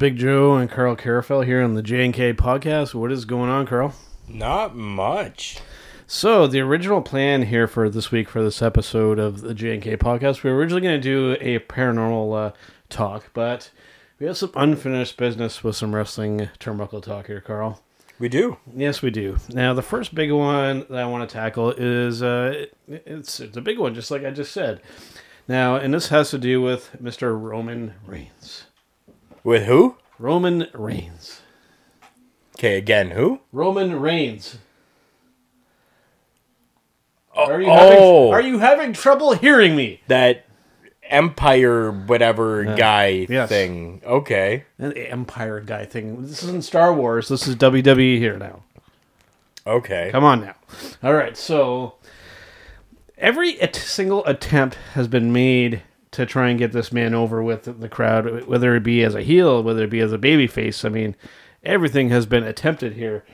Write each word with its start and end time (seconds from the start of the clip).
All 0.00 0.06
right, 0.06 0.14
guys. 0.14 0.14
Big 0.14 0.16
Joe 0.16 0.54
and 0.56 0.70
Carl 0.70 0.96
Carafel 0.96 1.44
here 1.44 1.62
on 1.62 1.74
the 1.74 1.82
J 1.82 2.04
and 2.04 2.14
K 2.14 2.32
podcast. 2.32 2.94
What 2.94 3.12
is 3.12 3.24
going 3.24 3.50
on, 3.50 3.66
Carl? 3.66 3.94
Not 4.28 4.74
much. 4.74 5.58
So 6.06 6.46
the 6.46 6.60
original 6.60 7.02
plan 7.02 7.42
here 7.42 7.66
for 7.68 7.88
this 7.88 8.10
week 8.10 8.28
for 8.28 8.42
this 8.42 8.62
episode 8.62 9.18
of 9.18 9.42
the 9.42 9.54
J 9.54 9.74
and 9.74 9.82
K 9.82 9.96
podcast, 9.96 10.42
we 10.42 10.50
were 10.50 10.56
originally 10.56 10.82
going 10.82 11.00
to 11.00 11.02
do 11.02 11.36
a 11.40 11.58
paranormal 11.60 12.48
uh, 12.48 12.52
talk, 12.88 13.30
but 13.34 13.70
we 14.18 14.26
have 14.26 14.36
some 14.36 14.50
unfinished 14.56 15.16
business 15.16 15.62
with 15.62 15.76
some 15.76 15.94
wrestling 15.94 16.48
turnbuckle 16.58 17.02
talk 17.02 17.26
here, 17.28 17.40
Carl. 17.40 17.82
We 18.18 18.28
do. 18.28 18.58
Yes, 18.74 19.00
we 19.02 19.10
do. 19.10 19.38
Now, 19.50 19.72
the 19.74 19.82
first 19.82 20.14
big 20.14 20.30
one 20.32 20.80
that 20.90 20.98
I 20.98 21.06
want 21.06 21.28
to 21.28 21.32
tackle 21.32 21.70
is 21.72 22.22
uh, 22.22 22.66
it- 22.88 23.02
it's 23.06 23.40
it's 23.40 23.56
a 23.56 23.60
big 23.62 23.78
one, 23.78 23.94
just 23.94 24.10
like 24.10 24.24
I 24.24 24.30
just 24.30 24.52
said. 24.52 24.80
Now, 25.48 25.76
and 25.76 25.92
this 25.94 26.08
has 26.08 26.30
to 26.30 26.38
do 26.38 26.60
with 26.62 26.90
Mr. 27.02 27.40
Roman 27.40 27.94
Reigns. 28.06 28.64
With 29.42 29.64
who? 29.64 29.96
Roman 30.18 30.66
Reigns. 30.74 31.40
Okay, 32.56 32.76
again, 32.76 33.12
who? 33.12 33.40
Roman 33.52 33.98
Reigns. 33.98 34.58
Oh, 37.34 37.46
Are 37.46 37.60
you 37.60 37.68
oh, 37.70 37.74
having, 37.74 38.34
are 38.34 38.40
you 38.42 38.58
having 38.58 38.92
trouble 38.92 39.32
hearing 39.32 39.76
me? 39.76 40.00
that 40.08 40.44
Empire 41.10 41.90
whatever 41.90 42.68
uh, 42.68 42.76
guy 42.76 43.26
yes. 43.28 43.48
thing. 43.48 44.00
Okay. 44.04 44.64
The 44.78 45.10
Empire 45.10 45.60
guy 45.60 45.84
thing. 45.84 46.22
This 46.22 46.42
isn't 46.44 46.62
Star 46.62 46.94
Wars. 46.94 47.28
This 47.28 47.48
is 47.48 47.56
WWE 47.56 48.18
here 48.18 48.38
now. 48.38 48.62
Okay. 49.66 50.10
Come 50.12 50.22
on 50.24 50.40
now. 50.40 50.54
All 51.02 51.14
right. 51.14 51.36
So 51.36 51.94
every 53.18 53.58
single 53.72 54.24
attempt 54.24 54.76
has 54.94 55.08
been 55.08 55.32
made 55.32 55.82
to 56.12 56.26
try 56.26 56.48
and 56.48 56.58
get 56.58 56.72
this 56.72 56.92
man 56.92 57.14
over 57.14 57.42
with 57.42 57.80
the 57.80 57.88
crowd, 57.88 58.46
whether 58.46 58.74
it 58.74 58.82
be 58.82 59.02
as 59.02 59.14
a 59.14 59.22
heel, 59.22 59.62
whether 59.62 59.84
it 59.84 59.90
be 59.90 60.00
as 60.00 60.12
a 60.12 60.18
babyface. 60.18 60.84
I 60.84 60.88
mean, 60.88 61.14
everything 61.62 62.08
has 62.08 62.26
been 62.26 62.42
attempted 62.42 62.94
here. 62.94 63.24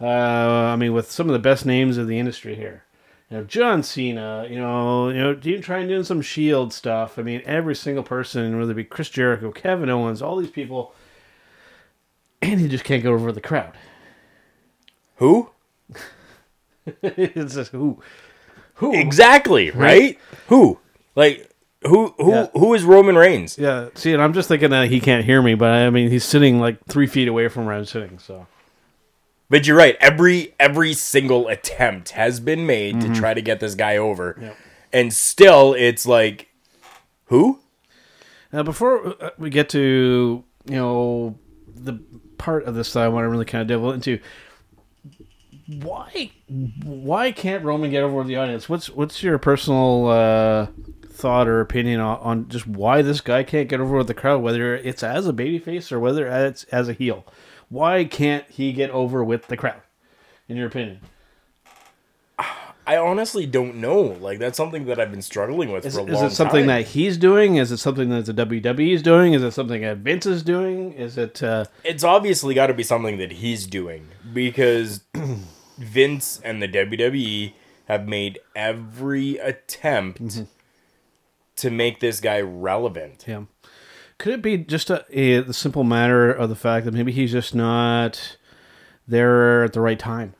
Uh, 0.00 0.06
I 0.06 0.76
mean, 0.76 0.92
with 0.92 1.10
some 1.10 1.28
of 1.28 1.32
the 1.32 1.38
best 1.38 1.64
names 1.64 1.96
of 1.96 2.08
the 2.08 2.18
industry 2.18 2.56
here. 2.56 2.84
You 3.30 3.38
know, 3.38 3.44
John 3.44 3.82
Cena. 3.82 4.46
You 4.50 4.58
know, 4.58 5.08
you 5.08 5.18
know, 5.18 5.38
you 5.40 5.60
trying 5.60 5.88
doing 5.88 6.04
some 6.04 6.20
Shield 6.20 6.72
stuff. 6.72 7.18
I 7.18 7.22
mean, 7.22 7.42
every 7.44 7.74
single 7.74 8.04
person, 8.04 8.58
whether 8.58 8.72
it 8.72 8.76
be 8.76 8.84
Chris 8.84 9.08
Jericho, 9.08 9.50
Kevin 9.52 9.88
Owens, 9.88 10.20
all 10.20 10.36
these 10.36 10.50
people, 10.50 10.94
and 12.42 12.60
he 12.60 12.68
just 12.68 12.84
can't 12.84 13.02
get 13.02 13.10
over 13.10 13.32
the 13.32 13.40
crowd. 13.40 13.72
Who? 15.16 15.50
it's 17.02 17.54
just 17.54 17.70
who, 17.70 18.00
who 18.74 18.94
Exactly, 18.94 19.70
right? 19.70 20.18
Who? 20.48 20.78
Like 21.14 21.50
who 21.86 22.14
who 22.18 22.30
Yeah. 22.32 22.46
who 22.54 22.74
is 22.74 22.84
Roman 22.84 23.16
Reigns? 23.16 23.58
Yeah, 23.58 23.88
see, 23.94 24.12
and 24.12 24.22
I'm 24.22 24.32
just 24.32 24.48
thinking 24.48 24.70
that 24.70 24.88
he 24.88 25.00
can't 25.00 25.24
hear 25.24 25.40
me, 25.42 25.54
but 25.54 25.70
I 25.70 25.90
mean, 25.90 26.10
he's 26.10 26.24
sitting 26.24 26.58
like 26.60 26.78
three 26.88 27.06
feet 27.06 27.28
away 27.28 27.48
from 27.48 27.66
where 27.66 27.74
I'm 27.74 27.84
sitting. 27.84 28.18
So 28.18 28.46
But 29.50 29.66
you're 29.66 29.76
right. 29.76 29.96
Every 30.00 30.54
every 30.58 30.94
single 30.94 31.48
attempt 31.48 32.10
has 32.10 32.40
been 32.40 32.66
made 32.66 33.00
to 33.02 33.14
try 33.14 33.34
to 33.34 33.42
get 33.42 33.60
this 33.60 33.74
guy 33.74 33.96
over. 33.96 34.36
Yep. 34.40 34.56
And 34.92 35.12
still 35.12 35.74
it's 35.74 36.06
like 36.06 36.48
who? 37.26 37.58
now, 38.52 38.62
before 38.62 39.14
uh, 39.22 39.30
we 39.38 39.50
get 39.50 39.68
to 39.70 40.42
you 40.66 40.76
know 40.76 41.38
the 41.74 41.94
part 42.38 42.64
of 42.64 42.74
this 42.74 42.92
that 42.94 43.02
I 43.02 43.08
want 43.08 43.24
to 43.24 43.28
really 43.28 43.44
kind 43.44 43.62
of 43.62 43.68
delve 43.68 43.94
into, 43.94 44.18
why 45.82 46.30
why 46.84 47.32
can't 47.32 47.64
Roman 47.64 47.90
get 47.90 48.02
over 48.02 48.14
with 48.16 48.26
the 48.26 48.36
audience? 48.36 48.68
What's 48.68 48.90
what's 48.90 49.22
your 49.22 49.38
personal 49.38 50.08
uh, 50.08 50.66
thought 51.14 51.48
or 51.48 51.60
opinion 51.60 52.00
on, 52.00 52.18
on 52.18 52.48
just 52.48 52.66
why 52.66 53.02
this 53.02 53.20
guy 53.20 53.42
can't 53.42 53.68
get 53.68 53.80
over 53.80 53.96
with 53.96 54.08
the 54.08 54.14
crowd, 54.14 54.42
whether 54.42 54.74
it's 54.76 55.02
as 55.02 55.26
a 55.26 55.32
babyface 55.32 55.90
or 55.92 56.00
whether 56.00 56.26
it's 56.26 56.64
as 56.64 56.88
a 56.88 56.92
heel? 56.92 57.24
Why 57.68 58.04
can't 58.04 58.44
he 58.50 58.72
get 58.72 58.90
over 58.90 59.24
with 59.24 59.46
the 59.46 59.56
crowd? 59.56 59.80
In 60.48 60.56
your 60.56 60.66
opinion? 60.66 61.00
I 62.86 62.98
honestly 62.98 63.46
don't 63.46 63.76
know. 63.76 64.00
Like 64.02 64.38
that's 64.38 64.58
something 64.58 64.84
that 64.86 65.00
I've 65.00 65.10
been 65.10 65.22
struggling 65.22 65.72
with 65.72 65.86
Is, 65.86 65.94
for 65.94 66.00
a 66.00 66.02
long 66.02 66.14
time. 66.16 66.26
is 66.26 66.32
it 66.32 66.36
something 66.36 66.60
time. 66.66 66.82
that 66.82 66.88
he's 66.88 67.16
doing? 67.16 67.56
Is 67.56 67.72
it 67.72 67.78
something 67.78 68.10
that 68.10 68.26
the 68.26 68.34
WWE 68.34 68.92
is 68.92 69.02
doing? 69.02 69.32
Is 69.32 69.42
it 69.42 69.52
something 69.52 69.80
that 69.80 69.98
Vince 69.98 70.26
is 70.26 70.42
doing? 70.42 70.92
Is 70.92 71.16
it? 71.16 71.42
Uh, 71.42 71.64
it's 71.82 72.04
obviously 72.04 72.52
got 72.54 72.66
to 72.66 72.74
be 72.74 72.82
something 72.82 73.16
that 73.16 73.32
he's 73.32 73.66
doing 73.66 74.08
because 74.34 75.00
Vince 75.78 76.40
and 76.44 76.60
the 76.62 76.68
WWE 76.68 77.54
have 77.86 78.06
made 78.06 78.38
every 78.54 79.38
attempt 79.38 80.22
Mm-hmm. 80.22 80.44
To 81.56 81.70
make 81.70 82.00
this 82.00 82.20
guy 82.20 82.40
relevant. 82.40 83.24
Yeah. 83.26 83.44
Could 84.18 84.34
it 84.34 84.42
be 84.42 84.58
just 84.58 84.90
a, 84.90 85.04
a 85.10 85.40
the 85.40 85.54
simple 85.54 85.84
matter 85.84 86.30
of 86.30 86.48
the 86.48 86.56
fact 86.56 86.84
that 86.84 86.94
maybe 86.94 87.12
he's 87.12 87.32
just 87.32 87.54
not 87.54 88.36
there 89.06 89.64
at 89.64 89.72
the 89.72 89.80
right 89.80 89.98
time? 89.98 90.34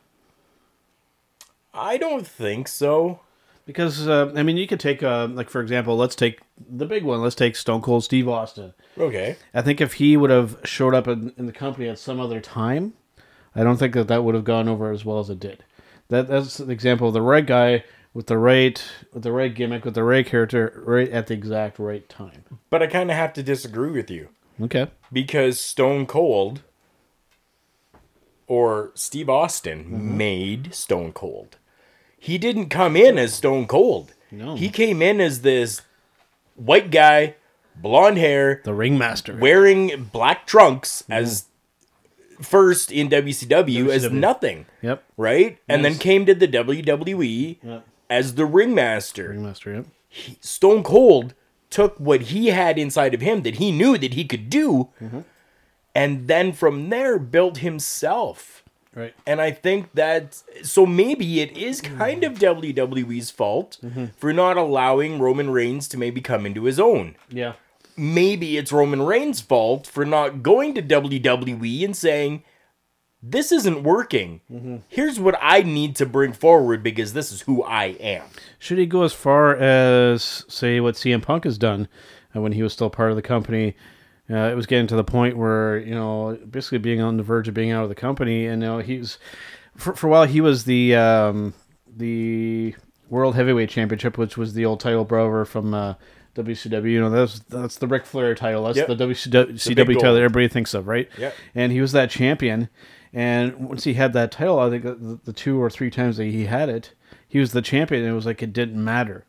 I 1.73 1.97
don't 1.97 2.27
think 2.27 2.69
so. 2.69 3.21
Because 3.67 4.07
uh, 4.07 4.33
I 4.37 4.43
mean, 4.43 4.57
you 4.57 4.67
could 4.67 4.81
take 4.81 5.03
uh, 5.03 5.27
like 5.27 5.49
for 5.51 5.61
example, 5.61 5.97
let's 5.97 6.15
take 6.15 6.41
the 6.69 6.87
big 6.87 7.03
one. 7.03 7.21
Let's 7.23 7.35
take 7.35 7.57
Stone 7.57 7.81
Cold 7.83 8.05
Steve 8.05 8.29
Austin. 8.29 8.75
Okay. 8.99 9.37
I 9.55 9.63
think 9.63 9.81
if 9.81 9.95
he 9.95 10.17
would 10.17 10.31
have 10.31 10.59
showed 10.65 10.95
up 10.95 11.09
in, 11.09 11.33
in 11.39 11.47
the 11.47 11.53
company 11.53 11.89
at 11.89 11.99
some 11.99 12.21
other 12.21 12.41
time, 12.41 12.93
I 13.55 13.65
don't 13.65 13.79
think 13.79 13.95
that 13.95 14.09
that 14.09 14.23
would 14.23 14.35
have 14.35 14.45
gone 14.45 14.69
over 14.69 14.93
as 14.93 15.05
well 15.05 15.19
as 15.19 15.31
it 15.31 15.41
did. 15.41 15.65
That 16.09 16.29
that's 16.29 16.61
an 16.61 16.71
example 16.71 17.09
of 17.09 17.15
the 17.15 17.23
right 17.23 17.47
guy 17.47 17.85
with 18.15 18.27
the 18.29 18.39
right 18.39 18.83
with 19.13 19.23
the 19.25 19.33
right 19.33 19.55
gimmick 19.55 19.85
with 19.85 19.95
the 19.95 20.05
right 20.05 20.25
character 20.25 20.83
right 20.87 21.11
at 21.11 21.27
the 21.27 21.35
exact 21.35 21.79
right 21.79 22.09
time. 22.09 22.45
But 22.71 22.83
I 22.83 22.87
kind 22.87 23.11
of 23.11 23.17
have 23.17 23.33
to 23.35 23.43
disagree 23.43 23.91
with 23.91 24.11
you 24.11 24.29
Okay. 24.63 24.87
because 25.13 25.61
Stone 25.61 26.07
Cold 26.07 26.63
or 28.47 28.91
Steve 28.95 29.29
Austin 29.29 29.85
Mm-hmm. 29.85 30.17
made 30.17 30.75
Stone 30.75 31.13
Cold. 31.13 31.57
He 32.19 32.39
didn't 32.39 32.69
come 32.71 32.97
in 32.97 33.19
as 33.19 33.35
Stone 33.35 33.67
Cold. 33.67 34.15
No. 34.31 34.57
He 34.57 34.69
came 34.71 35.03
in 35.03 35.21
as 35.21 35.43
this 35.43 35.83
white 36.55 36.91
guy, 36.91 37.35
blonde 37.77 38.19
hair, 38.19 38.61
The 38.65 38.75
ringmaster. 38.75 39.37
wearing 39.37 40.05
black 40.13 40.47
trunks 40.47 41.05
as 41.11 41.47
first 42.41 42.91
in 42.91 43.09
WCW, 43.09 43.91
as 43.91 44.11
nothing, 44.11 44.67
Yep. 44.83 45.05
right? 45.17 45.59
And 45.69 45.85
then 45.85 45.95
came 45.97 46.27
to 46.27 46.35
the 46.35 46.49
WWE 46.49 47.59
Yep. 47.63 47.87
As 48.09 48.35
the 48.35 48.47
ringmaster. 48.47 49.31
Ringmaster. 49.31 49.75
Yep. 49.75 49.87
Stone 50.41 50.83
Cold 50.83 51.35
took 51.71 51.99
what 51.99 52.23
he 52.23 52.49
had 52.49 52.79
inside 52.79 53.15
of 53.15 53.21
him 53.21 53.43
that 53.43 53.57
he 53.57 53.73
knew 53.73 53.99
that 53.99 54.15
he 54.15 54.25
could 54.25 54.49
do, 54.49 54.91
mm-hmm. 55.03 55.21
and 55.95 56.29
then 56.29 56.53
from 56.53 56.89
there 56.91 57.19
built 57.19 57.59
himself. 57.59 58.63
Right. 58.95 59.13
And 59.27 59.41
I 59.41 59.51
think 59.51 59.93
that 59.95 60.41
so 60.63 60.87
maybe 60.87 61.41
it 61.41 61.57
is 61.57 61.81
mm. 61.83 61.99
kind 61.99 62.23
of 62.23 62.35
WWE's 62.35 63.31
fault 63.31 63.79
mm-hmm. 63.85 64.07
for 64.17 64.33
not 64.33 64.57
allowing 64.57 65.19
Roman 65.19 65.51
Reigns 65.51 65.89
to 65.89 65.99
maybe 65.99 66.21
come 66.21 66.47
into 66.47 66.65
his 66.65 66.79
own 66.79 67.17
Yeah. 67.29 67.55
maybe 67.97 68.57
it's 68.57 68.71
Roman 68.71 69.03
Reigns' 69.03 69.41
fault 69.41 69.89
for 69.89 70.05
not 70.05 70.45
going 70.45 70.75
to 70.75 70.83
WWE 70.83 71.85
and 71.85 71.97
saying, 71.97 72.45
This 73.27 73.53
isn't 73.53 73.83
working. 73.85 74.83
Here's 74.89 75.19
what 75.19 75.35
I 75.41 75.63
need 75.63 75.97
to 75.97 76.05
bring 76.07 76.35
forward 76.35 76.83
because 76.83 77.15
this 77.15 77.33
is 77.33 77.41
who 77.43 77.63
I 77.63 77.87
am. 77.99 78.25
Should 78.59 78.77
he 78.77 78.85
go 78.85 79.03
as 79.03 79.15
far 79.15 79.57
as 79.57 80.45
say 80.49 80.79
what 80.81 80.95
CM 80.97 81.23
Punk 81.23 81.45
has 81.45 81.57
done 81.57 81.89
uh, 82.37 82.43
when 82.43 82.53
he 82.53 82.63
was 82.63 82.75
still 82.75 82.91
part 82.91 83.11
of 83.11 83.17
the 83.17 83.23
company? 83.23 83.77
Uh, 84.31 84.51
it 84.51 84.55
was 84.55 84.67
getting 84.67 84.87
to 84.89 84.97
the 84.97 85.05
point 85.05 85.39
where 85.39 85.79
you 85.79 85.95
know, 85.95 86.39
basically 86.51 86.79
being 86.79 87.01
on 87.01 87.17
the 87.17 87.23
verge 87.23 87.49
of 87.49 87.55
being 87.55 87.71
out 87.71 87.83
of 87.83 87.89
the 87.89 87.95
company, 87.95 88.47
and 88.47 88.63
you 88.63 88.69
know, 88.69 88.79
he 88.79 88.99
was 88.99 89.19
for, 89.77 89.95
for 89.95 90.07
a 90.07 90.11
while 90.11 90.25
he 90.25 90.41
was 90.43 90.65
the 90.65 90.95
um, 90.95 91.55
the 91.97 92.75
World 93.09 93.35
Heavyweight 93.37 93.71
Championship, 93.71 94.19
which 94.19 94.37
was 94.37 94.53
the 94.55 94.65
old 94.67 94.81
title 94.81 95.05
brower 95.05 95.45
from 95.45 95.73
uh, 95.75 95.95
WCW. 96.35 96.91
You 96.91 97.01
know, 97.01 97.11
that's 97.11 97.39
that's 97.41 97.77
the 97.79 97.87
Ric 97.87 98.05
Flair 98.07 98.35
title. 98.35 98.65
That's 98.65 98.79
Yep. 98.79 98.87
the 98.89 98.97
WCW 98.97 99.87
big 99.87 99.99
title 99.99 100.15
that 100.15 100.23
everybody 100.23 100.49
thinks 100.49 100.75
of, 100.75 100.89
right? 100.89 101.09
Yep. 101.19 101.35
And 101.55 101.73
he 101.73 101.81
was 101.81 101.93
that 101.93 102.11
champion. 102.11 102.69
And 103.15 103.69
once 103.69 103.85
he 103.85 103.95
had 103.95 104.13
that 104.15 104.33
title, 104.33 104.59
I 104.59 104.69
think 104.69 104.83
the, 104.83 105.33
two 105.33 105.63
or 105.63 105.71
three 105.71 105.89
times 105.89 106.17
that 106.17 106.25
he 106.25 106.47
had 106.47 106.69
it, 106.69 106.95
he 107.29 107.39
was 107.39 107.53
the 107.53 107.63
champion. 107.63 108.03
And 108.03 108.11
it 108.11 108.15
was 108.15 108.27
like 108.27 108.43
it 108.43 108.53
didn't 108.53 108.83
matter. 108.83 109.25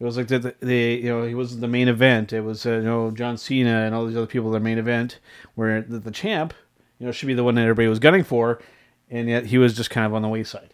It 0.00 0.04
was 0.04 0.16
like 0.16 0.28
the, 0.28 0.54
the, 0.60 0.74
you 0.74 1.10
know 1.10 1.24
he 1.24 1.34
wasn't 1.34 1.60
the 1.60 1.68
main 1.68 1.86
event. 1.86 2.32
It 2.32 2.40
was 2.40 2.64
uh, 2.64 2.76
you 2.76 2.82
know 2.82 3.10
John 3.10 3.36
Cena 3.36 3.82
and 3.82 3.94
all 3.94 4.06
these 4.06 4.16
other 4.16 4.26
people 4.26 4.50
the 4.50 4.58
main 4.58 4.78
event, 4.78 5.18
where 5.54 5.82
the, 5.82 5.98
the 5.98 6.10
champ 6.10 6.54
you 6.98 7.04
know 7.04 7.12
should 7.12 7.26
be 7.26 7.34
the 7.34 7.44
one 7.44 7.54
that 7.56 7.62
everybody 7.62 7.86
was 7.86 7.98
gunning 7.98 8.24
for, 8.24 8.62
and 9.10 9.28
yet 9.28 9.44
he 9.44 9.58
was 9.58 9.76
just 9.76 9.90
kind 9.90 10.06
of 10.06 10.14
on 10.14 10.22
the 10.22 10.28
wayside, 10.28 10.72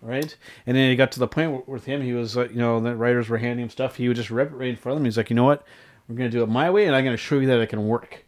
right? 0.00 0.36
And 0.64 0.76
then 0.76 0.90
he 0.90 0.94
got 0.94 1.10
to 1.10 1.18
the 1.18 1.26
point 1.26 1.68
with 1.68 1.86
him, 1.86 2.02
he 2.02 2.12
was 2.12 2.36
like 2.36 2.50
you 2.50 2.58
know 2.58 2.78
the 2.78 2.94
writers 2.94 3.28
were 3.28 3.38
handing 3.38 3.64
him 3.64 3.70
stuff. 3.70 3.96
He 3.96 4.06
would 4.06 4.16
just 4.16 4.30
rip 4.30 4.52
it 4.52 4.54
right 4.54 4.68
in 4.68 4.76
front 4.76 4.94
of 4.94 5.00
them. 5.00 5.06
He's 5.06 5.16
like, 5.16 5.30
you 5.30 5.34
know 5.34 5.42
what, 5.42 5.66
we're 6.06 6.14
gonna 6.14 6.30
do 6.30 6.44
it 6.44 6.48
my 6.48 6.70
way, 6.70 6.86
and 6.86 6.94
I'm 6.94 7.02
gonna 7.02 7.16
show 7.16 7.40
you 7.40 7.48
that 7.48 7.58
it 7.58 7.70
can 7.70 7.88
work. 7.88 8.24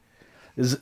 Is 0.57 0.81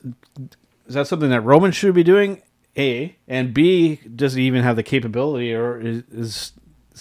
is 0.87 0.95
that 0.95 1.05
something 1.05 1.29
that 1.29 1.41
Roman 1.41 1.71
should 1.71 1.93
be 1.93 2.03
doing? 2.03 2.41
A 2.79 3.15
and 3.27 3.53
B 3.53 3.99
does 4.15 4.33
he 4.33 4.43
even 4.43 4.63
have 4.63 4.75
the 4.75 4.83
capability, 4.83 5.53
or 5.53 5.79
is 5.79 6.03
is, 6.11 6.53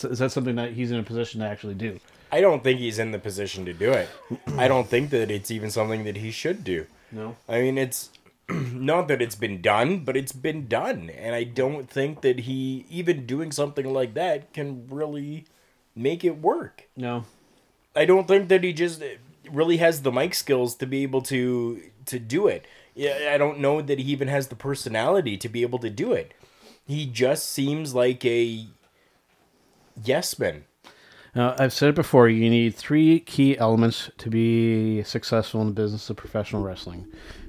is 0.05 0.19
that 0.19 0.33
something 0.33 0.57
that 0.57 0.73
he's 0.73 0.91
in 0.91 0.99
a 0.99 1.03
position 1.03 1.41
to 1.41 1.47
actually 1.47 1.75
do? 1.75 2.01
I 2.31 2.41
don't 2.41 2.63
think 2.63 2.79
he's 2.79 2.99
in 2.99 3.13
the 3.13 3.19
position 3.19 3.65
to 3.65 3.73
do 3.73 3.93
it. 3.93 4.09
I 4.59 4.69
don't 4.69 4.87
think 4.87 5.11
that 5.11 5.31
it's 5.31 5.51
even 5.51 5.71
something 5.71 6.05
that 6.05 6.17
he 6.17 6.31
should 6.31 6.63
do. 6.63 6.87
No. 7.11 7.37
I 7.49 7.61
mean, 7.61 7.79
it's 7.79 8.11
not 8.49 9.09
that 9.09 9.23
it's 9.23 9.35
been 9.35 9.63
done, 9.63 10.01
but 10.01 10.17
it's 10.17 10.33
been 10.33 10.69
done. 10.69 11.11
And 11.11 11.35
I 11.35 11.45
don't 11.45 11.89
think 11.89 12.21
that 12.21 12.41
he, 12.41 12.85
even 12.91 13.25
doing 13.25 13.51
something 13.51 13.91
like 13.93 14.15
that, 14.15 14.53
can 14.53 14.87
really 14.91 15.47
make 15.95 16.25
it 16.25 16.41
work. 16.41 16.89
No. 16.97 17.25
I 17.97 18.05
don't 18.05 18.29
think 18.29 18.49
that 18.49 18.63
he 18.63 18.73
just 18.73 19.03
really 19.51 19.79
has 19.79 20.03
the 20.03 20.13
mic 20.13 20.35
skills 20.35 20.75
to 20.77 20.87
be 20.87 21.03
able 21.03 21.23
to 21.23 21.83
to 22.07 22.19
do 22.19 22.47
it. 22.47 22.67
Yeah, 22.99 23.31
I 23.33 23.39
don't 23.39 23.61
know 23.61 23.81
that 23.81 24.00
he 24.00 24.11
even 24.11 24.27
has 24.27 24.49
the 24.49 24.56
personality 24.56 25.37
to 25.37 25.49
be 25.49 25.62
able 25.62 25.79
to 25.79 25.89
do 25.89 26.12
it. 26.12 26.35
He 26.85 27.06
just 27.06 27.49
seems 27.49 27.95
like 27.95 28.25
a 28.25 28.67
yes 30.03 30.37
man. 30.37 30.65
Now, 31.33 31.55
I've 31.61 31.73
said 31.73 31.91
it 31.91 31.95
before. 31.95 32.29
You 32.29 32.50
need 32.50 32.75
three 32.75 33.21
key 33.21 33.56
elements 33.56 34.11
to 34.19 34.29
be 34.29 35.05
successful 35.05 35.61
in 35.61 35.69
the 35.69 35.75
business 35.75 36.11
of 36.11 36.17
professional 36.17 36.65
wrestling. 36.65 37.06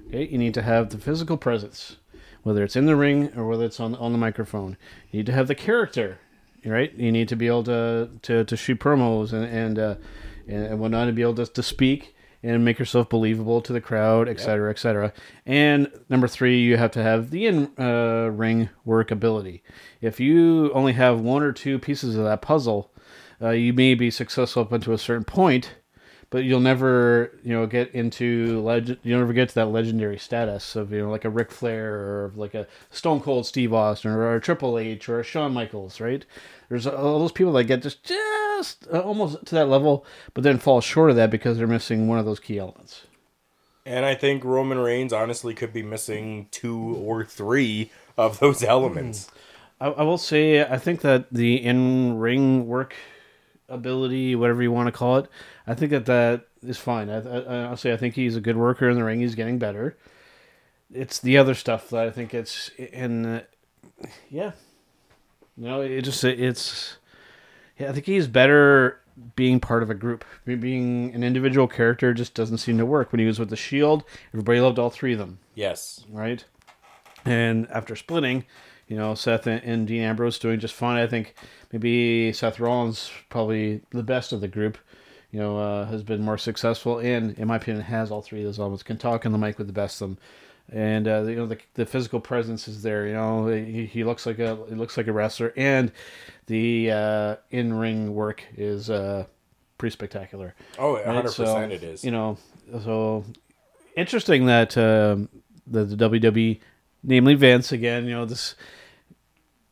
Okay, 0.09 0.27
you 0.27 0.37
need 0.37 0.53
to 0.53 0.61
have 0.61 0.91
the 0.91 0.99
physical 0.99 1.35
presence, 1.35 1.97
whether 2.43 2.63
it's 2.63 2.75
in 2.75 2.85
the 2.85 2.95
ring 2.95 3.35
or 3.35 3.47
whether 3.47 3.65
it's 3.65 3.79
on 3.79 3.95
on 3.95 4.11
the 4.11 4.19
microphone. 4.19 4.77
You 5.09 5.17
need 5.17 5.25
to 5.25 5.33
have 5.33 5.47
the 5.47 5.55
character, 5.55 6.19
right? 6.63 6.93
You 6.93 7.11
need 7.11 7.27
to 7.27 7.35
be 7.35 7.47
able 7.47 7.63
to 7.63 8.11
to, 8.21 8.43
to 8.43 8.55
shoot 8.55 8.79
promos 8.79 9.33
and 9.33 9.45
and, 9.45 9.79
uh, 9.79 9.95
and 10.47 10.79
whatnot, 10.79 11.07
and 11.07 11.15
be 11.15 11.23
able 11.23 11.33
to, 11.43 11.47
to 11.47 11.63
speak 11.63 12.13
and 12.41 12.63
make 12.63 12.79
yourself 12.79 13.09
believable 13.09 13.61
to 13.61 13.73
the 13.73 13.81
crowd, 13.81 14.29
et 14.29 14.39
cetera, 14.39 14.69
et 14.71 14.79
cetera. 14.79 15.11
And 15.45 15.91
number 16.07 16.27
three, 16.27 16.61
you 16.61 16.77
have 16.77 16.91
to 16.91 17.03
have 17.03 17.31
the 17.31 17.47
in 17.47 17.71
uh, 17.77 18.29
ring 18.31 18.69
work 18.85 19.11
ability. 19.11 19.61
If 20.01 20.19
you 20.19 20.71
only 20.73 20.93
have 20.93 21.19
one 21.19 21.43
or 21.43 21.51
two 21.51 21.79
pieces 21.79 22.15
of 22.15 22.23
that 22.23 22.41
puzzle, 22.41 22.91
uh, 23.41 23.49
you 23.49 23.73
may 23.73 23.93
be 23.93 24.09
successful 24.09 24.63
up 24.63 24.71
until 24.71 24.93
a 24.93 24.97
certain 24.97 25.25
point, 25.25 25.75
but 26.31 26.43
you'll 26.43 26.59
never, 26.59 27.31
you 27.43 27.53
know, 27.53 27.65
get 27.65 27.93
into 27.95 28.61
legend. 28.61 28.99
You'll 29.03 29.19
never 29.19 29.33
get 29.33 29.49
to 29.49 29.55
that 29.55 29.67
legendary 29.67 30.17
status 30.17 30.75
of 30.75 30.91
you 30.91 30.99
know 31.01 31.09
like 31.09 31.25
a 31.25 31.29
Ric 31.29 31.51
Flair 31.51 31.93
or 31.95 32.31
like 32.35 32.53
a 32.53 32.67
Stone 32.91 33.21
Cold 33.21 33.45
Steve 33.45 33.73
Austin 33.73 34.11
or 34.11 34.35
a 34.35 34.41
Triple 34.41 34.77
H 34.77 35.09
or 35.09 35.19
a 35.19 35.23
Shawn 35.23 35.53
Michaels, 35.53 35.99
right? 35.99 36.25
There's 36.69 36.85
all 36.85 37.19
those 37.19 37.31
people 37.31 37.53
that 37.53 37.63
get 37.63 37.81
just 37.81 38.03
just 38.03 38.87
uh, 38.93 38.99
almost 38.99 39.45
to 39.45 39.55
that 39.55 39.67
level, 39.67 40.05
but 40.33 40.43
then 40.43 40.59
fall 40.59 40.81
short 40.81 41.09
of 41.09 41.15
that 41.15 41.31
because 41.31 41.57
they're 41.57 41.67
missing 41.67 42.07
one 42.07 42.19
of 42.19 42.25
those 42.25 42.39
key 42.39 42.59
elements. 42.59 43.03
And 43.85 44.05
I 44.05 44.13
think 44.13 44.43
Roman 44.43 44.77
Reigns 44.77 45.11
honestly 45.11 45.55
could 45.55 45.73
be 45.73 45.81
missing 45.81 46.47
two 46.51 46.95
or 46.95 47.25
three 47.25 47.91
of 48.17 48.39
those 48.39 48.63
elements. 48.63 49.31
I, 49.81 49.87
I 49.87 50.03
will 50.03 50.19
say 50.19 50.61
I 50.61 50.77
think 50.77 51.01
that 51.01 51.25
the 51.31 51.55
in 51.55 52.19
ring 52.19 52.67
work 52.67 52.95
ability, 53.69 54.35
whatever 54.35 54.61
you 54.61 54.71
want 54.71 54.87
to 54.87 54.91
call 54.91 55.17
it, 55.17 55.27
I 55.69 55.75
think 55.75 55.91
that 55.91 56.07
that 56.07 56.47
is 56.63 56.79
fine. 56.79 57.11
I, 57.11 57.17
I, 57.17 57.65
honestly, 57.65 57.93
I 57.93 57.97
think 57.97 58.15
he's 58.15 58.35
a 58.35 58.41
good 58.41 58.57
worker 58.57 58.89
in 58.89 58.97
the 58.97 59.03
ring. 59.03 59.19
He's 59.19 59.35
getting 59.35 59.59
better. 59.59 59.95
It's 60.91 61.19
the 61.19 61.37
other 61.37 61.53
stuff 61.53 61.89
that 61.91 62.07
I 62.07 62.09
think 62.09 62.33
it's 62.33 62.69
in. 62.77 63.25
Uh, 63.25 63.43
yeah, 64.31 64.53
no, 65.55 65.81
it 65.81 66.01
just 66.01 66.23
it's. 66.23 66.97
Yeah, 67.77 67.89
I 67.89 67.93
think 67.93 68.07
he's 68.07 68.27
better 68.27 68.99
being 69.35 69.59
part 69.59 69.83
of 69.83 69.91
a 69.91 69.93
group. 69.93 70.25
Being 70.45 71.13
an 71.13 71.23
individual 71.23 71.67
character 71.67 72.15
just 72.15 72.33
doesn't 72.33 72.57
seem 72.57 72.79
to 72.79 72.85
work. 72.85 73.11
When 73.11 73.19
he 73.19 73.27
was 73.27 73.37
with 73.37 73.51
the 73.51 73.55
Shield, 73.55 74.03
everybody 74.33 74.59
loved 74.59 74.79
all 74.79 74.89
three 74.89 75.13
of 75.13 75.19
them. 75.19 75.37
Yes. 75.53 76.03
Right. 76.09 76.43
And 77.25 77.67
after 77.69 77.95
splitting, 77.95 78.45
you 78.87 78.97
know, 78.97 79.13
Seth 79.13 79.45
and, 79.45 79.63
and 79.63 79.87
Dean 79.87 80.01
Ambrose 80.01 80.39
doing 80.39 80.59
just 80.59 80.73
fine. 80.73 80.97
I 80.97 81.05
think 81.05 81.35
maybe 81.71 82.33
Seth 82.33 82.59
Rollins 82.59 83.11
probably 83.29 83.81
the 83.91 84.03
best 84.03 84.33
of 84.33 84.41
the 84.41 84.47
group. 84.47 84.79
You 85.31 85.39
know, 85.39 85.57
uh, 85.59 85.85
has 85.85 86.01
been 86.01 86.23
more 86.23 86.39
successful 86.39 86.97
and, 86.97 87.37
in 87.37 87.47
my 87.47 87.57
opinion, 87.57 87.83
has 87.83 88.09
all 88.09 88.21
three 88.21 88.39
of 88.39 88.45
those 88.45 88.59
elements. 88.59 88.81
Can 88.81 88.97
talk 88.97 89.25
on 89.25 89.31
the 89.31 89.37
mic 89.37 89.59
with 89.59 89.67
the 89.67 89.73
best 89.73 90.01
of 90.01 90.09
them, 90.09 90.17
and 90.71 91.07
uh, 91.07 91.21
you 91.23 91.35
know 91.35 91.45
the, 91.45 91.59
the 91.75 91.85
physical 91.85 92.19
presence 92.19 92.67
is 92.67 92.81
there. 92.81 93.05
You 93.07 93.13
know, 93.13 93.47
he, 93.47 93.85
he 93.85 94.03
looks 94.03 94.25
like 94.25 94.39
a 94.39 94.57
he 94.67 94.75
looks 94.75 94.97
like 94.97 95.07
a 95.07 95.13
wrestler, 95.13 95.53
and 95.55 95.91
the 96.47 96.91
uh, 96.91 97.35
in 97.51 97.73
ring 97.73 98.15
work 98.15 98.43
is 98.57 98.89
uh, 98.89 99.25
pretty 99.77 99.93
spectacular. 99.93 100.55
Oh, 100.79 100.93
100 100.93 101.07
Right, 101.19 101.29
so, 101.29 101.43
percent 101.43 101.71
it 101.73 101.83
is. 101.83 102.03
You 102.03 102.11
know, 102.11 102.37
so 102.83 103.23
interesting 103.95 104.47
that 104.47 104.77
um, 104.77 105.29
the, 105.67 105.85
the 105.85 106.09
WWE, 106.09 106.59
namely 107.03 107.35
Vince, 107.35 107.71
again, 107.71 108.05
you 108.05 108.11
know, 108.11 108.25
this 108.25 108.55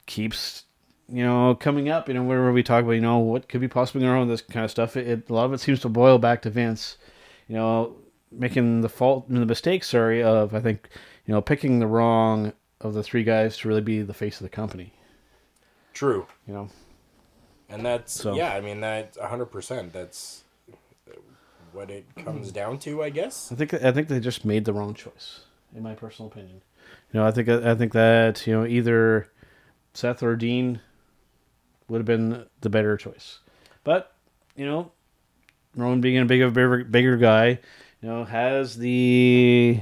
keeps 0.05 0.63
you 1.09 1.23
know 1.23 1.55
coming 1.55 1.89
up. 1.89 2.07
You 2.07 2.13
know, 2.15 2.23
whenever 2.23 2.51
we 2.51 2.63
talk 2.63 2.83
about 2.83 2.91
you 2.93 3.01
know 3.01 3.19
what 3.19 3.49
could 3.49 3.61
be 3.61 3.67
possibly 3.67 4.01
going 4.01 4.13
on 4.13 4.27
with 4.27 4.29
this 4.29 4.41
kind 4.41 4.63
of 4.65 4.71
stuff, 4.71 4.95
it, 4.97 5.07
it 5.07 5.29
a 5.29 5.33
lot 5.33 5.45
of 5.45 5.53
it 5.53 5.59
seems 5.59 5.79
to 5.81 5.89
boil 5.89 6.17
back 6.17 6.41
to 6.43 6.49
Vince. 6.49 6.97
You 7.47 7.55
know, 7.55 7.95
making 8.31 8.81
the 8.81 8.89
fault, 8.89 9.25
the 9.29 9.45
mistake, 9.45 9.83
sorry, 9.83 10.21
of 10.21 10.53
I 10.53 10.59
think 10.59 10.89
you 11.25 11.33
know 11.33 11.41
picking 11.41 11.79
the 11.79 11.87
wrong 11.87 12.53
of 12.81 12.93
the 12.93 13.03
three 13.03 13.23
guys 13.23 13.57
to 13.57 13.67
really 13.67 13.81
be 13.81 14.01
the 14.01 14.13
face 14.13 14.39
of 14.39 14.43
the 14.43 14.49
company. 14.49 14.93
True. 15.93 16.27
You 16.47 16.53
know, 16.53 16.69
And 17.69 17.83
that's 17.83 18.13
So- 18.13 18.35
yeah, 18.35 18.53
I 18.53 18.61
mean 18.61 18.81
that's 18.81 19.17
100%. 19.17 19.91
That's 19.91 20.43
what 21.71 21.89
it 21.89 22.05
comes 22.23 22.51
down 22.51 22.79
to, 22.79 23.01
I 23.03 23.09
guess. 23.09 23.51
I 23.51 23.55
think 23.55 23.73
I 23.73 23.91
think 23.91 24.07
they 24.07 24.19
just 24.19 24.45
made 24.45 24.65
the 24.65 24.73
wrong 24.73 24.93
choice, 24.93 25.41
in 25.75 25.81
my 25.83 25.95
personal 25.95 26.29
opinion. 26.31 26.61
You 27.11 27.19
know, 27.19 27.25
I 27.25 27.31
think 27.31 27.49
I 27.49 27.73
think 27.75 27.93
that 27.93 28.45
you 28.45 28.53
know 28.53 28.65
either 28.65 29.27
Seth 29.93 30.21
or 30.21 30.35
Dean 30.35 30.81
would 31.89 31.99
have 31.99 32.05
been 32.05 32.45
the 32.61 32.69
better 32.69 32.97
choice, 32.97 33.39
but 33.83 34.13
you 34.55 34.65
know, 34.65 34.91
Roman 35.75 36.01
being 36.01 36.17
a 36.17 36.25
bigger 36.25 36.49
bigger, 36.49 36.83
bigger 36.83 37.17
guy, 37.17 37.59
you 38.01 38.09
know, 38.09 38.23
has 38.25 38.77
the 38.77 39.79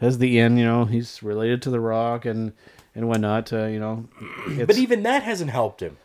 has 0.00 0.18
the 0.18 0.38
in. 0.38 0.56
You 0.56 0.64
know, 0.64 0.84
he's 0.84 1.22
related 1.22 1.62
to 1.62 1.70
The 1.70 1.80
Rock 1.80 2.24
and 2.24 2.52
and 2.94 3.08
whatnot. 3.08 3.52
Uh, 3.52 3.66
you 3.66 3.78
know, 3.78 4.08
it's, 4.48 4.66
But 4.66 4.78
even 4.78 5.02
that 5.04 5.22
hasn't 5.22 5.50
helped 5.50 5.80
him. 5.82 5.96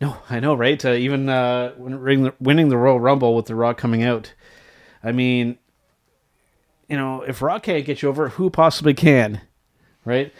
no, 0.00 0.16
I 0.30 0.40
know, 0.40 0.54
right? 0.54 0.82
Uh, 0.84 0.92
even 0.92 1.28
uh, 1.28 1.74
winning 1.78 2.68
the 2.68 2.76
Royal 2.76 3.00
Rumble 3.00 3.34
with 3.34 3.46
The 3.46 3.54
Rock 3.54 3.76
coming 3.78 4.02
out, 4.02 4.32
I 5.02 5.12
mean, 5.12 5.58
you 6.88 6.96
know, 6.96 7.22
if 7.22 7.42
Rock 7.42 7.62
can't 7.64 7.84
get 7.84 8.02
you 8.02 8.08
over, 8.08 8.30
who 8.30 8.50
possibly 8.50 8.94
can, 8.94 9.40
right? 10.04 10.32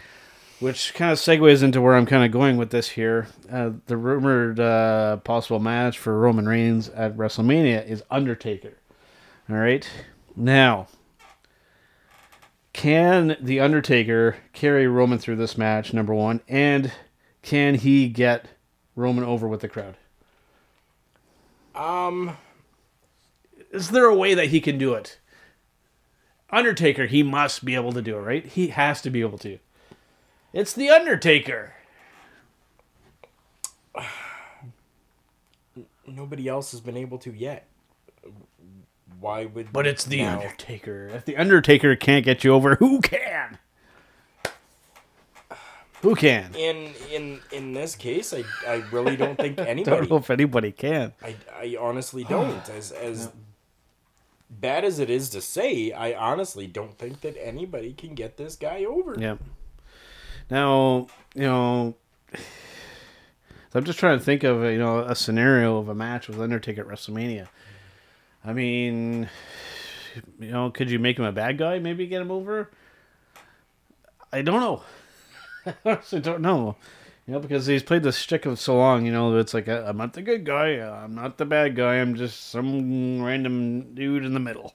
Which 0.60 0.94
kind 0.94 1.12
of 1.12 1.18
segues 1.18 1.62
into 1.62 1.80
where 1.80 1.94
I'm 1.94 2.06
kind 2.06 2.24
of 2.24 2.30
going 2.30 2.56
with 2.56 2.70
this 2.70 2.88
here. 2.88 3.28
Uh, 3.50 3.72
the 3.86 3.96
rumored 3.96 4.60
uh, 4.60 5.18
possible 5.18 5.58
match 5.58 5.98
for 5.98 6.18
Roman 6.18 6.48
Reigns 6.48 6.88
at 6.90 7.16
WrestleMania 7.16 7.86
is 7.86 8.02
Undertaker. 8.10 8.74
All 9.50 9.56
right, 9.56 9.88
now. 10.36 10.88
Can 12.72 13.36
the 13.40 13.60
Undertaker 13.60 14.36
carry 14.52 14.88
Roman 14.88 15.18
through 15.18 15.36
this 15.36 15.56
match? 15.56 15.92
Number 15.92 16.12
one, 16.12 16.40
and 16.48 16.92
can 17.42 17.76
he 17.76 18.08
get 18.08 18.48
Roman 18.96 19.22
over 19.22 19.46
with 19.46 19.60
the 19.60 19.68
crowd? 19.68 19.96
Um 21.74 22.36
Is 23.70 23.90
there 23.90 24.06
a 24.06 24.14
way 24.14 24.34
that 24.34 24.48
he 24.48 24.60
can 24.60 24.78
do 24.78 24.94
it? 24.94 25.18
Undertaker, 26.50 27.06
he 27.06 27.22
must 27.22 27.64
be 27.64 27.74
able 27.74 27.92
to 27.92 28.02
do 28.02 28.16
it, 28.16 28.22
right? 28.22 28.46
He 28.46 28.68
has 28.68 29.02
to 29.02 29.10
be 29.10 29.20
able 29.20 29.38
to. 29.38 29.58
It's 30.54 30.72
the 30.72 30.88
Undertaker. 30.88 31.74
nobody 36.06 36.48
else 36.48 36.70
has 36.70 36.80
been 36.80 36.96
able 36.96 37.18
to 37.18 37.32
yet. 37.32 37.66
Why 39.20 39.46
would 39.46 39.72
But 39.72 39.86
it's 39.86 40.04
the 40.04 40.22
now- 40.22 40.40
Undertaker. 40.40 41.08
If 41.08 41.24
the 41.24 41.36
Undertaker 41.36 41.96
can't 41.96 42.24
get 42.24 42.44
you 42.44 42.52
over, 42.54 42.76
who 42.76 43.00
can? 43.00 43.58
Who 46.02 46.14
can? 46.14 46.54
In 46.54 46.92
in 47.10 47.40
in 47.50 47.72
this 47.72 47.96
case, 47.96 48.34
I 48.34 48.44
I 48.68 48.84
really 48.92 49.16
don't 49.16 49.36
think 49.36 49.58
anybody 49.58 49.84
don't 50.00 50.10
know 50.10 50.16
if 50.18 50.28
anybody 50.30 50.70
can. 50.70 51.14
I, 51.22 51.34
I 51.52 51.76
honestly 51.80 52.24
don't. 52.24 52.68
As 52.68 52.92
as 52.92 53.30
bad 54.50 54.84
as 54.84 54.98
it 54.98 55.08
is 55.08 55.30
to 55.30 55.40
say, 55.40 55.92
I 55.92 56.12
honestly 56.12 56.66
don't 56.66 56.96
think 56.98 57.22
that 57.22 57.36
anybody 57.42 57.94
can 57.94 58.14
get 58.14 58.36
this 58.36 58.54
guy 58.54 58.84
over. 58.84 59.16
Yeah. 59.18 59.36
Now, 60.50 61.06
you 61.34 61.42
know, 61.42 61.94
I'm 63.74 63.84
just 63.84 63.98
trying 63.98 64.18
to 64.18 64.24
think 64.24 64.44
of 64.44 64.62
you 64.64 64.78
know 64.78 65.00
a 65.00 65.14
scenario 65.14 65.78
of 65.78 65.88
a 65.88 65.94
match 65.94 66.28
with 66.28 66.40
Undertaker 66.40 66.82
at 66.82 66.86
WrestleMania. 66.86 67.48
I 68.44 68.52
mean, 68.52 69.28
you 70.38 70.50
know, 70.50 70.70
could 70.70 70.90
you 70.90 70.98
make 70.98 71.18
him 71.18 71.24
a 71.24 71.32
bad 71.32 71.58
guy? 71.58 71.78
Maybe 71.78 72.06
get 72.06 72.22
him 72.22 72.30
over. 72.30 72.70
I 74.32 74.42
don't 74.42 74.60
know. 74.60 74.82
I 75.66 75.74
honestly 75.84 76.20
don't 76.20 76.42
know. 76.42 76.76
You 77.26 77.32
know, 77.32 77.40
because 77.40 77.64
he's 77.64 77.82
played 77.82 78.02
the 78.02 78.12
shtick 78.12 78.44
of 78.44 78.60
so 78.60 78.76
long. 78.76 79.06
You 79.06 79.12
know, 79.12 79.36
it's 79.38 79.54
like 79.54 79.66
uh, 79.66 79.84
I'm 79.86 79.96
not 79.96 80.12
the 80.12 80.22
good 80.22 80.44
guy. 80.44 80.76
Uh, 80.76 80.92
I'm 80.92 81.14
not 81.14 81.38
the 81.38 81.46
bad 81.46 81.74
guy. 81.74 81.94
I'm 81.94 82.14
just 82.16 82.50
some 82.50 83.22
random 83.22 83.94
dude 83.94 84.24
in 84.24 84.34
the 84.34 84.40
middle. 84.40 84.74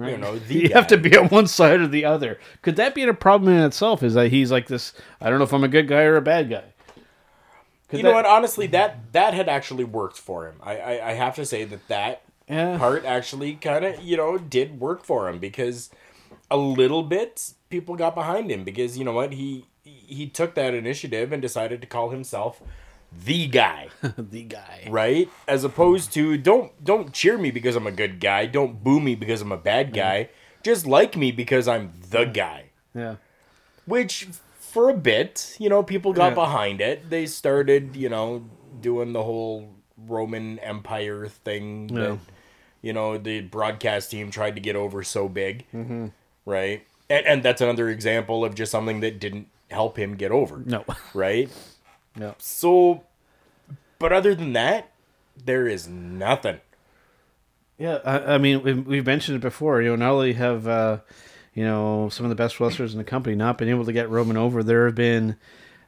Right? 0.00 0.12
You 0.12 0.18
know, 0.18 0.38
the 0.48 0.54
you 0.54 0.68
have 0.70 0.86
to 0.88 0.96
be 0.96 1.16
on 1.16 1.28
one 1.28 1.46
side 1.46 1.80
or 1.80 1.86
the 1.86 2.04
other. 2.04 2.38
Could 2.62 2.76
that 2.76 2.94
be 2.94 3.02
a 3.02 3.14
problem 3.14 3.52
in 3.54 3.62
itself? 3.62 4.02
Is 4.02 4.14
that 4.14 4.28
he's 4.30 4.50
like 4.50 4.66
this? 4.66 4.92
I 5.20 5.28
don't 5.28 5.38
know 5.38 5.44
if 5.44 5.52
I'm 5.52 5.64
a 5.64 5.68
good 5.68 5.88
guy 5.88 6.02
or 6.02 6.16
a 6.16 6.22
bad 6.22 6.48
guy. 6.48 6.64
Could 7.88 7.98
You 7.98 8.04
know 8.04 8.12
what? 8.12 8.26
Honestly, 8.26 8.66
that 8.68 9.12
that 9.12 9.34
had 9.34 9.48
actually 9.48 9.84
worked 9.84 10.16
for 10.18 10.46
him. 10.46 10.56
I 10.62 10.76
I, 10.78 11.08
I 11.10 11.12
have 11.12 11.34
to 11.36 11.44
say 11.44 11.64
that 11.64 11.86
that 11.88 12.22
Yeah. 12.48 12.78
part 12.78 13.04
actually 13.04 13.54
kind 13.54 13.84
of 13.84 14.00
you 14.02 14.16
know 14.16 14.38
did 14.38 14.80
work 14.80 15.04
for 15.04 15.28
him 15.28 15.38
because 15.38 15.90
a 16.50 16.56
little 16.56 17.02
bit 17.02 17.52
people 17.68 17.96
got 17.96 18.14
behind 18.14 18.50
him 18.50 18.64
because 18.64 18.96
you 18.98 19.04
know 19.04 19.12
what 19.12 19.32
he 19.32 19.66
he 19.84 20.26
took 20.28 20.54
that 20.54 20.74
initiative 20.74 21.32
and 21.32 21.40
decided 21.42 21.80
to 21.80 21.86
call 21.86 22.10
himself 22.10 22.60
the 23.24 23.46
guy 23.48 23.88
the 24.16 24.42
guy. 24.44 24.86
right 24.88 25.28
as 25.48 25.64
opposed 25.64 26.12
to 26.12 26.36
don't 26.38 26.72
don't 26.84 27.12
cheer 27.12 27.36
me 27.36 27.50
because 27.50 27.74
i'm 27.76 27.86
a 27.86 27.90
good 27.92 28.20
guy 28.20 28.46
don't 28.46 28.82
boo 28.84 29.00
me 29.00 29.14
because 29.14 29.42
i'm 29.42 29.52
a 29.52 29.56
bad 29.56 29.92
guy 29.92 30.28
just 30.62 30.86
like 30.86 31.16
me 31.16 31.32
because 31.32 31.66
i'm 31.66 31.92
the 32.10 32.24
guy 32.24 32.66
Yeah. 32.94 33.16
which 33.86 34.28
for 34.60 34.88
a 34.90 34.94
bit 34.94 35.56
you 35.58 35.68
know 35.68 35.82
people 35.82 36.12
got 36.12 36.28
Yeah. 36.30 36.34
behind 36.34 36.80
it 36.80 37.10
they 37.10 37.26
started 37.26 37.96
you 37.96 38.08
know 38.08 38.44
doing 38.80 39.12
the 39.12 39.22
whole 39.22 39.74
roman 40.06 40.58
empire 40.60 41.26
thing 41.26 41.88
Yeah. 41.88 41.98
that 42.00 42.18
you 42.82 42.92
know 42.92 43.18
the 43.18 43.40
broadcast 43.40 44.10
team 44.12 44.30
tried 44.30 44.54
to 44.54 44.60
get 44.60 44.76
over 44.76 45.02
so 45.02 45.28
big 45.28 45.66
mm-hmm. 45.74 46.06
right 46.46 46.86
and, 47.10 47.26
and 47.26 47.42
that's 47.42 47.60
another 47.60 47.88
example 47.90 48.44
of 48.44 48.54
just 48.54 48.70
something 48.70 49.00
that 49.00 49.18
didn't 49.18 49.48
help 49.70 49.98
him 49.98 50.14
get 50.16 50.30
over 50.30 50.62
No. 50.64 50.84
right 51.12 51.50
no. 52.20 52.34
so 52.38 53.02
but 53.98 54.12
other 54.12 54.34
than 54.34 54.52
that 54.52 54.92
there 55.44 55.66
is 55.66 55.88
nothing 55.88 56.60
Yeah, 57.78 57.98
I, 58.04 58.34
I 58.34 58.38
mean, 58.38 58.62
we've, 58.62 58.86
we've 58.86 59.06
mentioned 59.06 59.36
it 59.36 59.40
before. 59.40 59.80
You 59.80 59.90
know, 59.90 59.96
not 59.96 60.12
only 60.12 60.34
have 60.34 60.68
uh, 60.68 60.98
you 61.54 61.64
know 61.64 62.10
some 62.10 62.26
of 62.26 62.30
the 62.30 62.36
best 62.36 62.60
wrestlers 62.60 62.92
in 62.92 62.98
the 62.98 63.04
company 63.04 63.34
not 63.34 63.56
been 63.56 63.70
able 63.70 63.86
to 63.86 63.92
get 63.92 64.10
Roman 64.10 64.36
over, 64.36 64.62
there 64.62 64.84
have 64.84 64.94
been 64.94 65.36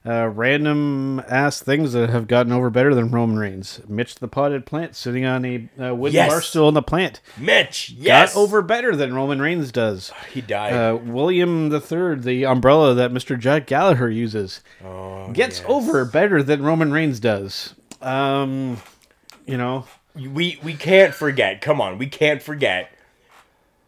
uh, 0.05 0.27
random 0.29 1.21
ass 1.29 1.63
things 1.63 1.93
that 1.93 2.11
have 2.11 2.27
gotten 2.27 2.51
over 2.53 2.71
better 2.71 2.93
than 2.95 3.11
Roman 3.11 3.39
Reigns. 3.39 3.81
Mitch 3.89 4.17
the 4.17 4.27
Potted 4.29 4.67
Plant 4.67 4.97
sitting 4.97 5.25
on 5.25 5.45
a 5.45 5.69
uh, 5.81 5.95
wooden 5.95 6.15
Yes. 6.17 6.29
bar 6.31 6.43
stool 6.43 6.69
in 6.69 6.75
the 6.75 6.83
plant 6.83 7.21
mitch 7.39 7.91
yes 7.97 8.35
got 8.35 8.41
over 8.41 8.63
better 8.63 8.97
than 8.97 9.15
Roman 9.15 9.41
Reigns 9.41 9.71
does. 9.71 10.13
he 10.33 10.41
died 10.41 10.73
Uh, 10.73 10.97
William 10.97 11.69
the 11.69 11.81
Third, 11.81 12.25
the 12.25 12.45
umbrella 12.45 12.95
that 12.95 13.13
Mister 13.13 13.37
Jack 13.37 13.67
Gallagher 13.67 14.11
uses, 14.11 14.61
oh, 14.85 15.31
gets 15.33 15.61
yes. 15.61 15.69
over 15.69 16.05
better 16.05 16.43
than 16.43 16.63
Roman 16.65 16.91
Reigns 16.93 17.21
does. 17.21 17.75
Um, 18.01 18.79
you 19.47 19.57
know, 19.57 19.85
we 20.17 20.59
we 20.65 20.75
can't 20.75 21.15
forget. 21.15 21.61
Come 21.61 21.81
on, 21.81 21.97
we 21.99 22.07
can't 22.09 22.43
forget. 22.43 22.91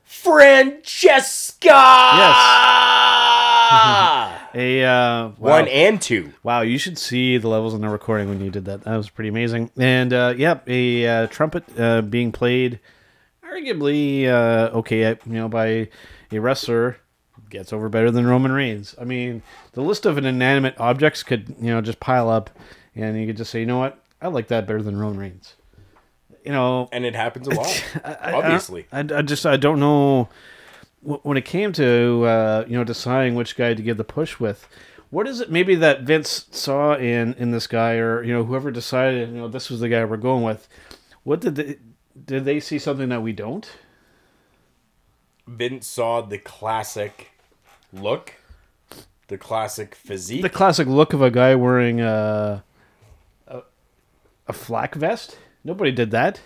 Francesca. 0.04 1.70
a 4.54 4.84
uh, 4.84 5.28
wow. 5.28 5.34
One 5.38 5.68
and 5.68 6.00
two. 6.00 6.32
Wow, 6.42 6.60
you 6.62 6.78
should 6.78 6.96
see 6.98 7.38
the 7.38 7.48
levels 7.48 7.74
in 7.74 7.80
the 7.80 7.88
recording 7.88 8.28
when 8.28 8.40
you 8.40 8.50
did 8.50 8.64
that. 8.66 8.84
That 8.84 8.96
was 8.96 9.10
pretty 9.10 9.28
amazing. 9.28 9.70
And 9.76 10.12
uh, 10.12 10.34
yep, 10.36 10.68
a 10.68 11.06
uh, 11.06 11.26
trumpet 11.28 11.64
uh, 11.78 12.02
being 12.02 12.32
played, 12.32 12.80
arguably 13.44 14.26
uh, 14.26 14.70
okay, 14.78 15.04
uh, 15.04 15.14
you 15.26 15.32
know, 15.34 15.48
by 15.48 15.88
a 16.32 16.38
wrestler 16.38 16.96
gets 17.50 17.72
over 17.72 17.88
better 17.88 18.10
than 18.10 18.26
Roman 18.26 18.52
Reigns. 18.52 18.94
I 19.00 19.04
mean, 19.04 19.42
the 19.72 19.82
list 19.82 20.06
of 20.06 20.18
inanimate 20.18 20.78
objects 20.80 21.22
could 21.22 21.54
you 21.60 21.70
know 21.70 21.80
just 21.80 22.00
pile 22.00 22.28
up, 22.28 22.50
and 22.94 23.18
you 23.20 23.26
could 23.26 23.36
just 23.36 23.50
say, 23.50 23.60
you 23.60 23.66
know 23.66 23.78
what, 23.78 24.02
I 24.20 24.28
like 24.28 24.48
that 24.48 24.66
better 24.66 24.82
than 24.82 24.96
Roman 24.98 25.18
Reigns. 25.18 25.54
You 26.44 26.52
know, 26.52 26.88
And 26.92 27.06
it 27.06 27.14
happens 27.14 27.48
a 27.48 27.50
lot. 27.54 27.84
I- 28.04 28.32
obviously. 28.32 28.86
I, 28.92 29.00
I 29.00 29.22
just 29.22 29.46
I 29.46 29.56
don't 29.56 29.80
know 29.80 30.28
when 31.04 31.36
it 31.36 31.44
came 31.44 31.72
to 31.72 32.24
uh, 32.24 32.64
you 32.66 32.76
know 32.76 32.84
deciding 32.84 33.34
which 33.34 33.56
guy 33.56 33.74
to 33.74 33.82
give 33.82 33.96
the 33.96 34.04
push 34.04 34.40
with. 34.40 34.68
What 35.10 35.28
is 35.28 35.40
it 35.40 35.50
maybe 35.50 35.74
that 35.76 36.02
Vince 36.02 36.46
saw 36.50 36.96
in 36.96 37.34
in 37.34 37.50
this 37.50 37.66
guy, 37.66 37.94
or 37.94 38.22
you 38.22 38.32
know 38.32 38.44
whoever 38.44 38.70
decided 38.70 39.28
you 39.28 39.36
know 39.36 39.48
this 39.48 39.70
was 39.70 39.80
the 39.80 39.88
guy 39.88 40.04
we're 40.04 40.16
going 40.16 40.42
with? 40.42 40.68
What 41.22 41.40
did 41.40 41.54
they 41.56 41.78
did 42.24 42.44
they 42.44 42.60
see 42.60 42.78
something 42.78 43.08
that 43.10 43.22
we 43.22 43.32
don't? 43.32 43.70
Vince 45.46 45.86
saw 45.86 46.22
the 46.22 46.38
classic 46.38 47.32
look, 47.92 48.34
the 49.28 49.38
classic 49.38 49.94
physique. 49.94 50.42
The 50.42 50.48
classic 50.48 50.88
look 50.88 51.12
of 51.12 51.22
a 51.22 51.30
guy 51.30 51.54
wearing 51.54 52.00
a 52.00 52.64
a, 53.46 53.62
a 54.48 54.52
flak 54.52 54.94
vest. 54.94 55.38
Nobody 55.62 55.92
did 55.92 56.10
that. 56.12 56.40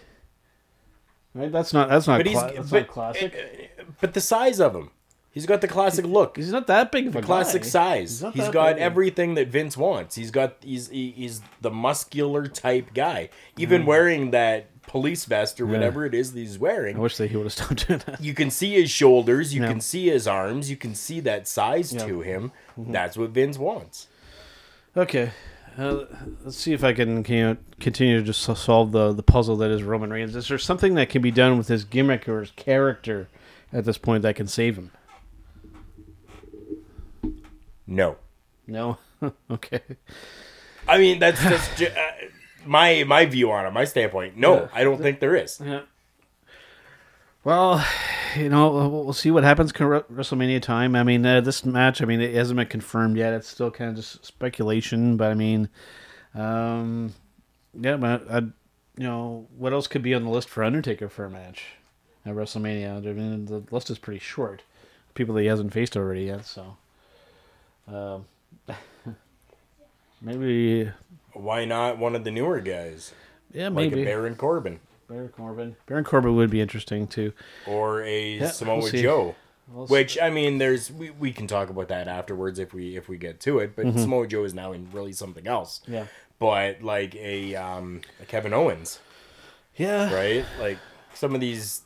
Right? 1.34 1.52
That's 1.52 1.72
not 1.72 1.88
that's 1.88 2.06
not 2.06 2.24
cla- 2.24 2.52
that's 2.54 2.70
but, 2.70 2.80
not 2.80 2.88
classic. 2.88 3.76
But 4.00 4.14
the 4.14 4.20
size 4.20 4.60
of 4.60 4.74
him. 4.74 4.90
He's 5.30 5.46
got 5.46 5.60
the 5.60 5.68
classic 5.68 6.04
look. 6.04 6.36
He's 6.36 6.50
not 6.50 6.66
that 6.66 6.90
big 6.90 7.06
of 7.06 7.14
a 7.14 7.22
classic 7.22 7.62
guy. 7.62 7.68
size. 7.68 8.24
He's 8.32 8.44
that 8.46 8.52
got 8.52 8.74
big. 8.76 8.82
everything 8.82 9.34
that 9.34 9.48
Vince 9.48 9.76
wants. 9.76 10.16
He's 10.16 10.30
got 10.32 10.56
he's 10.62 10.88
he- 10.88 11.12
he's 11.12 11.42
the 11.60 11.70
muscular 11.70 12.48
type 12.48 12.92
guy. 12.92 13.28
Even 13.56 13.86
wearing 13.86 14.32
that 14.32 14.66
police 14.82 15.26
vest 15.26 15.60
or 15.60 15.66
whatever 15.66 16.06
it 16.06 16.14
is 16.14 16.32
that 16.32 16.40
he's 16.40 16.58
wearing. 16.58 16.96
I 16.96 16.98
wish 16.98 17.18
that 17.18 17.30
he 17.30 17.36
would 17.36 17.44
have 17.44 17.52
stopped 17.52 17.86
doing 17.86 18.00
that. 18.06 18.20
you 18.22 18.34
can 18.34 18.50
see 18.50 18.72
his 18.80 18.90
shoulders, 18.90 19.54
you 19.54 19.60
Yeah. 19.62 19.68
can 19.68 19.80
see 19.82 20.06
his 20.08 20.26
arms, 20.26 20.70
you 20.70 20.76
can 20.76 20.94
see 20.94 21.20
that 21.20 21.46
size 21.46 21.90
to 21.92 22.20
him. 22.22 22.50
That's 22.76 23.16
what 23.16 23.30
Vince 23.30 23.58
wants. 23.58 24.08
Okay, 24.96 25.30
uh, 25.76 26.04
let's 26.44 26.56
see 26.56 26.72
if 26.72 26.82
I 26.82 26.92
can 26.94 27.22
you 27.28 27.42
know, 27.42 27.56
continue 27.78 28.18
to 28.18 28.24
just 28.24 28.40
solve 28.40 28.90
the 28.92 29.12
the 29.12 29.22
puzzle 29.22 29.56
that 29.58 29.70
is 29.70 29.82
Roman 29.84 30.10
Reigns. 30.10 30.34
Is 30.34 30.48
there 30.48 30.58
something 30.58 30.94
that 30.94 31.10
can 31.10 31.22
be 31.22 31.30
done 31.30 31.58
with 31.58 31.68
his 31.68 31.84
gimmick 31.84 32.28
or 32.28 32.40
his 32.40 32.50
character 32.52 33.28
at 33.72 33.84
this 33.84 33.98
point 33.98 34.22
that 34.22 34.36
can 34.36 34.46
save 34.46 34.76
him? 34.76 34.90
No. 37.86 38.16
No. 38.66 38.98
okay. 39.50 39.80
I 40.86 40.98
mean, 40.98 41.18
that's 41.18 41.42
just 41.42 41.76
ju- 41.76 41.86
uh, 41.86 42.26
my 42.66 43.04
my 43.04 43.26
view 43.26 43.50
on 43.50 43.66
it, 43.66 43.70
my 43.72 43.84
standpoint. 43.84 44.36
No, 44.36 44.54
Yeah. 44.54 44.68
I 44.72 44.84
don't 44.84 45.00
think 45.00 45.20
there 45.20 45.36
is. 45.36 45.60
Yeah. 45.64 45.82
Well, 47.44 47.84
you 48.36 48.48
know, 48.48 48.88
we'll 48.88 49.12
see 49.12 49.30
what 49.30 49.44
happens 49.44 49.72
come 49.72 49.88
WrestleMania 49.88 50.60
time. 50.60 50.94
I 50.94 51.02
mean, 51.02 51.24
uh, 51.24 51.40
this 51.40 51.64
match, 51.64 52.02
I 52.02 52.04
mean, 52.04 52.20
it 52.20 52.34
hasn't 52.34 52.58
been 52.58 52.66
confirmed 52.66 53.16
yet. 53.16 53.32
It's 53.32 53.48
still 53.48 53.70
kind 53.70 53.90
of 53.90 53.96
just 53.96 54.24
speculation, 54.24 55.16
but 55.16 55.30
I 55.30 55.34
mean, 55.34 55.68
um, 56.34 57.14
yeah, 57.80 57.96
but 57.96 58.30
I, 58.30 58.38
you 58.40 58.52
know, 59.06 59.46
what 59.56 59.72
else 59.72 59.86
could 59.86 60.02
be 60.02 60.14
on 60.14 60.24
the 60.24 60.30
list 60.30 60.48
for 60.48 60.62
Undertaker 60.62 61.08
for 61.08 61.24
a 61.24 61.30
match 61.30 61.64
at 62.26 62.34
WrestleMania? 62.34 62.98
I 63.08 63.12
mean, 63.12 63.46
the 63.46 63.62
list 63.70 63.90
is 63.90 63.98
pretty 63.98 64.20
short. 64.20 64.62
People 65.14 65.34
that 65.34 65.42
he 65.42 65.46
hasn't 65.48 65.72
faced 65.72 65.96
already 65.96 66.24
yet, 66.24 66.44
so. 66.46 66.76
Um, 67.86 68.26
maybe, 70.20 70.90
Why 71.32 71.64
not 71.64 71.98
one 71.98 72.14
of 72.14 72.24
the 72.24 72.30
newer 72.30 72.60
guys, 72.60 73.12
yeah, 73.52 73.64
like 73.68 73.74
maybe 73.90 74.02
a 74.02 74.04
Baron 74.04 74.34
Corbin 74.36 74.80
Baron 75.08 75.28
Corbin. 75.30 75.76
Baron 75.86 76.04
Corbin 76.04 76.36
would 76.36 76.50
be 76.50 76.60
interesting 76.60 77.06
too. 77.06 77.32
or 77.66 78.02
a 78.02 78.40
we'll 78.40 78.50
Samoa. 78.50 78.90
Joe? 78.92 79.34
We'll. 79.72 79.86
Which 79.86 80.18
I 80.20 80.28
mean, 80.30 80.58
there's 80.58 80.90
we, 80.92 81.10
we 81.10 81.32
can 81.32 81.46
talk 81.46 81.70
about 81.70 81.88
that 81.88 82.08
afterwards 82.08 82.58
if 82.58 82.74
we 82.74 82.96
if 82.96 83.08
we 83.08 83.16
get 83.16 83.40
to 83.40 83.58
it. 83.58 83.74
But 83.74 83.86
Mm-hmm. 83.86 83.98
Samoa 84.00 84.26
Joe 84.26 84.44
is 84.44 84.52
now 84.54 84.72
in 84.72 84.90
really 84.92 85.12
something 85.12 85.46
else. 85.46 85.80
Yeah. 85.86 86.06
But 86.38 86.82
like 86.82 87.14
a 87.16 87.54
um 87.56 88.02
a 88.20 88.26
Kevin 88.26 88.52
Owens, 88.52 89.00
Yeah. 89.76 90.12
right? 90.14 90.44
Like 90.60 90.78
some 91.14 91.34
of 91.34 91.40
these 91.40 91.82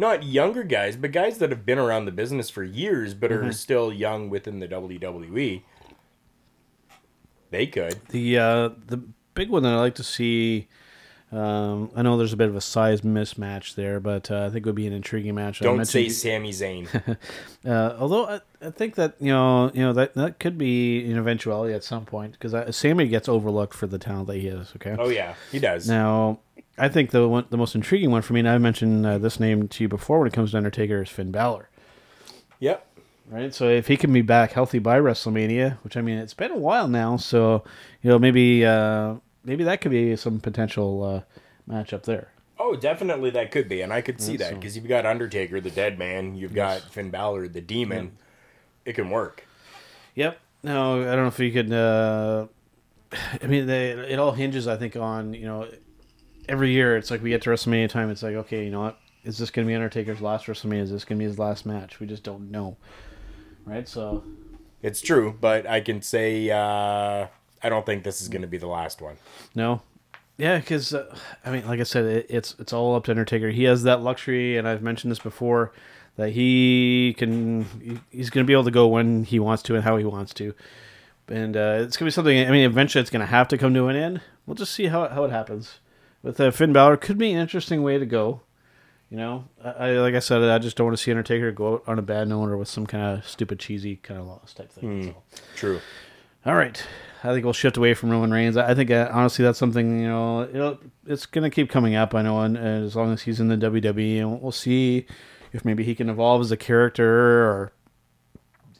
not 0.00 0.24
younger 0.24 0.64
guys, 0.64 0.96
but 0.96 1.12
guys 1.12 1.38
that 1.38 1.50
have 1.50 1.64
been 1.64 1.78
around 1.78 2.06
the 2.06 2.12
business 2.12 2.50
for 2.50 2.64
years 2.64 3.14
but 3.14 3.30
Mm-hmm. 3.30 3.46
are 3.48 3.52
still 3.52 3.92
young 3.92 4.28
within 4.30 4.58
the 4.58 4.66
WWE. 4.66 5.62
They 7.50 7.66
could. 7.66 8.00
The 8.08 8.38
uh, 8.38 8.68
the 8.86 9.02
big 9.34 9.50
one 9.50 9.62
that 9.64 9.72
I 9.72 9.76
like 9.76 9.94
to 9.96 10.04
see. 10.04 10.68
Um, 11.32 11.92
I 11.94 12.02
know 12.02 12.16
there's 12.18 12.32
a 12.32 12.36
bit 12.36 12.48
of 12.48 12.56
a 12.56 12.60
size 12.60 13.02
mismatch 13.02 13.76
there, 13.76 14.00
but 14.00 14.32
uh, 14.32 14.46
I 14.46 14.50
think 14.50 14.56
it 14.56 14.66
would 14.66 14.74
be 14.74 14.88
an 14.88 14.92
intriguing 14.92 15.36
match. 15.36 15.62
I 15.62 15.64
Don't 15.64 15.76
mentioned 15.76 16.10
say 16.12 16.30
Sami 16.32 16.50
Zayn. 16.50 17.16
Uh, 17.62 17.94
although 18.00 18.24
I, 18.26 18.40
I 18.66 18.70
think 18.70 18.94
that 18.94 19.14
you 19.20 19.28
know, 19.30 19.70
you 19.74 19.82
know 19.82 19.92
that 19.92 20.14
that 20.14 20.40
could 20.40 20.56
be 20.58 21.04
an 21.10 21.18
eventuality 21.18 21.74
at 21.74 21.84
some 21.84 22.06
point 22.06 22.32
because 22.40 22.74
Sami 22.74 23.06
gets 23.06 23.28
overlooked 23.28 23.74
for 23.74 23.86
the 23.86 23.98
talent 23.98 24.28
that 24.28 24.38
he 24.38 24.48
is. 24.48 24.72
Okay. 24.76 24.96
oh 24.98 25.08
yeah, 25.10 25.34
he 25.52 25.58
does. 25.58 25.86
Now, 25.88 26.40
I 26.80 26.88
think 26.88 27.10
the 27.10 27.28
one, 27.28 27.44
the 27.50 27.58
most 27.58 27.74
intriguing 27.74 28.10
one 28.10 28.22
for 28.22 28.32
me, 28.32 28.40
and 28.40 28.48
I've 28.48 28.60
mentioned 28.62 29.04
uh, 29.04 29.18
this 29.18 29.38
name 29.38 29.68
to 29.68 29.84
you 29.84 29.88
before 29.88 30.18
when 30.18 30.28
it 30.28 30.32
comes 30.32 30.52
to 30.52 30.56
Undertaker, 30.56 31.02
is 31.02 31.10
Finn 31.10 31.30
Balor. 31.30 31.68
Yep. 32.58 32.86
Right, 33.28 33.54
so 33.54 33.68
if 33.68 33.86
he 33.86 33.96
can 33.96 34.12
be 34.12 34.22
back 34.22 34.52
healthy 34.52 34.80
by 34.80 34.98
WrestleMania, 34.98 35.76
which 35.84 35.96
I 35.96 36.00
mean 36.00 36.18
it's 36.18 36.34
been 36.34 36.50
a 36.50 36.56
while 36.56 36.88
now, 36.88 37.16
so 37.16 37.62
you 38.02 38.10
know 38.10 38.18
maybe 38.18 38.64
uh, 38.64 39.16
maybe 39.44 39.62
that 39.62 39.80
could 39.80 39.92
be 39.92 40.16
some 40.16 40.40
potential 40.40 41.04
uh, 41.04 41.72
matchup 41.72 42.02
there. 42.04 42.32
Oh, 42.58 42.74
definitely 42.74 43.30
that 43.30 43.52
could 43.52 43.68
be, 43.68 43.82
and 43.82 43.92
I 43.92 44.00
could 44.00 44.20
see 44.20 44.36
that 44.38 44.50
so. 44.50 44.54
because 44.56 44.74
you've 44.74 44.88
got 44.88 45.06
Undertaker, 45.06 45.60
the 45.60 45.70
Dead 45.70 45.96
Man, 45.96 46.34
you've 46.34 46.54
got 46.54 46.80
Finn 46.80 47.10
Balor, 47.10 47.48
the 47.48 47.60
Demon. 47.60 48.16
It 48.84 48.94
can 48.94 49.10
work. 49.10 49.46
Yep. 50.16 50.40
No, 50.64 51.00
I 51.02 51.14
don't 51.14 51.22
know 51.22 51.26
if 51.28 51.38
you 51.38 51.52
could. 51.52 51.72
Uh, 51.72 52.46
I 53.42 53.46
mean, 53.46 53.66
they, 53.66 53.90
it 53.90 54.18
all 54.18 54.32
hinges, 54.32 54.66
I 54.66 54.76
think, 54.76 54.96
on 54.96 55.34
you 55.34 55.44
know 55.44 55.68
every 56.50 56.72
year. 56.72 56.96
It's 56.96 57.10
like 57.10 57.22
we 57.22 57.30
get 57.30 57.42
to 57.42 57.50
WrestleMania 57.50 57.88
time. 57.88 58.10
It's 58.10 58.22
like 58.22 58.34
okay, 58.34 58.64
you 58.64 58.70
know 58.70 58.80
what? 58.82 58.98
Is 59.24 59.38
this 59.38 59.50
going 59.50 59.66
to 59.66 59.70
be 59.70 59.74
Undertaker's 59.74 60.20
last 60.20 60.46
WrestleMania? 60.46 60.80
Is 60.82 60.90
this 60.90 61.04
going 61.04 61.18
to 61.18 61.22
be 61.22 61.28
his 61.28 61.38
last 61.38 61.64
match? 61.66 62.00
We 62.00 62.06
just 62.06 62.22
don't 62.24 62.50
know. 62.50 62.76
Right. 63.64 63.86
So 63.88 64.24
It's 64.82 65.00
true, 65.00 65.36
but 65.40 65.66
I 65.66 65.80
can 65.80 66.00
say 66.02 66.50
uh, 66.50 67.26
I 67.62 67.68
don't 67.68 67.84
think 67.86 68.02
this 68.04 68.20
is 68.20 68.28
going 68.28 68.42
to 68.42 68.48
be 68.48 68.58
the 68.58 68.66
last 68.66 69.00
one. 69.00 69.16
No. 69.54 69.82
Yeah, 70.38 70.58
because 70.58 70.94
uh, 70.94 71.14
I 71.44 71.50
mean, 71.50 71.66
like 71.66 71.80
I 71.80 71.82
said, 71.82 72.04
it, 72.06 72.26
it's 72.30 72.54
it's 72.58 72.72
all 72.72 72.94
up 72.96 73.04
to 73.04 73.10
Undertaker. 73.10 73.50
He 73.50 73.64
has 73.64 73.82
that 73.82 74.00
luxury, 74.00 74.56
and 74.56 74.66
I've 74.66 74.80
mentioned 74.82 75.10
this 75.10 75.18
before, 75.18 75.72
that 76.16 76.30
he 76.30 77.14
can 77.18 77.64
he- 77.82 78.00
he's 78.10 78.30
going 78.30 78.44
to 78.46 78.48
be 78.48 78.54
able 78.54 78.64
to 78.64 78.70
go 78.70 78.88
when 78.88 79.24
he 79.24 79.38
wants 79.38 79.62
to 79.64 79.74
and 79.74 79.84
how 79.84 79.98
he 79.98 80.04
wants 80.06 80.32
to. 80.34 80.54
And 81.28 81.56
uh, 81.58 81.80
it's 81.82 81.98
going 81.98 82.06
to 82.06 82.10
be 82.10 82.10
something. 82.10 82.38
I 82.48 82.50
mean, 82.50 82.64
eventually 82.64 83.02
it's 83.02 83.10
going 83.10 83.20
to 83.20 83.26
have 83.26 83.48
to 83.48 83.58
come 83.58 83.74
to 83.74 83.88
an 83.88 83.96
end. 83.96 84.22
We'll 84.46 84.54
just 84.54 84.72
see 84.72 84.86
how 84.86 85.06
how 85.10 85.24
it 85.24 85.30
happens. 85.30 85.78
With 86.22 86.40
uh, 86.40 86.50
Finn 86.50 86.72
Balor, 86.72 86.98
could 86.98 87.18
be 87.18 87.32
an 87.32 87.38
interesting 87.38 87.82
way 87.82 87.98
to 87.98 88.06
go. 88.06 88.42
You 89.10 89.16
know, 89.16 89.44
I, 89.64 89.70
I 89.70 89.90
like 89.98 90.14
I 90.14 90.20
said, 90.20 90.42
I 90.42 90.58
just 90.58 90.76
don't 90.76 90.86
want 90.86 90.96
to 90.96 91.02
see 91.02 91.10
Undertaker 91.10 91.50
go 91.50 91.74
out 91.74 91.84
on 91.86 91.98
a 91.98 92.02
bad 92.02 92.28
note 92.28 92.48
or 92.48 92.56
with 92.56 92.68
some 92.68 92.86
kind 92.86 93.18
of 93.18 93.28
stupid, 93.28 93.58
cheesy 93.58 93.96
kind 93.96 94.20
of 94.20 94.26
loss 94.26 94.54
type 94.54 94.70
thing. 94.70 95.14
So. 95.14 95.40
True. 95.56 95.80
All 96.46 96.54
right. 96.54 96.82
I 97.22 97.32
think 97.32 97.44
we'll 97.44 97.52
shift 97.52 97.76
away 97.76 97.92
from 97.94 98.10
Roman 98.10 98.30
Reigns. 98.30 98.56
I 98.56 98.74
think 98.74 98.90
uh, 98.90 99.10
honestly 99.12 99.44
that's 99.44 99.58
something 99.58 100.00
you 100.00 100.08
know 100.08 100.78
it's 101.06 101.26
going 101.26 101.42
to 101.42 101.54
keep 101.54 101.68
coming 101.68 101.94
up. 101.94 102.14
I 102.14 102.22
know, 102.22 102.40
and, 102.40 102.56
and 102.56 102.84
as 102.84 102.96
long 102.96 103.12
as 103.12 103.22
he's 103.22 103.40
in 103.40 103.48
the 103.48 103.56
WWE, 103.56 104.20
and 104.20 104.40
we'll 104.40 104.52
see 104.52 105.06
if 105.52 105.64
maybe 105.64 105.84
he 105.84 105.94
can 105.94 106.08
evolve 106.08 106.40
as 106.40 106.50
a 106.50 106.56
character 106.56 107.44
or 107.44 107.72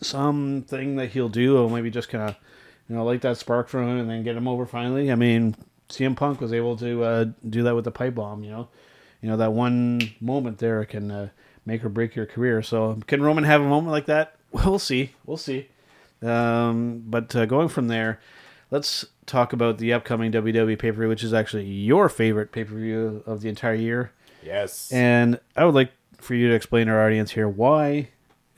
something 0.00 0.96
that 0.96 1.10
he'll 1.10 1.28
do, 1.28 1.58
or 1.58 1.68
maybe 1.68 1.90
just 1.90 2.08
kind 2.08 2.30
of 2.30 2.36
you 2.88 2.96
know 2.96 3.04
light 3.04 3.20
that 3.22 3.36
spark 3.36 3.68
from 3.68 3.88
him 3.88 3.98
and 3.98 4.08
then 4.08 4.22
get 4.22 4.36
him 4.36 4.48
over 4.48 4.64
finally. 4.64 5.12
I 5.12 5.16
mean, 5.16 5.54
CM 5.90 6.16
Punk 6.16 6.40
was 6.40 6.52
able 6.52 6.76
to 6.76 7.04
uh, 7.04 7.24
do 7.48 7.62
that 7.64 7.74
with 7.74 7.84
the 7.84 7.90
pipe 7.90 8.14
bomb. 8.14 8.42
You 8.42 8.50
know, 8.50 8.68
you 9.20 9.28
know 9.28 9.36
that 9.36 9.52
one 9.52 10.00
moment 10.20 10.58
there 10.58 10.84
can 10.84 11.10
uh, 11.10 11.28
make 11.66 11.84
or 11.84 11.88
break 11.88 12.16
your 12.16 12.26
career. 12.26 12.62
So 12.62 12.98
can 13.06 13.22
Roman 13.22 13.44
have 13.44 13.60
a 13.60 13.68
moment 13.68 13.92
like 13.92 14.06
that? 14.06 14.36
We'll 14.52 14.80
see. 14.80 15.12
We'll 15.24 15.36
see. 15.36 15.68
Um, 16.22 17.04
but 17.06 17.36
uh, 17.36 17.46
going 17.46 17.68
from 17.68 17.86
there, 17.86 18.20
let's 18.72 19.04
talk 19.26 19.52
about 19.52 19.78
the 19.78 19.92
upcoming 19.92 20.32
WWE 20.32 20.76
pay 20.76 20.90
per 20.90 20.98
view, 20.98 21.08
which 21.08 21.22
is 21.22 21.32
actually 21.32 21.66
your 21.66 22.08
favorite 22.08 22.50
pay 22.50 22.64
per 22.64 22.74
view 22.74 23.22
of 23.26 23.42
the 23.42 23.48
entire 23.48 23.74
year. 23.74 24.12
Yes. 24.42 24.90
And 24.90 25.38
I 25.56 25.64
would 25.64 25.74
like 25.76 25.92
for 26.18 26.34
you 26.34 26.48
to 26.48 26.54
explain 26.54 26.88
to 26.88 26.92
our 26.92 27.06
audience 27.06 27.30
here 27.30 27.48
why 27.48 28.08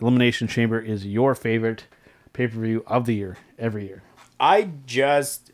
Elimination 0.00 0.48
Chamber 0.48 0.80
is 0.80 1.04
your 1.04 1.34
favorite 1.34 1.86
pay 2.32 2.46
per 2.46 2.58
view 2.58 2.82
of 2.86 3.04
the 3.04 3.14
year 3.14 3.36
every 3.58 3.86
year. 3.86 4.02
I 4.40 4.70
just 4.86 5.51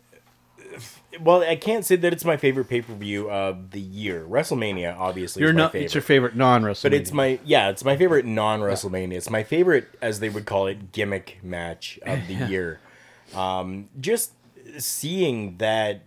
well, 1.20 1.42
I 1.42 1.56
can't 1.56 1.84
say 1.84 1.96
that 1.96 2.12
it's 2.12 2.24
my 2.24 2.36
favorite 2.36 2.68
pay 2.68 2.82
per 2.82 2.92
view 2.94 3.30
of 3.30 3.70
the 3.70 3.80
year. 3.80 4.26
WrestleMania, 4.28 4.96
obviously, 4.96 5.40
You're 5.40 5.50
is 5.50 5.56
my 5.56 5.62
not. 5.62 5.72
favorite. 5.72 5.84
It's 5.86 5.94
your 5.94 6.02
favorite 6.02 6.36
non 6.36 6.64
wrestling. 6.64 6.90
but 6.92 7.00
it's 7.00 7.12
my 7.12 7.38
yeah, 7.44 7.70
it's 7.70 7.84
my 7.84 7.96
favorite 7.96 8.24
non 8.26 8.60
WrestleMania. 8.60 9.14
It's 9.14 9.30
my 9.30 9.42
favorite, 9.42 9.88
as 10.02 10.20
they 10.20 10.28
would 10.28 10.44
call 10.46 10.66
it, 10.66 10.92
gimmick 10.92 11.38
match 11.42 11.98
of 12.04 12.26
the 12.26 12.34
year. 12.48 12.80
Um, 13.34 13.88
just 14.00 14.32
seeing 14.78 15.56
that 15.58 16.02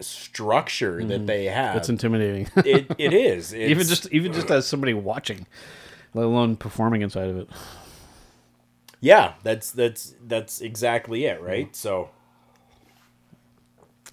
structure 0.00 1.02
that 1.04 1.26
they 1.26 1.46
have, 1.46 1.76
It's 1.76 1.88
intimidating. 1.88 2.48
it, 2.56 2.86
it 2.98 3.12
is 3.14 3.54
even 3.54 3.86
just 3.86 4.06
even 4.12 4.32
just 4.32 4.50
as 4.50 4.66
somebody 4.66 4.92
watching, 4.94 5.46
let 6.14 6.26
alone 6.26 6.56
performing 6.56 7.00
inside 7.02 7.28
of 7.30 7.38
it. 7.38 7.48
yeah, 9.00 9.34
that's 9.42 9.70
that's 9.70 10.14
that's 10.26 10.60
exactly 10.60 11.24
it, 11.24 11.40
right? 11.40 11.74
So 11.74 12.10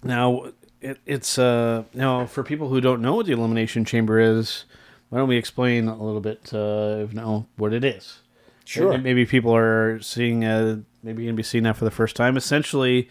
Now, 0.03 0.51
it, 0.81 0.99
it's 1.05 1.37
uh, 1.39 1.83
now 1.93 2.25
for 2.25 2.43
people 2.43 2.69
who 2.69 2.81
don't 2.81 3.01
know 3.01 3.15
what 3.15 3.25
the 3.25 3.31
elimination 3.31 3.85
chamber 3.85 4.19
is, 4.19 4.65
why 5.09 5.19
don't 5.19 5.29
we 5.29 5.37
explain 5.37 5.87
a 5.87 6.03
little 6.03 6.21
bit, 6.21 6.51
uh, 6.53 7.03
if 7.03 7.13
know 7.13 7.45
what 7.55 7.73
it 7.73 7.83
is? 7.83 8.19
Sure. 8.65 8.91
Maybe, 8.91 9.03
maybe 9.03 9.25
people 9.25 9.55
are 9.55 9.99
seeing, 10.01 10.43
uh, 10.45 10.79
maybe 11.03 11.23
going 11.23 11.35
to 11.35 11.37
be 11.37 11.43
seeing 11.43 11.65
that 11.65 11.77
for 11.77 11.85
the 11.85 11.91
first 11.91 12.15
time. 12.15 12.37
Essentially, 12.37 13.09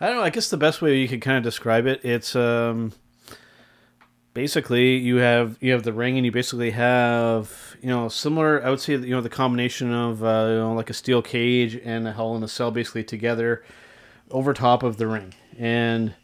I 0.00 0.06
don't 0.06 0.16
know. 0.16 0.22
I 0.22 0.30
guess 0.30 0.48
the 0.48 0.56
best 0.56 0.82
way 0.82 0.98
you 0.98 1.08
could 1.08 1.20
kind 1.20 1.36
of 1.36 1.44
describe 1.44 1.86
it, 1.86 2.04
it's 2.04 2.34
um, 2.34 2.92
basically 4.34 4.96
you 4.96 5.16
have 5.16 5.56
you 5.60 5.72
have 5.72 5.82
the 5.82 5.92
ring, 5.92 6.16
and 6.16 6.24
you 6.24 6.32
basically 6.32 6.70
have 6.70 7.76
you 7.80 7.88
know 7.88 8.08
similar. 8.08 8.64
I 8.64 8.70
would 8.70 8.80
say 8.80 8.94
you 8.94 9.10
know 9.10 9.20
the 9.20 9.28
combination 9.28 9.92
of 9.92 10.22
uh, 10.24 10.46
you 10.48 10.56
know 10.56 10.74
like 10.74 10.90
a 10.90 10.94
steel 10.94 11.22
cage 11.22 11.76
and 11.76 12.06
a 12.08 12.12
Hell 12.12 12.34
in 12.34 12.42
a 12.42 12.48
Cell 12.48 12.70
basically 12.70 13.04
together 13.04 13.62
over 14.30 14.52
top 14.52 14.82
of 14.82 14.96
the 14.96 15.06
ring, 15.06 15.34
and 15.58 16.14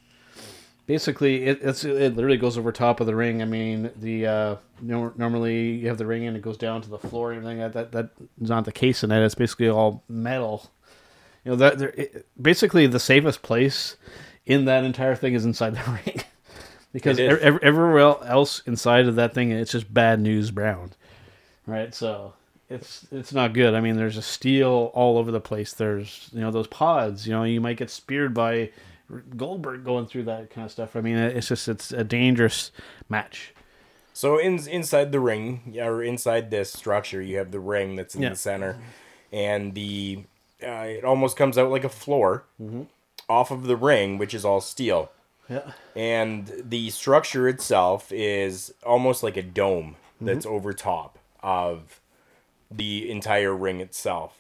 basically 0.88 1.44
it, 1.44 1.60
it's 1.62 1.84
it 1.84 2.16
literally 2.16 2.36
goes 2.38 2.58
over 2.58 2.72
top 2.72 2.98
of 2.98 3.06
the 3.06 3.14
ring. 3.14 3.40
I 3.40 3.44
mean, 3.44 3.92
the 3.94 4.26
uh, 4.26 4.56
nor- 4.82 5.12
normally 5.16 5.70
you 5.74 5.86
have 5.86 5.98
the 5.98 6.06
ring 6.06 6.26
and 6.26 6.36
it 6.36 6.42
goes 6.42 6.56
down 6.56 6.82
to 6.82 6.90
the 6.90 6.98
floor 6.98 7.30
and 7.30 7.38
everything. 7.38 7.60
That 7.60 7.92
that 7.92 7.92
that's 8.16 8.50
not 8.50 8.64
the 8.64 8.72
case 8.72 9.04
in 9.04 9.10
that. 9.10 9.22
It's 9.22 9.36
basically 9.36 9.68
all 9.68 10.02
metal. 10.08 10.68
You 11.44 11.52
know 11.52 11.56
that 11.58 11.78
there- 11.78 11.94
it, 11.96 12.26
basically 12.42 12.88
the 12.88 12.98
safest 12.98 13.42
place 13.42 13.96
in 14.46 14.64
that 14.64 14.82
entire 14.82 15.14
thing 15.14 15.34
is 15.34 15.44
inside 15.44 15.76
the 15.76 16.00
ring. 16.06 16.20
Because 16.92 17.18
It 17.18 17.26
is. 17.30 17.38
ev- 17.38 17.42
ev- 17.54 17.60
everywhere 17.62 17.98
else 18.24 18.62
inside 18.66 19.06
of 19.06 19.14
that 19.16 19.34
thing, 19.34 19.52
it's 19.52 19.70
just 19.72 19.92
bad 19.92 20.18
news 20.20 20.50
brown, 20.50 20.92
right? 21.66 21.94
So 21.94 22.32
it's 22.70 23.06
it's 23.12 23.32
not 23.34 23.52
good. 23.52 23.74
I 23.74 23.80
mean, 23.80 23.96
there's 23.96 24.16
a 24.16 24.22
steel 24.22 24.90
all 24.94 25.18
over 25.18 25.30
the 25.30 25.38
place. 25.40 25.74
There's 25.74 26.30
you 26.32 26.40
know 26.40 26.50
those 26.50 26.66
pods. 26.66 27.26
You 27.26 27.34
know, 27.34 27.44
you 27.44 27.60
might 27.60 27.76
get 27.76 27.90
speared 27.90 28.32
by 28.32 28.70
Goldberg 29.36 29.84
going 29.84 30.06
through 30.06 30.24
that 30.24 30.50
kind 30.50 30.64
of 30.64 30.70
stuff. 30.70 30.94
I 30.96 31.00
mean, 31.00 31.16
it's 31.16 31.48
just 31.48 31.68
it's 31.68 31.92
a 31.92 32.04
dangerous 32.04 32.70
match. 33.08 33.54
So 34.12 34.38
in 34.38 34.58
inside 34.68 35.12
the 35.12 35.20
ring, 35.20 35.76
or 35.80 36.02
inside 36.02 36.50
this 36.50 36.72
structure, 36.72 37.22
you 37.22 37.38
have 37.38 37.50
the 37.52 37.60
ring 37.60 37.96
that's 37.96 38.14
in 38.14 38.22
Yeah. 38.22 38.30
the 38.30 38.36
center, 38.36 38.78
and 39.32 39.74
the 39.74 40.24
uh, 40.62 40.86
it 40.88 41.04
almost 41.04 41.36
comes 41.36 41.56
out 41.56 41.70
like 41.70 41.84
a 41.84 41.88
floor 41.88 42.44
off 43.28 43.50
of 43.50 43.64
the 43.64 43.76
ring, 43.76 44.18
which 44.18 44.34
is 44.34 44.44
all 44.44 44.60
steel, 44.60 45.12
Yeah. 45.48 45.72
and 45.94 46.52
the 46.64 46.90
structure 46.90 47.46
itself 47.48 48.10
is 48.10 48.74
almost 48.84 49.22
like 49.22 49.36
a 49.36 49.42
dome 49.42 49.94
that's 50.20 50.44
over 50.46 50.72
top 50.72 51.18
of 51.44 52.00
the 52.70 53.08
entire 53.08 53.54
ring 53.54 53.80
itself. 53.80 54.36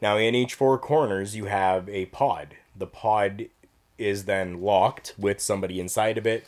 Now, 0.00 0.16
in 0.16 0.34
each 0.34 0.54
four 0.54 0.78
corners, 0.78 1.36
you 1.36 1.44
have 1.44 1.86
a 1.90 2.06
pod. 2.06 2.56
The 2.74 2.86
pod 2.86 3.48
is 4.00 4.24
then 4.24 4.60
locked 4.60 5.14
with 5.18 5.40
somebody 5.40 5.78
inside 5.80 6.18
of 6.18 6.26
it. 6.26 6.46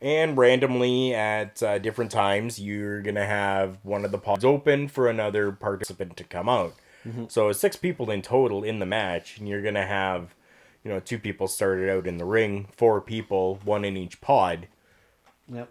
And 0.00 0.36
randomly 0.36 1.14
at 1.14 1.62
uh, 1.62 1.78
different 1.78 2.10
times, 2.10 2.58
you're 2.60 3.00
going 3.00 3.14
to 3.14 3.24
have 3.24 3.78
one 3.82 4.04
of 4.04 4.12
the 4.12 4.18
pods 4.18 4.44
open 4.44 4.88
for 4.88 5.08
another 5.08 5.50
participant 5.52 6.16
to 6.18 6.24
come 6.24 6.48
out. 6.48 6.74
So, 7.28 7.52
six 7.52 7.76
people 7.76 8.10
in 8.10 8.22
total 8.22 8.64
in 8.64 8.78
the 8.78 8.86
match, 8.86 9.36
and 9.38 9.46
you're 9.46 9.60
going 9.60 9.74
to 9.74 9.84
have, 9.84 10.34
you 10.82 10.90
know, 10.90 11.00
two 11.00 11.18
people 11.18 11.48
started 11.48 11.90
out 11.90 12.06
in 12.06 12.16
the 12.16 12.24
ring, 12.24 12.68
four 12.76 12.98
people, 13.02 13.60
one 13.62 13.84
in 13.84 13.94
each 13.94 14.22
pod, 14.22 14.68
Yep. 15.52 15.68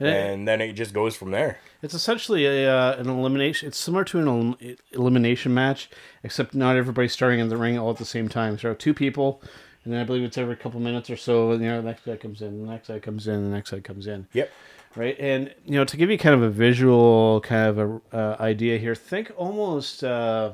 and 0.00 0.48
then 0.48 0.60
it 0.60 0.72
just 0.72 0.92
goes 0.92 1.14
from 1.14 1.30
there. 1.30 1.58
It's 1.80 1.94
essentially 1.94 2.44
a 2.46 2.68
uh, 2.72 2.96
an 2.96 3.08
elimination. 3.08 3.68
It's 3.68 3.78
similar 3.78 4.02
to 4.06 4.18
an 4.18 4.26
elim- 4.28 4.76
elimination 4.90 5.54
match, 5.54 5.88
except 6.24 6.54
not 6.54 6.76
everybody's 6.76 7.12
starting 7.12 7.38
in 7.38 7.48
the 7.48 7.56
ring 7.56 7.78
all 7.78 7.90
at 7.90 7.98
the 7.98 8.04
same 8.04 8.28
time. 8.28 8.58
So 8.58 8.74
two 8.74 8.94
people, 8.94 9.40
and 9.84 9.92
then 9.92 10.00
I 10.00 10.04
believe 10.04 10.22
it's 10.22 10.38
every 10.38 10.56
couple 10.56 10.80
minutes 10.80 11.10
or 11.10 11.16
so. 11.16 11.52
You 11.52 11.58
know, 11.58 11.80
the 11.80 11.86
next 11.86 12.04
guy 12.04 12.16
comes 12.16 12.42
in, 12.42 12.64
the 12.64 12.70
next 12.70 12.88
guy 12.88 12.98
comes 12.98 13.26
in, 13.26 13.42
the 13.42 13.54
next 13.54 13.70
guy 13.70 13.80
comes 13.80 14.06
in. 14.06 14.26
Yep. 14.32 14.50
Right, 14.94 15.16
and 15.18 15.54
you 15.64 15.72
know, 15.72 15.86
to 15.86 15.96
give 15.96 16.10
you 16.10 16.18
kind 16.18 16.34
of 16.34 16.42
a 16.42 16.50
visual 16.50 17.40
kind 17.40 17.68
of 17.68 17.78
a 17.78 18.16
uh, 18.16 18.36
idea 18.40 18.76
here, 18.76 18.94
think 18.94 19.32
almost 19.38 20.04
uh, 20.04 20.52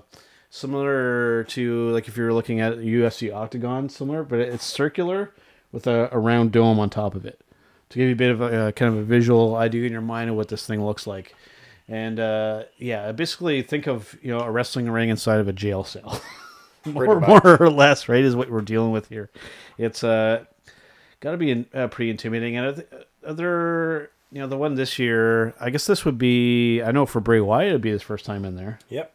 similar 0.48 1.42
to 1.44 1.90
like 1.90 2.06
if 2.06 2.16
you're 2.16 2.32
looking 2.32 2.60
at 2.60 2.74
a 2.74 2.76
UFC 2.76 3.34
octagon, 3.34 3.88
similar, 3.88 4.22
but 4.22 4.38
it's 4.38 4.64
circular 4.64 5.34
with 5.72 5.88
a, 5.88 6.08
a 6.12 6.18
round 6.18 6.52
dome 6.52 6.78
on 6.78 6.88
top 6.88 7.16
of 7.16 7.26
it 7.26 7.40
to 7.90 7.98
give 7.98 8.06
you 8.06 8.12
a 8.12 8.16
bit 8.16 8.30
of 8.30 8.40
a 8.40 8.44
uh, 8.44 8.72
kind 8.72 8.94
of 8.94 9.00
a 9.00 9.04
visual 9.04 9.56
idea 9.56 9.84
in 9.84 9.92
your 9.92 10.00
mind 10.00 10.30
of 10.30 10.36
what 10.36 10.48
this 10.48 10.66
thing 10.66 10.84
looks 10.84 11.06
like. 11.06 11.34
And 11.88 12.20
uh, 12.20 12.64
yeah, 12.76 13.12
basically 13.12 13.62
think 13.62 13.86
of 13.86 14.16
you 14.22 14.30
know 14.30 14.40
a 14.40 14.50
wrestling 14.50 14.90
ring 14.90 15.08
inside 15.08 15.40
of 15.40 15.48
a 15.48 15.52
jail 15.52 15.84
cell, 15.84 16.20
more, 16.84 17.20
more 17.20 17.56
or 17.62 17.70
less, 17.70 18.08
right? 18.08 18.24
Is 18.24 18.36
what 18.36 18.50
we're 18.50 18.60
dealing 18.60 18.90
with 18.92 19.08
here. 19.08 19.30
It's 19.76 20.02
uh, 20.04 20.44
got 21.20 21.32
to 21.32 21.36
be 21.36 21.66
uh, 21.74 21.88
pretty 21.88 22.10
intimidating. 22.10 22.56
And 22.56 22.84
other, 23.26 24.10
you 24.32 24.40
know, 24.40 24.46
the 24.46 24.56
one 24.56 24.74
this 24.74 24.98
year, 24.98 25.54
I 25.60 25.70
guess 25.70 25.86
this 25.86 26.04
would 26.04 26.18
be. 26.18 26.82
I 26.82 26.90
know 26.92 27.06
for 27.06 27.20
Bray 27.20 27.40
Wyatt, 27.40 27.68
it'd 27.70 27.80
be 27.82 27.90
his 27.90 28.02
first 28.02 28.24
time 28.24 28.44
in 28.44 28.56
there, 28.56 28.78
Yep. 28.88 29.14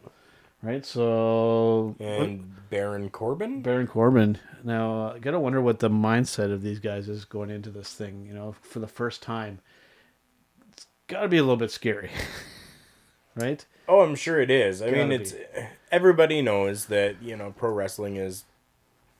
right? 0.62 0.84
So 0.84 1.94
And 2.00 2.54
Baron 2.70 3.10
Corbin? 3.10 3.62
Baron 3.62 3.86
Corbin. 3.86 4.38
Now, 4.62 5.12
I 5.12 5.18
gotta 5.18 5.38
wonder 5.38 5.60
what 5.60 5.78
the 5.78 5.90
mindset 5.90 6.50
of 6.52 6.62
these 6.62 6.78
guys 6.78 7.08
is 7.08 7.24
going 7.26 7.50
into 7.50 7.70
this 7.70 7.92
thing. 7.92 8.24
You 8.26 8.32
know, 8.34 8.54
for 8.62 8.78
the 8.80 8.86
first 8.88 9.22
time, 9.22 9.60
it's 10.72 10.86
gotta 11.06 11.28
be 11.28 11.36
a 11.36 11.42
little 11.42 11.56
bit 11.58 11.70
scary, 11.70 12.10
right? 13.34 13.64
Oh, 13.88 14.00
I'm 14.00 14.14
sure 14.14 14.40
it 14.40 14.50
is. 14.50 14.80
I 14.82 14.90
mean, 14.90 15.12
it's 15.12 15.34
everybody 15.92 16.40
knows 16.42 16.86
that 16.86 17.22
you 17.22 17.36
know 17.36 17.52
pro 17.56 17.70
wrestling 17.70 18.16
is 18.16 18.44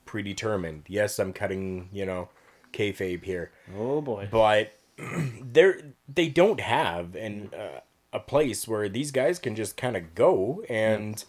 predetermined. 0.06 0.84
Yes, 0.88 1.18
I'm 1.18 1.32
cutting 1.32 1.88
you 1.92 2.06
know 2.06 2.28
kayfabe 2.72 3.24
here, 3.24 3.50
Oh 3.76 4.00
boy. 4.00 4.28
but 4.30 4.72
they're 5.42 5.80
they 6.12 6.28
don't 6.28 6.60
have 6.60 7.14
an 7.16 7.50
uh, 7.56 7.80
a 8.12 8.20
place 8.20 8.66
where 8.68 8.88
these 8.88 9.10
guys 9.10 9.38
can 9.38 9.54
just 9.54 9.76
kind 9.76 9.96
of 9.96 10.14
go 10.14 10.62
and 10.68 11.24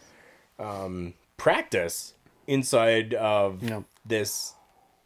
um, 0.59 1.13
practice 1.37 2.13
inside 2.47 3.13
of 3.15 3.63
Yep. 3.63 3.83
this 4.05 4.53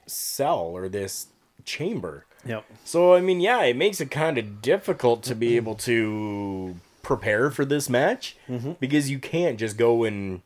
cell 0.05 0.59
or 0.59 0.89
this 0.89 1.27
chamber. 1.65 2.25
Yep. 2.45 2.65
So 2.85 3.13
I 3.15 3.21
mean, 3.21 3.39
yeah, 3.41 3.63
it 3.63 3.75
makes 3.75 3.99
it 4.01 4.11
kind 4.11 4.37
of 4.37 4.61
difficult 4.61 5.23
to 5.23 5.35
be 5.35 5.55
able 5.57 5.75
to 5.75 6.75
prepare 7.09 7.49
for 7.51 7.65
this 7.65 7.89
match 7.89 8.37
Mm-hmm. 8.47 8.73
because 8.79 9.09
you 9.09 9.17
can't 9.19 9.57
just 9.59 9.75
go 9.77 10.03
and 10.03 10.41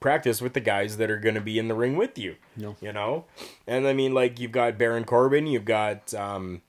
practice 0.00 0.42
with 0.42 0.52
the 0.52 0.60
guys 0.60 0.96
that 0.98 1.10
are 1.10 1.18
going 1.18 1.34
to 1.36 1.40
be 1.40 1.58
in 1.58 1.68
the 1.68 1.74
ring 1.74 1.96
with 1.96 2.18
you. 2.18 2.36
No. 2.56 2.76
You 2.80 2.92
know? 2.92 3.24
And 3.66 3.86
I 3.86 3.92
mean, 3.92 4.12
like, 4.14 4.38
you've 4.40 4.52
got 4.52 4.76
Baron 4.78 5.04
Corbin, 5.04 5.46
you've 5.46 5.64
got, 5.64 6.12
um, 6.14 6.62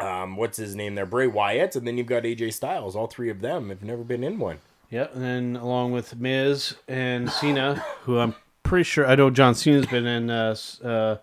um, 0.00 0.36
what's 0.36 0.56
his 0.58 0.74
name 0.74 0.94
there? 0.94 1.06
Bray 1.06 1.26
Wyatt, 1.26 1.76
and 1.76 1.86
then 1.86 1.96
you've 1.98 2.06
got 2.06 2.24
AJ 2.24 2.52
Styles. 2.54 2.96
All 2.96 3.06
three 3.06 3.30
of 3.30 3.40
them 3.40 3.68
have 3.68 3.82
never 3.82 4.02
been 4.02 4.24
in 4.24 4.38
one. 4.38 4.58
Yeah, 4.90 5.06
and 5.14 5.22
then 5.22 5.56
along 5.56 5.92
with 5.92 6.16
Miz 6.16 6.74
and 6.88 7.30
Cena, 7.30 7.76
who 8.02 8.18
I'm 8.18 8.34
pretty 8.62 8.84
sure 8.84 9.06
I 9.06 9.14
know 9.14 9.30
John 9.30 9.54
Cena's 9.54 9.86
been 9.86 10.06
in 10.06 10.30
uh, 10.30 10.54
uh, 10.84 11.16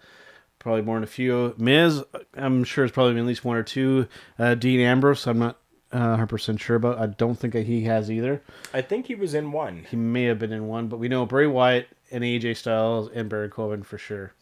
probably 0.59 0.81
more 0.81 0.95
than 0.97 1.03
a 1.03 1.07
few. 1.07 1.53
Miz, 1.57 2.03
I'm 2.35 2.63
sure 2.63 2.83
it's 2.85 2.93
probably 2.93 3.13
been 3.13 3.21
at 3.23 3.27
least 3.27 3.45
one 3.45 3.57
or 3.57 3.63
two. 3.63 4.07
Uh, 4.39 4.55
Dean 4.55 4.79
Ambrose, 4.79 5.27
I'm 5.27 5.39
not 5.39 5.57
uh, 5.91 6.17
100% 6.17 6.59
sure 6.59 6.75
about. 6.75 6.97
I 6.99 7.07
don't 7.07 7.35
think 7.35 7.53
that 7.53 7.65
he 7.65 7.83
has 7.83 8.09
either. 8.11 8.41
I 8.73 8.81
think 8.81 9.07
he 9.07 9.15
was 9.15 9.33
in 9.33 9.51
one. 9.51 9.85
He 9.89 9.95
may 9.97 10.23
have 10.25 10.39
been 10.39 10.53
in 10.53 10.67
one, 10.67 10.87
but 10.87 10.97
we 10.97 11.07
know 11.07 11.25
Bray 11.25 11.47
Wyatt 11.47 11.87
and 12.11 12.23
AJ 12.23 12.57
Styles 12.57 13.09
and 13.13 13.29
Baron 13.29 13.49
Corbin 13.49 13.83
for 13.83 13.97
sure. 13.97 14.33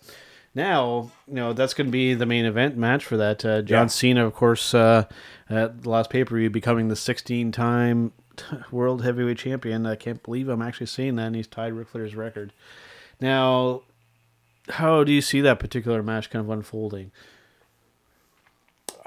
Now, 0.56 1.12
you 1.28 1.36
know, 1.36 1.54
that's 1.54 1.74
going 1.74 1.88
to 1.88 1.92
be 1.92 2.14
the 2.16 2.26
main 2.26 2.46
event 2.46 2.76
match 2.76 3.06
for 3.06 3.18
that. 3.18 3.46
Uh, 3.46 3.62
John 3.62 3.84
Yeah. 3.84 3.88
Cena, 3.88 4.26
of 4.26 4.34
course, 4.34 4.74
uh, 4.74 5.06
at 5.50 5.84
the 5.84 5.90
last 5.90 6.10
pay 6.10 6.24
per 6.24 6.36
view, 6.38 6.50
becoming 6.50 6.88
the 6.88 6.96
16 6.96 7.52
time 7.52 8.12
world 8.72 9.04
heavyweight 9.04 9.38
champion. 9.38 9.86
I 9.86 9.96
can't 9.96 10.24
believe 10.24 10.50
I'm 10.50 10.62
actually 10.62 10.88
saying 10.88 11.16
that, 11.18 11.28
and 11.28 11.36
he's 11.36 11.48
tied 11.48 11.74
Ric 11.74 11.90
Flair's 11.90 12.16
record. 12.16 12.52
Now, 13.22 13.84
how 14.70 15.04
do 15.04 15.12
you 15.12 15.22
see 15.22 15.42
that 15.42 15.60
particular 15.60 16.02
match 16.02 16.30
kind 16.30 16.44
of 16.44 16.50
unfolding? 16.50 17.12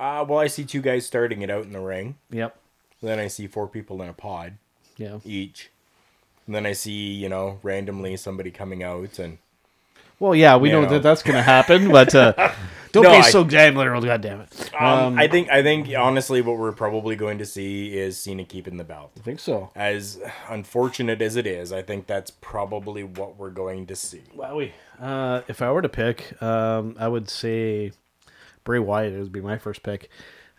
Uh, 0.03 0.25
well, 0.29 0.41
I 0.41 0.49
see 0.49 0.65
two 0.65 0.81
guys 0.83 1.07
starting 1.07 1.43
it 1.43 1.51
out 1.51 1.65
in 1.65 1.73
the 1.73 1.81
ring. 1.81 2.17
Yep. 2.31 2.57
Then 3.03 3.19
I 3.21 3.29
see 3.29 3.47
four 3.47 3.69
people 3.69 4.03
in 4.03 4.09
a 4.09 4.13
pod 4.13 4.55
Yeah. 4.97 5.19
each. 5.25 5.71
And 6.47 6.55
then 6.57 6.67
I 6.67 6.73
see, 6.73 6.91
you 7.13 7.29
know, 7.29 7.61
randomly 7.63 8.17
somebody 8.17 8.51
coming 8.51 8.83
out 8.83 9.19
and 9.21 9.39
Well, 10.19 10.35
yeah, 10.35 10.57
we 10.57 10.71
You 10.71 10.77
know, 10.77 10.83
know. 10.83 10.89
that 10.91 11.03
that's 11.03 11.23
going 11.23 11.37
to 11.37 11.43
happen, 11.43 11.89
but 11.91 12.15
uh, 12.17 12.33
don't 12.93 13.05
No, 13.05 13.11
be 13.11 13.17
I- 13.19 13.21
so 13.31 13.45
damn 13.45 13.77
literal. 13.77 14.03
God 14.03 14.21
damn 14.23 14.41
it. 14.41 14.75
um, 14.81 15.19
I 15.19 15.29
think 15.29 15.49
I 15.51 15.63
think 15.63 15.89
honestly 15.97 16.41
what 16.43 16.59
we're 16.59 16.73
probably 16.73 17.15
going 17.17 17.39
to 17.39 17.47
see 17.47 17.97
is 17.97 18.19
Cena 18.19 18.45
keeping 18.45 18.77
the 18.79 18.85
belt. 18.85 19.13
I 19.17 19.21
think 19.21 19.39
so. 19.39 19.71
As 19.77 20.21
unfortunate 20.49 21.23
as 21.23 21.37
it 21.37 21.47
is, 21.47 21.73
I 21.73 21.83
think 21.83 22.07
that's 22.09 22.31
probably 22.41 23.05
what 23.05 23.37
we're 23.37 23.51
going 23.51 23.87
to 23.87 23.95
see. 23.97 24.23
Wowie. 24.37 24.73
Uh, 25.01 25.43
if 25.49 25.63
I 25.63 25.71
were 25.73 25.83
to 25.83 25.89
pick, 25.89 26.41
um, 26.43 26.97
I 26.99 27.07
would 27.09 27.29
say 27.31 27.93
Bray 28.65 28.79
Wyatt 28.79 29.19
would 29.19 29.33
be 29.33 29.41
my 29.41 29.59
first 29.59 29.83
pick. 29.83 30.09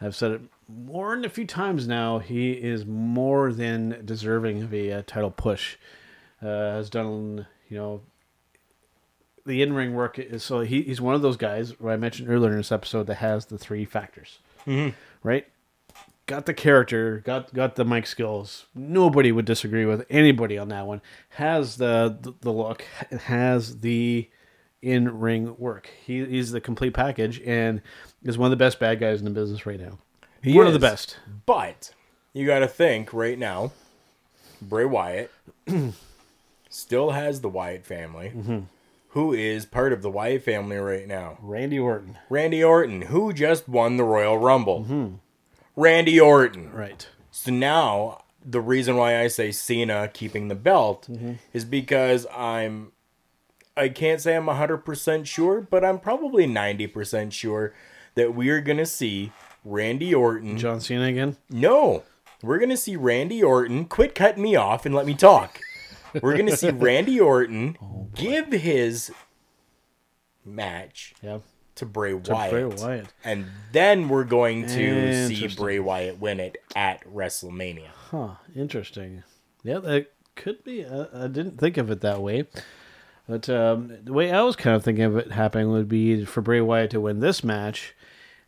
I've 0.01 0.15
said 0.15 0.31
it 0.31 0.41
more 0.67 1.15
than 1.15 1.23
a 1.23 1.29
few 1.29 1.45
times 1.45 1.87
now. 1.87 2.19
He 2.19 2.51
is 2.51 2.85
more 2.85 3.53
than 3.53 4.01
deserving 4.05 4.63
of 4.63 4.73
a 4.73 4.91
uh, 4.91 5.03
title 5.07 5.31
push. 5.31 5.77
Uh, 6.41 6.75
has 6.75 6.89
done, 6.89 7.47
you 7.69 7.77
know, 7.77 8.01
the 9.45 9.61
in 9.61 9.71
ring 9.71 9.93
work. 9.93 10.19
Is, 10.19 10.43
so 10.43 10.59
he, 10.59 10.81
he's 10.81 10.99
one 10.99 11.15
of 11.15 11.21
those 11.21 11.37
guys, 11.37 11.73
I 11.85 11.95
mentioned 11.95 12.29
earlier 12.29 12.51
in 12.51 12.57
this 12.57 12.71
episode, 12.71 13.07
that 13.07 13.15
has 13.15 13.45
the 13.45 13.57
three 13.57 13.85
factors. 13.85 14.39
Right? 15.23 15.47
Got 16.25 16.45
the 16.45 16.53
character, 16.53 17.21
got 17.25 17.53
got 17.53 17.75
the 17.75 17.83
mic 17.83 18.07
skills. 18.07 18.65
Nobody 18.73 19.31
would 19.31 19.45
disagree 19.45 19.85
with 19.85 20.05
anybody 20.09 20.57
on 20.57 20.69
that 20.69 20.87
one. 20.87 21.01
Has 21.31 21.75
the 21.77 22.17
the, 22.21 22.33
the 22.39 22.51
look, 22.51 22.81
has 23.25 23.79
the 23.79 24.29
in 24.83 25.19
ring 25.19 25.55
work. 25.57 25.89
He, 26.05 26.23
he's 26.25 26.51
the 26.51 26.61
complete 26.61 26.93
package 26.93 27.41
and 27.45 27.81
is 28.23 28.37
one 28.37 28.47
of 28.47 28.51
the 28.51 28.63
best 28.63 28.79
bad 28.79 28.99
guys 28.99 29.19
in 29.19 29.25
the 29.25 29.31
business 29.31 29.65
right 29.65 29.79
now. 29.79 29.97
He 30.41 30.53
one 30.55 30.67
of 30.67 30.73
the 30.73 30.79
best. 30.79 31.17
But 31.45 31.91
you 32.33 32.45
got 32.45 32.59
to 32.59 32.67
think 32.67 33.13
right 33.13 33.39
now, 33.39 33.71
Bray 34.61 34.85
Wyatt 34.85 35.31
still 36.69 37.11
has 37.11 37.41
the 37.41 37.49
Wyatt 37.49 37.85
family, 37.85 38.31
Mm-hmm. 38.35 38.59
who 39.09 39.33
is 39.33 39.65
part 39.65 39.93
of 39.93 40.01
the 40.01 40.09
Wyatt 40.11 40.43
family 40.43 40.77
right 40.77 41.07
now. 41.07 41.37
Randy 41.41 41.79
Orton. 41.79 42.17
Randy 42.29 42.63
Orton, 42.63 43.03
who 43.03 43.31
just 43.33 43.67
won 43.69 43.97
the 43.97 44.03
Royal 44.03 44.37
Rumble. 44.37 45.19
Randy 45.75 46.19
Orton. 46.19 46.71
Right. 46.71 47.07
So 47.31 47.51
now 47.51 48.23
the 48.45 48.59
reason 48.61 48.97
why 48.97 49.21
I 49.21 49.27
say 49.27 49.51
Cena 49.51 50.09
keeping 50.13 50.47
the 50.49 50.55
belt 50.55 51.07
is 51.53 51.63
because 51.65 52.27
I'm 52.35 52.91
I 53.75 53.89
can't 53.89 54.21
say 54.21 54.35
I'm 54.35 54.45
100% 54.45 55.25
sure, 55.25 55.61
but 55.61 55.83
I'm 55.83 55.99
probably 55.99 56.45
90% 56.45 57.31
sure 57.31 57.73
that 58.15 58.35
we're 58.35 58.61
going 58.61 58.77
to 58.77 58.85
see 58.85 59.31
Randy 59.65 60.13
Orton. 60.13 60.57
John 60.57 60.79
Cena 60.79 61.05
again. 61.05 61.37
No. 61.49 62.03
We're 62.43 62.59
going 62.59 62.69
to 62.69 62.77
see 62.77 62.95
Randy 62.95 63.41
Orton 63.41 63.85
quit 63.85 64.13
cutting 64.15 64.43
me 64.43 64.55
off 64.55 64.85
and 64.85 64.93
let 64.93 65.05
me 65.05 65.13
talk. 65.15 65.59
We're 66.21 66.33
going 66.33 66.45
to 66.47 66.57
see 66.57 66.69
Randy 66.69 67.19
Orton 67.19 67.77
oh, 67.81 68.09
give 68.13 68.51
his 68.51 69.11
match 70.45 71.13
Yeah. 71.21 71.39
to 71.75 71.85
Bray 71.85 72.11
To 72.19 72.31
Wyatt. 72.33 72.51
Bray 72.51 72.65
Wyatt. 72.65 73.07
And 73.23 73.45
then 73.71 74.09
we're 74.09 74.23
going 74.25 74.67
to 74.67 75.27
see 75.27 75.47
Bray 75.47 75.79
Wyatt 75.79 76.19
win 76.19 76.39
it 76.39 76.57
at 76.75 77.03
WrestleMania. 77.11 77.87
Huh. 78.11 78.35
Interesting. 78.55 79.23
Yeah, 79.63 79.79
that 79.79 80.11
could 80.35 80.63
be. 80.63 80.85
I, 80.85 81.07
I 81.23 81.27
didn't 81.27 81.57
think 81.57 81.77
of 81.77 81.89
it 81.89 82.01
that 82.01 82.21
way. 82.21 82.45
But 83.27 83.49
um, 83.49 83.93
the 84.03 84.13
way 84.13 84.31
I 84.31 84.41
was 84.41 84.55
kind 84.55 84.75
of 84.75 84.83
thinking 84.83 85.05
of 85.05 85.15
it 85.15 85.31
happening 85.31 85.71
would 85.71 85.87
be 85.87 86.25
for 86.25 86.41
Bray 86.41 86.59
Wyatt 86.59 86.91
to 86.91 86.99
win 86.99 87.21
this 87.21 87.43
match, 87.43 87.93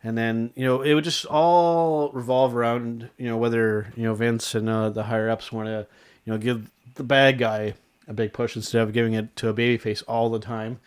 and 0.04 0.18
then 0.18 0.50
you 0.54 0.66
know 0.66 0.82
it 0.82 0.92
would 0.92 1.04
just 1.04 1.24
all 1.26 2.10
revolve 2.12 2.54
around 2.54 3.08
you 3.16 3.26
know 3.26 3.38
whether 3.38 3.92
you 3.96 4.02
know 4.02 4.14
Vince 4.14 4.54
and 4.54 4.68
uh, 4.68 4.90
the 4.90 5.04
higher 5.04 5.30
ups 5.30 5.50
want 5.50 5.68
to 5.68 5.86
you 6.24 6.32
know 6.32 6.38
give 6.38 6.70
the 6.96 7.04
bad 7.04 7.38
guy 7.38 7.74
a 8.06 8.12
big 8.12 8.32
push 8.34 8.54
instead 8.54 8.82
of 8.82 8.92
giving 8.92 9.14
it 9.14 9.34
to 9.36 9.48
a 9.48 9.54
babyface 9.54 10.02
all 10.06 10.28
the 10.28 10.38
time, 10.38 10.78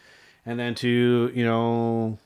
and 0.45 0.59
then 0.59 0.75
to 0.75 1.31
you 1.33 1.43
know 1.43 2.19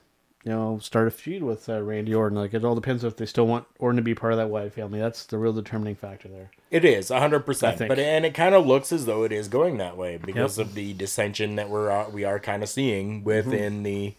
you 0.43 0.51
know 0.51 0.79
start 0.82 1.08
a 1.08 1.12
feud 1.12 1.43
with 1.43 1.69
uh, 1.69 1.82
Randy 1.82 2.13
Orton. 2.13 2.38
Like 2.38 2.53
it 2.53 2.63
all 2.65 2.75
depends 2.75 3.03
if 3.03 3.15
they 3.17 3.25
still 3.25 3.47
want 3.47 3.65
Orton 3.79 3.97
to 3.97 4.01
be 4.01 4.13
part 4.15 4.34
of 4.34 4.38
that 4.38 4.49
Wyatt 4.49 4.73
family. 4.73 4.99
That's 4.99 5.25
the 5.25 5.38
real 5.38 5.53
determining 5.53 5.95
factor 5.95 6.27
there. 6.27 6.51
It 6.71 6.84
is 6.86 7.10
100%. 7.10 7.88
But 7.88 7.99
and 7.99 8.25
it 8.25 8.34
kind 8.34 8.56
of 8.56 8.65
looks 8.65 8.91
as 8.91 9.06
though 9.06 9.23
it 9.23 9.32
is 9.32 9.47
going 9.47 9.77
that 9.77 9.95
way 9.97 10.17
because 10.17 10.58
of 10.58 10.73
the 10.73 10.93
dissension 10.93 11.56
that 11.56 11.69
we're 11.69 11.89
uh, 11.91 12.10
we 12.10 12.23
are 12.23 12.39
kind 12.39 12.63
of 12.63 12.69
seeing 12.69 13.23
within 13.23 13.73
Mm-hmm. 13.75 13.84
the 13.84 14.13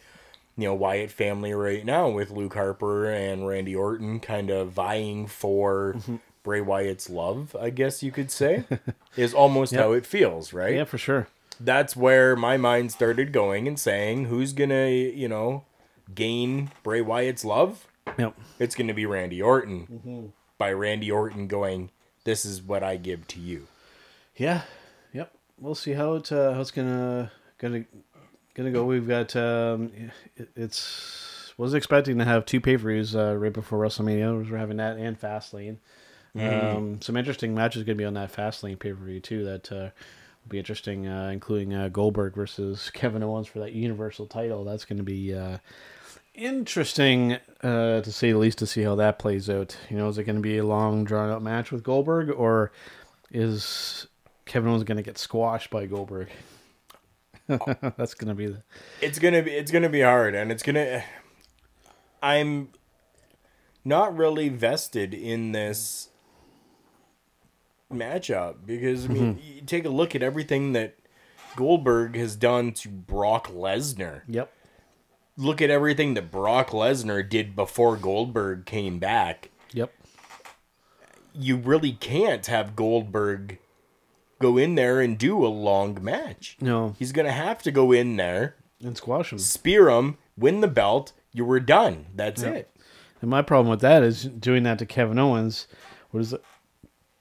you 0.57 0.69
know 0.69 0.75
Wyatt 0.75 1.11
family 1.11 1.53
right 1.53 1.85
now 1.85 2.09
with 2.09 2.31
Luke 2.31 2.55
Harper 2.55 3.07
and 3.11 3.47
Randy 3.47 3.75
Orton 3.75 4.21
kind 4.21 4.51
of 4.51 4.71
vying 4.71 5.27
for 5.27 5.95
Mm-hmm. 5.99 6.17
Bray 6.45 6.61
Wyatt's 6.61 7.09
love, 7.09 7.57
I 7.59 7.71
guess 7.71 8.03
you 8.03 8.13
could 8.13 8.31
say. 8.31 8.65
is 9.17 9.33
almost 9.33 9.75
how 9.75 9.93
it 9.93 10.05
feels, 10.05 10.53
right? 10.53 10.75
Yeah, 10.75 10.85
for 10.85 10.99
sure. 10.99 11.27
that's 11.59 11.97
where 11.97 12.37
my 12.37 12.59
mind 12.59 12.93
started 12.93 13.33
going 13.33 13.67
and 13.67 13.79
saying, 13.81 14.27
who's 14.27 14.53
gonna, 14.53 14.89
you 14.89 15.27
know, 15.27 15.65
gain 16.13 16.71
Bray 16.83 17.01
Wyatt's 17.01 17.45
love? 17.45 17.87
Yep. 18.19 18.35
It's 18.59 18.75
gonna 18.75 18.95
be 18.95 19.07
Randy 19.07 19.41
Orton. 19.41 19.87
Mm-hmm. 19.91 20.27
By 20.59 20.73
Randy 20.73 21.11
Orton 21.11 21.47
going, 21.47 21.91
this 22.25 22.45
is 22.45 22.63
what 22.63 22.83
I 22.83 22.97
give 22.97 23.27
to 23.29 23.41
you. 23.41 23.67
Yeah. 24.37 24.63
Yep. 25.13 25.33
We'll 25.59 25.75
see 25.75 25.93
how 25.93 26.15
it 26.15 26.33
uh, 26.33 26.55
how 26.55 26.61
it's 26.61 26.71
gonna 26.71 27.31
gonna 27.59 27.85
gonna 28.55 28.71
go. 28.71 28.85
We've 28.85 29.09
got 29.09 29.35
um, 29.37 29.93
it, 30.37 30.49
it's 30.57 31.53
was 31.57 31.75
expecting 31.75 32.19
to 32.19 32.25
have 32.25 32.47
two 32.47 32.61
pay 32.61 32.77
per 32.77 32.89
views 32.89 33.15
uh, 33.15 33.37
right 33.37 33.53
before 33.53 33.79
WrestleMania. 33.79 34.51
We're 34.51 34.59
having 34.59 34.79
that 34.79 34.97
and 34.97 35.21
Fastlane. 35.21 35.79
Um, 36.37 37.01
some 37.01 37.17
interesting 37.17 37.55
matches 37.55 37.85
gonna 37.85 37.95
be 37.95 38.05
on 38.05 38.15
that 38.15 38.33
Fastlane 38.33 38.79
pay 38.79 38.93
per 38.93 39.05
view 39.05 39.21
too. 39.21 39.45
That 39.45 39.71
uh, 39.71 39.91
will 40.43 40.49
be 40.49 40.59
interesting, 40.59 41.07
uh, 41.07 41.31
including 41.33 41.75
uh, 41.75 41.89
Goldberg 41.89 42.35
versus 42.35 42.91
Kevin 42.95 43.23
Owens 43.23 43.47
for 43.47 43.61
that 43.61 43.73
Universal 43.73 44.27
title. 44.27 44.65
That's 44.65 44.85
gonna 44.85 45.03
be. 45.05 45.35
Uh, 45.35 45.59
interesting 46.35 47.39
uh, 47.63 48.01
to 48.03 48.13
say 48.13 48.33
the 48.33 48.39
least 48.39 48.59
to 48.59 48.67
see 48.67 48.83
how 48.83 48.95
that 48.97 49.19
plays 49.19 49.49
out. 49.49 49.77
You 49.91 49.97
know, 49.97 50.09
is 50.09 50.19
it 50.19 50.25
going 50.25 50.37
to 50.37 50.43
be 50.43 50.59
a 50.59 50.67
long 50.67 51.05
drawn 51.05 51.31
out 51.31 51.43
match 51.43 51.71
with 51.71 51.83
Goldberg 51.83 52.31
or 52.31 52.73
is 53.31 54.07
Kevin 54.47 54.71
Owens 54.71 54.85
going 54.85 54.97
to 54.97 55.03
get 55.03 55.19
squashed 55.19 55.71
by 55.71 55.87
Goldberg? 55.87 56.29
That's 57.47 58.15
going 58.15 58.29
to 58.29 58.35
be 58.35 58.47
the 58.47 58.63
It's 59.03 59.19
gonna 59.19 59.43
be 59.43 59.51
it's 59.51 59.71
gonna 59.71 59.91
be 59.91 60.01
hard, 60.01 60.35
and 60.35 60.51
it's 60.51 60.63
gonna. 60.63 61.05
I'm 62.23 62.71
not 63.85 64.17
really 64.17 64.49
vested 64.49 65.13
in 65.13 65.53
this 65.53 66.09
matchup 67.93 68.65
because 68.65 69.05
I 69.05 69.09
mean, 69.09 69.41
you 69.45 69.61
take 69.61 69.85
a 69.85 69.91
look 69.91 70.15
at 70.15 70.23
everything 70.23 70.73
that 70.73 70.97
Goldberg 71.55 72.17
has 72.17 72.35
done 72.35 72.73
to 72.73 72.89
Brock 72.89 73.49
Lesnar. 73.49 74.23
Yep. 74.27 74.51
Look 75.37 75.61
at 75.61 75.71
everything 75.71 76.15
that 76.15 76.31
Brock 76.31 76.71
Lesnar 76.71 77.29
did 77.29 77.57
before 77.57 77.97
Goldberg 77.97 78.67
came 78.67 78.99
back. 78.99 79.51
Yep. 79.73 79.93
You 81.33 81.57
really 81.57 81.93
can't 81.93 82.47
have 82.47 82.77
Goldberg 82.77 83.59
go 84.41 84.57
in 84.57 84.75
there 84.77 85.01
and 85.01 85.19
do 85.19 85.45
a 85.45 85.49
long 85.49 86.03
match. 86.03 86.57
No, 86.61 86.95
He's 86.99 87.13
gonna 87.13 87.33
have 87.33 87.63
to 87.63 87.73
go 87.73 87.91
in 87.91 88.17
there, 88.17 88.57
and 88.83 88.97
squash 88.97 89.33
him. 89.33 89.39
spear 89.39 89.89
him, 89.89 90.19
win 90.37 90.61
the 90.61 90.69
belt. 90.69 91.13
You 91.33 91.45
were 91.45 91.61
done. 91.61 92.07
That's 92.15 92.43
it. 92.43 92.71
And 93.21 93.31
my 93.31 93.43
problem 93.43 93.69
with 93.71 93.81
that 93.81 94.03
is 94.05 94.25
doing 94.25 94.63
that 94.65 94.79
to 94.79 94.87
Kevin 94.87 95.19
Owens. 95.19 95.67
What 96.11 96.21
is 96.21 96.33
it? 96.33 96.45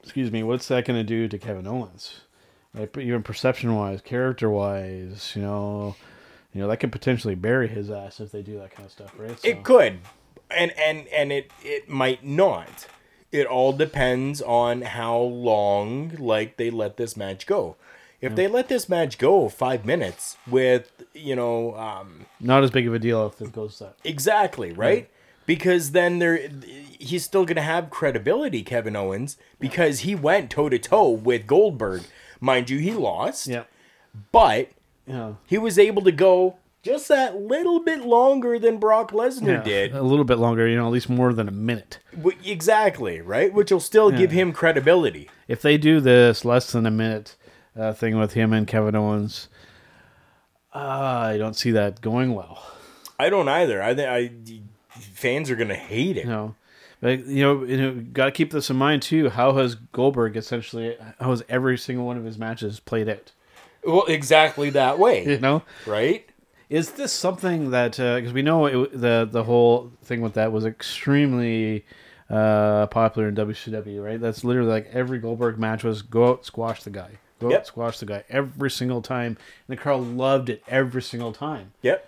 excuse 0.04 0.32
me, 0.32 0.44
what's 0.44 0.68
that 0.68 0.86
going 0.86 1.00
to 1.00 1.04
do 1.04 1.28
to 1.30 1.38
Kevin 1.40 1.66
Owens? 1.66 2.22
Like 2.76 2.96
even 2.98 3.24
perception 3.24 3.74
wise, 3.76 4.02
character 4.02 4.50
wise, 4.50 5.32
you 5.36 5.42
know, 5.42 5.96
you 6.54 6.62
know 6.62 6.68
that 6.68 6.78
could 6.78 6.92
potentially 6.92 7.36
bury 7.36 7.68
his 7.68 7.90
ass 7.90 8.20
if 8.20 8.32
they 8.32 8.42
do 8.42 8.58
that 8.60 8.72
kind 8.72 8.86
of 8.86 8.92
stuff, 8.92 9.14
right? 9.18 9.40
So, 9.40 9.48
It 9.48 9.64
could, 9.64 10.00
and 10.52 10.72
and 10.78 11.08
and 11.08 11.32
it 11.32 11.52
it 11.64 11.90
might 11.90 12.24
not. 12.24 12.88
It 13.32 13.48
all 13.48 13.74
depends 13.74 14.42
on 14.42 14.84
how 14.84 15.18
long 15.18 16.16
like 16.20 16.58
they 16.58 16.70
let 16.70 16.98
this 16.98 17.18
match 17.18 17.46
go. 17.48 17.76
If 18.22 18.36
they 18.36 18.48
let 18.48 18.70
this 18.70 18.88
match 18.88 19.18
go 19.18 19.50
five 19.50 19.84
minutes 19.86 20.38
with 20.50 21.04
you 21.14 21.36
know 21.36 21.76
um, 21.76 22.26
not 22.40 22.64
as 22.64 22.72
big 22.72 22.88
of 22.88 22.94
a 22.94 23.00
deal 23.00 23.26
if 23.28 23.42
it 23.42 23.52
goes 23.52 23.80
that. 23.80 23.98
exactly 24.06 24.72
right, 24.72 25.10
because 25.46 25.92
then 25.92 26.20
there 26.20 26.48
he's 27.00 27.26
still 27.26 27.44
gonna 27.44 27.62
have 27.64 27.90
credibility, 27.90 28.64
Kevin 28.64 28.96
Owens, 28.96 29.36
because 29.60 30.02
he 30.02 30.16
went 30.16 30.52
toe 30.52 30.70
to 30.70 30.80
toe 30.80 31.10
with 31.10 31.46
Goldberg. 31.48 32.04
Mind 32.40 32.70
you, 32.70 32.78
he 32.80 32.94
lost, 32.94 33.48
Yeah, 33.48 33.64
but 34.32 34.70
yeah, 35.06 35.34
he 35.46 35.58
was 35.58 35.78
able 35.78 36.02
to 36.04 36.12
go 36.12 36.58
just 36.84 37.08
that 37.08 37.38
little 37.38 37.80
bit 37.80 38.02
longer 38.06 38.60
than 38.60 38.78
Brock 38.78 39.12
Lesnar 39.12 39.48
yeah. 39.48 39.64
did. 39.64 39.96
a 39.96 40.04
little 40.04 40.26
bit 40.26 40.38
longer, 40.38 40.68
you 40.68 40.76
know, 40.76 40.86
at 40.86 40.92
least 40.92 41.10
more 41.10 41.34
than 41.34 41.48
a 41.48 41.52
minute. 41.52 42.00
W- 42.16 42.38
Exactly, 42.44 43.22
right? 43.22 43.54
Which 43.54 43.72
will 43.72 43.80
still 43.80 44.12
give 44.12 44.32
him 44.32 44.52
credibility. 44.52 45.30
If 45.48 45.62
they 45.62 45.78
do 45.78 46.02
this 46.02 46.44
less 46.44 46.72
than 46.72 46.86
a 46.86 46.92
minute 46.92 47.38
uh, 47.78 47.94
thing 47.94 48.20
with 48.20 48.34
him 48.34 48.52
and 48.52 48.68
Kevin 48.68 48.96
Owens, 48.96 49.48
uh, 50.76 50.78
I 50.78 51.38
don't 51.38 51.56
see 51.56 51.72
that 51.72 52.02
going 52.02 52.34
well. 52.34 52.62
I 53.18 53.30
don't 53.30 53.48
either. 53.48 53.82
I 53.82 53.96
think 53.96 54.10
I 54.10 55.00
fans 55.00 55.50
are 55.50 55.56
gonna 55.56 55.76
hate 55.76 56.18
it. 56.18 56.26
Know, 56.26 56.56
but 57.00 57.26
you 57.26 57.44
know, 57.44 57.64
you 57.64 57.78
know, 57.78 58.06
got 58.12 58.26
to 58.26 58.32
keep 58.32 58.52
this 58.52 58.70
in 58.70 58.76
mind 58.76 59.04
too. 59.04 59.30
How 59.30 59.54
has 59.54 59.76
Goldberg 59.76 60.36
essentially? 60.36 60.98
How 61.20 61.30
has 61.30 61.44
every 61.48 61.78
single 61.78 62.06
one 62.06 62.18
of 62.18 62.26
his 62.26 62.38
matches 62.38 62.80
played 62.80 63.08
out? 63.08 63.32
Well, 63.86 64.06
exactly 64.08 64.70
that 64.72 64.98
way, 65.00 65.26
You 65.28 65.40
know, 65.40 65.64
right? 65.86 66.28
is 66.70 66.92
this 66.92 67.12
something 67.14 67.72
that 67.72 67.92
because 67.98 68.34
we 68.34 68.42
know 68.42 68.66
it, 68.66 69.00
the 69.00 69.28
the 69.30 69.44
whole 69.44 69.92
thing 70.04 70.22
with 70.22 70.34
that 70.34 70.52
was 70.52 70.66
extremely 70.66 71.86
uh, 72.30 72.88
popular 72.88 73.28
in 73.28 73.36
WCW, 73.36 74.04
right? 74.04 74.20
That's 74.20 74.44
literally 74.44 74.70
like 74.72 74.90
every 74.92 75.20
Goldberg 75.20 75.60
match 75.60 75.84
was 75.84 76.02
go 76.02 76.30
out 76.30 76.46
squash 76.46 76.84
the 76.84 76.90
guy, 76.90 77.12
go 77.40 77.50
Yep. 77.50 77.60
out 77.60 77.68
squash 77.68 78.00
the 78.00 78.06
guy 78.06 78.24
every 78.30 78.72
single 78.72 79.02
time, 79.02 79.38
and 79.68 79.78
the 79.78 79.82
crowd 79.82 80.02
loved 80.02 80.50
it 80.50 80.64
every 80.68 81.02
single 81.02 81.34
time. 81.34 81.74
Yep. 81.82 82.08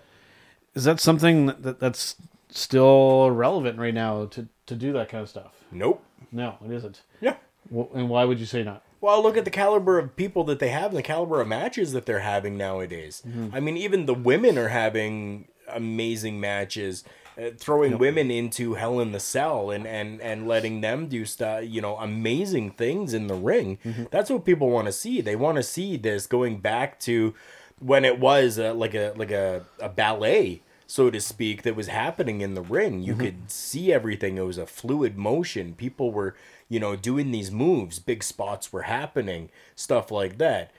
Is 0.74 0.84
that 0.84 1.00
something 1.00 1.46
that, 1.46 1.78
that's 1.80 2.16
still 2.50 3.30
relevant 3.30 3.78
right 3.78 3.94
now 3.94 4.26
to 4.26 4.48
to 4.66 4.74
do 4.74 4.92
that 4.94 5.08
kind 5.08 5.22
of 5.22 5.28
stuff? 5.28 5.52
Nope. 5.70 6.02
No, 6.32 6.56
it 6.64 6.72
isn't. 6.72 7.02
Yeah. 7.20 7.36
Well, 7.70 7.88
and 7.94 8.08
why 8.08 8.24
would 8.24 8.40
you 8.40 8.46
say 8.46 8.62
not? 8.64 8.82
Well, 9.00 9.22
look 9.22 9.36
at 9.36 9.44
the 9.44 9.50
caliber 9.50 9.98
of 9.98 10.16
people 10.16 10.44
that 10.44 10.58
they 10.58 10.68
have 10.68 10.90
and 10.90 10.96
the 10.96 11.02
caliber 11.02 11.40
of 11.40 11.48
matches 11.48 11.92
that 11.92 12.06
they're 12.06 12.20
having 12.20 12.56
nowadays. 12.56 13.22
Mm-hmm. 13.26 13.54
I 13.54 13.60
mean, 13.60 13.76
even 13.76 14.06
the 14.06 14.14
women 14.14 14.56
are 14.58 14.68
having 14.68 15.48
amazing 15.68 16.40
matches, 16.40 17.04
uh, 17.38 17.50
throwing 17.58 17.98
women 17.98 18.30
into 18.30 18.74
Hell 18.74 19.00
in 19.00 19.12
the 19.12 19.20
Cell 19.20 19.70
and, 19.70 19.86
and, 19.86 20.20
and 20.20 20.48
letting 20.48 20.80
them 20.80 21.08
do 21.08 21.24
stuff, 21.24 21.64
you 21.64 21.80
know, 21.80 21.96
amazing 21.96 22.70
things 22.70 23.12
in 23.12 23.26
the 23.26 23.34
ring. 23.34 23.78
Mm-hmm. 23.84 24.04
That's 24.10 24.30
what 24.30 24.44
people 24.44 24.70
want 24.70 24.86
to 24.86 24.92
see. 24.92 25.20
They 25.20 25.36
want 25.36 25.56
to 25.56 25.62
see 25.62 25.96
this 25.96 26.26
going 26.26 26.58
back 26.58 26.98
to 27.00 27.34
when 27.78 28.04
it 28.04 28.18
was 28.18 28.58
uh, 28.58 28.74
like 28.74 28.94
a 28.94 29.12
like 29.16 29.30
a, 29.30 29.64
a 29.80 29.88
ballet 29.88 30.62
so 30.86 31.10
to 31.10 31.20
speak 31.20 31.62
that 31.62 31.76
was 31.76 31.88
happening 31.88 32.40
in 32.40 32.54
the 32.54 32.62
ring 32.62 33.02
you 33.02 33.14
could 33.14 33.50
see 33.50 33.92
everything 33.92 34.38
it 34.38 34.42
was 34.42 34.56
a 34.56 34.66
fluid 34.66 35.18
motion 35.18 35.74
people 35.74 36.12
were 36.12 36.34
you 36.68 36.80
know 36.80 36.96
doing 36.96 37.30
these 37.30 37.50
moves 37.50 37.98
big 37.98 38.22
spots 38.22 38.72
were 38.72 38.82
happening 38.82 39.50
stuff 39.74 40.10
like 40.10 40.38
that 40.38 40.72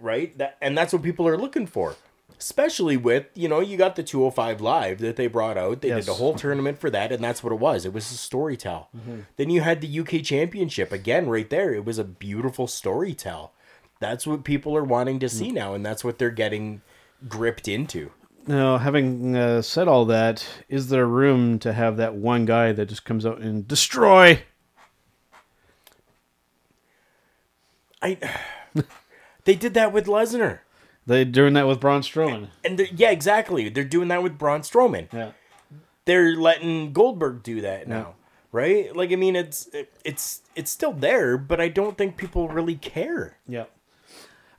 right? 0.00 0.36
That 0.38 0.56
and 0.60 0.78
that's 0.78 0.92
what 0.92 1.02
people 1.02 1.26
are 1.26 1.36
looking 1.38 1.66
for 1.66 1.96
especially 2.38 2.96
with 2.96 3.26
you 3.34 3.48
know 3.48 3.60
you 3.60 3.76
got 3.76 3.94
the 3.94 4.02
205 4.02 4.60
live 4.60 4.98
that 4.98 5.16
they 5.16 5.26
brought 5.28 5.56
out. 5.56 5.80
They 5.80 5.88
Yes. 5.88 6.06
did 6.06 6.10
a 6.12 6.14
whole 6.14 6.34
tournament 6.34 6.78
for 6.78 6.90
that 6.90 7.12
and 7.12 7.22
that's 7.22 7.42
what 7.44 7.52
it 7.52 7.58
was. 7.58 7.84
It 7.84 7.92
was 7.92 8.10
a 8.10 8.16
story 8.16 8.56
tell 8.56 8.90
then 9.36 9.50
you 9.50 9.60
had 9.60 9.80
the 9.80 10.00
uk 10.00 10.22
championship 10.24 10.92
again 10.92 11.28
right 11.28 11.48
there. 11.50 11.72
It 11.74 11.84
was 11.84 11.98
a 11.98 12.04
beautiful 12.04 12.66
story 12.66 13.14
tell 13.14 13.52
that's 14.00 14.26
what 14.26 14.44
people 14.44 14.76
are 14.76 14.84
wanting 14.84 15.18
to 15.20 15.28
see 15.28 15.50
now 15.50 15.74
and 15.74 15.84
that's 15.86 16.02
what 16.04 16.18
they're 16.18 16.30
getting 16.30 16.82
gripped 17.28 17.68
into. 17.68 18.10
Now, 18.44 18.78
having 18.78 19.36
uh, 19.36 19.62
said 19.62 19.86
all 19.86 20.04
that, 20.06 20.44
is 20.68 20.88
there 20.88 21.06
room 21.06 21.60
to 21.60 21.72
have 21.72 21.96
that 21.98 22.14
one 22.16 22.44
guy 22.44 22.72
that 22.72 22.86
just 22.86 23.04
comes 23.04 23.24
out 23.24 23.40
and 23.40 23.68
destroy? 23.68 24.42
I 28.02 28.18
they 29.44 29.54
did 29.54 29.74
that 29.74 29.92
with 29.92 30.06
lesnar 30.06 30.60
They 31.06 31.24
doing 31.24 31.54
that 31.54 31.66
with 31.66 31.80
Braun 31.80 32.02
Strowman. 32.02 32.48
and 32.64 32.80
yeah 32.94 33.10
exactly 33.10 33.68
they're 33.68 33.84
doing 33.84 34.08
that 34.08 34.22
with 34.22 34.38
braun 34.38 34.60
strowman 34.62 35.12
Yeah, 35.12 35.32
they're 36.04 36.36
letting 36.36 36.92
goldberg 36.92 37.42
do 37.42 37.60
that 37.62 37.88
now 37.88 38.14
right 38.52 38.94
like 38.94 39.12
i 39.12 39.16
mean 39.16 39.36
it's 39.36 39.68
it's 40.04 40.42
it's 40.54 40.70
still 40.70 40.92
there 40.92 41.38
but 41.38 41.60
i 41.60 41.68
don't 41.68 41.96
think 41.96 42.16
people 42.16 42.48
really 42.48 42.76
care 42.76 43.38
yeah. 43.48 43.64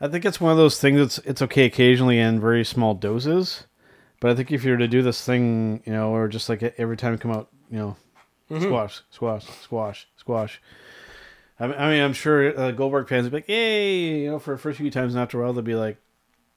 I 0.01 0.09
think 0.09 0.25
it's 0.25 0.41
one 0.41 0.51
of 0.51 0.57
those 0.57 0.81
things. 0.81 0.99
That's 0.99 1.17
it's 1.19 1.41
okay 1.43 1.63
occasionally 1.63 2.19
in 2.19 2.41
very 2.41 2.65
small 2.65 2.93
doses, 2.93 3.63
but 4.19 4.31
I 4.31 4.35
think 4.35 4.51
if 4.51 4.65
you 4.65 4.71
were 4.71 4.77
to 4.77 4.87
do 4.87 5.01
this 5.01 5.23
thing, 5.23 5.81
you 5.85 5.93
know, 5.93 6.13
or 6.13 6.27
just 6.27 6.49
like 6.49 6.61
every 6.77 6.97
time 6.97 7.13
you 7.13 7.17
come 7.17 7.31
out, 7.31 7.47
you 7.71 7.77
know, 7.77 7.95
mm-hmm. 8.51 8.63
squash, 8.63 9.01
squash, 9.11 9.45
squash, 9.61 10.07
squash. 10.17 10.61
I 11.71 11.91
mean, 11.91 12.01
I'm 12.01 12.13
sure 12.13 12.57
uh, 12.59 12.71
Goldberg 12.71 13.07
fans 13.07 13.23
would 13.23 13.31
be 13.31 13.37
like, 13.37 13.49
"Yay!" 13.49 14.21
You 14.21 14.31
know, 14.31 14.39
for 14.39 14.51
the 14.55 14.57
first 14.57 14.77
few 14.77 14.91
times, 14.91 15.13
and 15.13 15.21
after 15.21 15.39
a 15.39 15.43
while, 15.43 15.53
they'll 15.53 15.63
be 15.63 15.75
like, 15.75 15.97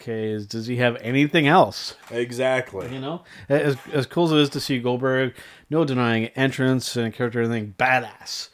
"Okay, 0.01 0.31
is, 0.31 0.47
does 0.47 0.66
he 0.66 0.77
have 0.77 0.97
anything 1.01 1.47
else?" 1.47 1.95
exactly 2.11 2.92
You 2.92 3.01
know, 3.01 3.23
as 3.49 3.77
as 3.92 4.07
cool 4.07 4.27
as 4.27 4.33
it 4.33 4.38
is 4.38 4.51
to 4.51 4.61
see 4.61 4.79
Goldberg, 4.79 5.35
no 5.71 5.85
denying 5.85 6.27
entrance 6.29 6.97
and 6.97 7.12
character 7.12 7.40
and 7.40 7.47
everything, 7.53 7.75
badass, 7.79 8.49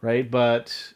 right? 0.00 0.30
But 0.30 0.94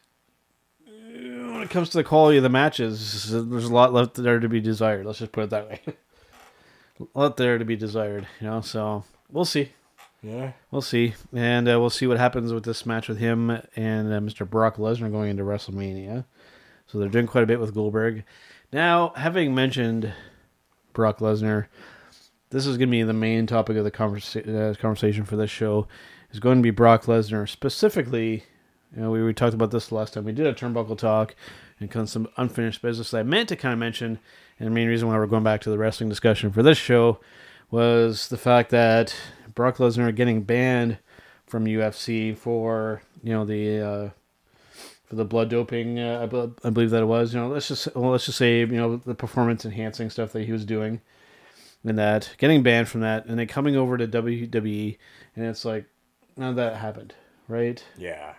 uh, 0.87 0.91
when 0.91 1.63
it 1.63 1.71
comes 1.71 1.91
to 1.91 1.99
the 1.99 2.05
quality 2.05 2.37
of 2.39 2.43
the 2.43 2.49
matches, 2.49 3.31
there's 3.31 3.65
a 3.65 3.75
lot 3.75 3.93
left 3.93 4.15
there 4.15 4.41
to 4.41 4.49
be 4.49 4.61
desired. 4.61 5.07
Let's 5.07 5.19
just 5.19 5.33
put 5.33 5.45
it 5.45 5.51
that 5.51 5.69
way. 5.69 5.81
a 7.01 7.19
lot 7.19 7.37
there 7.37 7.59
to 7.59 7.65
be 7.65 7.77
desired, 7.77 8.27
you 8.41 8.47
know. 8.47 8.61
So 8.61 9.05
we'll 9.31 9.45
see, 9.45 9.73
yeah 10.23 10.53
we'll 10.71 10.83
see, 10.83 11.15
and 11.33 11.69
uh, 11.69 11.79
we'll 11.79 11.91
see 11.91 12.07
what 12.07 12.19
happens 12.19 12.53
with 12.53 12.65
this 12.65 12.87
match 12.87 13.09
with 13.09 13.19
him 13.19 13.51
and 13.51 14.13
uh, 14.13 14.21
Mr. 14.21 14.49
Brock 14.49 14.77
Lesnar 14.77 15.11
going 15.11 15.31
into 15.31 15.43
WrestleMania. 15.43 16.25
So 16.87 16.99
they're 16.99 17.09
doing 17.09 17.27
quite 17.27 17.45
a 17.45 17.47
bit 17.47 17.61
with 17.61 17.75
Goldberg. 17.75 18.25
Now, 18.73 19.13
having 19.17 19.55
mentioned 19.55 20.13
Brock 20.93 21.19
Lesnar, 21.19 21.67
this 22.51 22.67
is 22.67 22.77
going 22.77 22.89
to 22.89 22.93
be 22.93 23.03
the 23.03 23.13
main 23.13 23.47
topic 23.47 23.77
of 23.77 23.85
the 23.85 23.91
conversa- 23.91 24.73
uh, 24.73 24.75
conversation 24.75 25.25
for 25.25 25.37
this 25.37 25.51
show. 25.51 25.89
Is 26.33 26.41
going 26.41 26.59
to 26.59 26.63
be 26.63 26.71
Brock 26.71 27.05
Lesnar 27.05 27.49
specifically. 27.49 28.45
You 28.95 29.03
know, 29.03 29.11
we, 29.11 29.23
we 29.23 29.33
talked 29.33 29.55
about 29.55 29.71
this 29.71 29.93
last 29.93 30.15
time. 30.15 30.25
We 30.25 30.33
did 30.33 30.47
a 30.47 30.53
turnbuckle 30.53 30.99
talk 30.99 31.35
and 31.79 31.91
kind 31.91 32.05
of 32.05 32.11
some 32.11 32.29
unfinished 32.37 32.83
business 32.83 33.11
that 33.11 33.19
I 33.19 33.23
meant 33.23 33.49
to 33.51 33.57
kind 33.57 33.73
of 33.73 33.79
mention. 33.79 34.19
And 34.59 34.67
the 34.67 34.71
main 34.71 34.89
reason 34.89 35.09
why 35.09 35.17
we're 35.17 35.27
going 35.27 35.45
back 35.45 35.61
to 35.63 35.71
the 35.71 35.79
wrestling 35.79 36.09
discussion 36.09 36.51
for 36.51 36.63
this 36.63 36.79
show 36.79 37.21
was 37.71 38.29
the 38.29 38.37
fact 38.37 38.71
that 38.71 39.15
Brock 39.57 39.79
Lesnar 39.79 40.15
getting 40.15 40.43
banned 40.43 40.99
from 41.47 41.65
UFC 41.65 42.37
for 42.37 43.03
you 43.25 43.33
know 43.33 43.45
the 43.45 43.81
uh, 43.81 44.11
for 45.07 45.17
the 45.17 45.25
blood 45.25 45.49
doping. 45.49 45.99
Uh, 45.99 46.29
I, 46.63 46.67
I 46.69 46.71
believe 46.71 46.91
that 46.91 47.03
it 47.03 47.07
was. 47.07 47.35
You 47.35 47.41
know, 47.41 47.49
let's 47.49 47.67
just 47.67 47.89
well, 47.97 48.13
let's 48.13 48.27
just 48.27 48.39
say 48.39 48.61
you 48.61 48.67
know 48.67 48.97
the 48.99 49.17
performance 49.17 49.65
enhancing 49.65 50.11
stuff 50.11 50.33
that 50.33 50.45
he 50.45 50.53
was 50.53 50.65
doing, 50.65 51.01
and 51.85 51.99
that 51.99 52.35
getting 52.39 52.63
banned 52.63 52.89
from 52.89 53.01
that, 53.01 53.27
and 53.27 53.39
then 53.39 53.49
coming 53.49 53.75
over 53.75 53.97
to 53.97 54.07
WWE, 54.07 54.99
and 55.35 55.45
it's 55.47 55.65
like 55.65 55.87
none 56.37 56.51
of 56.51 56.57
that 56.57 56.77
happened, 56.77 57.15
right? 57.49 57.83
yeah 57.97 58.35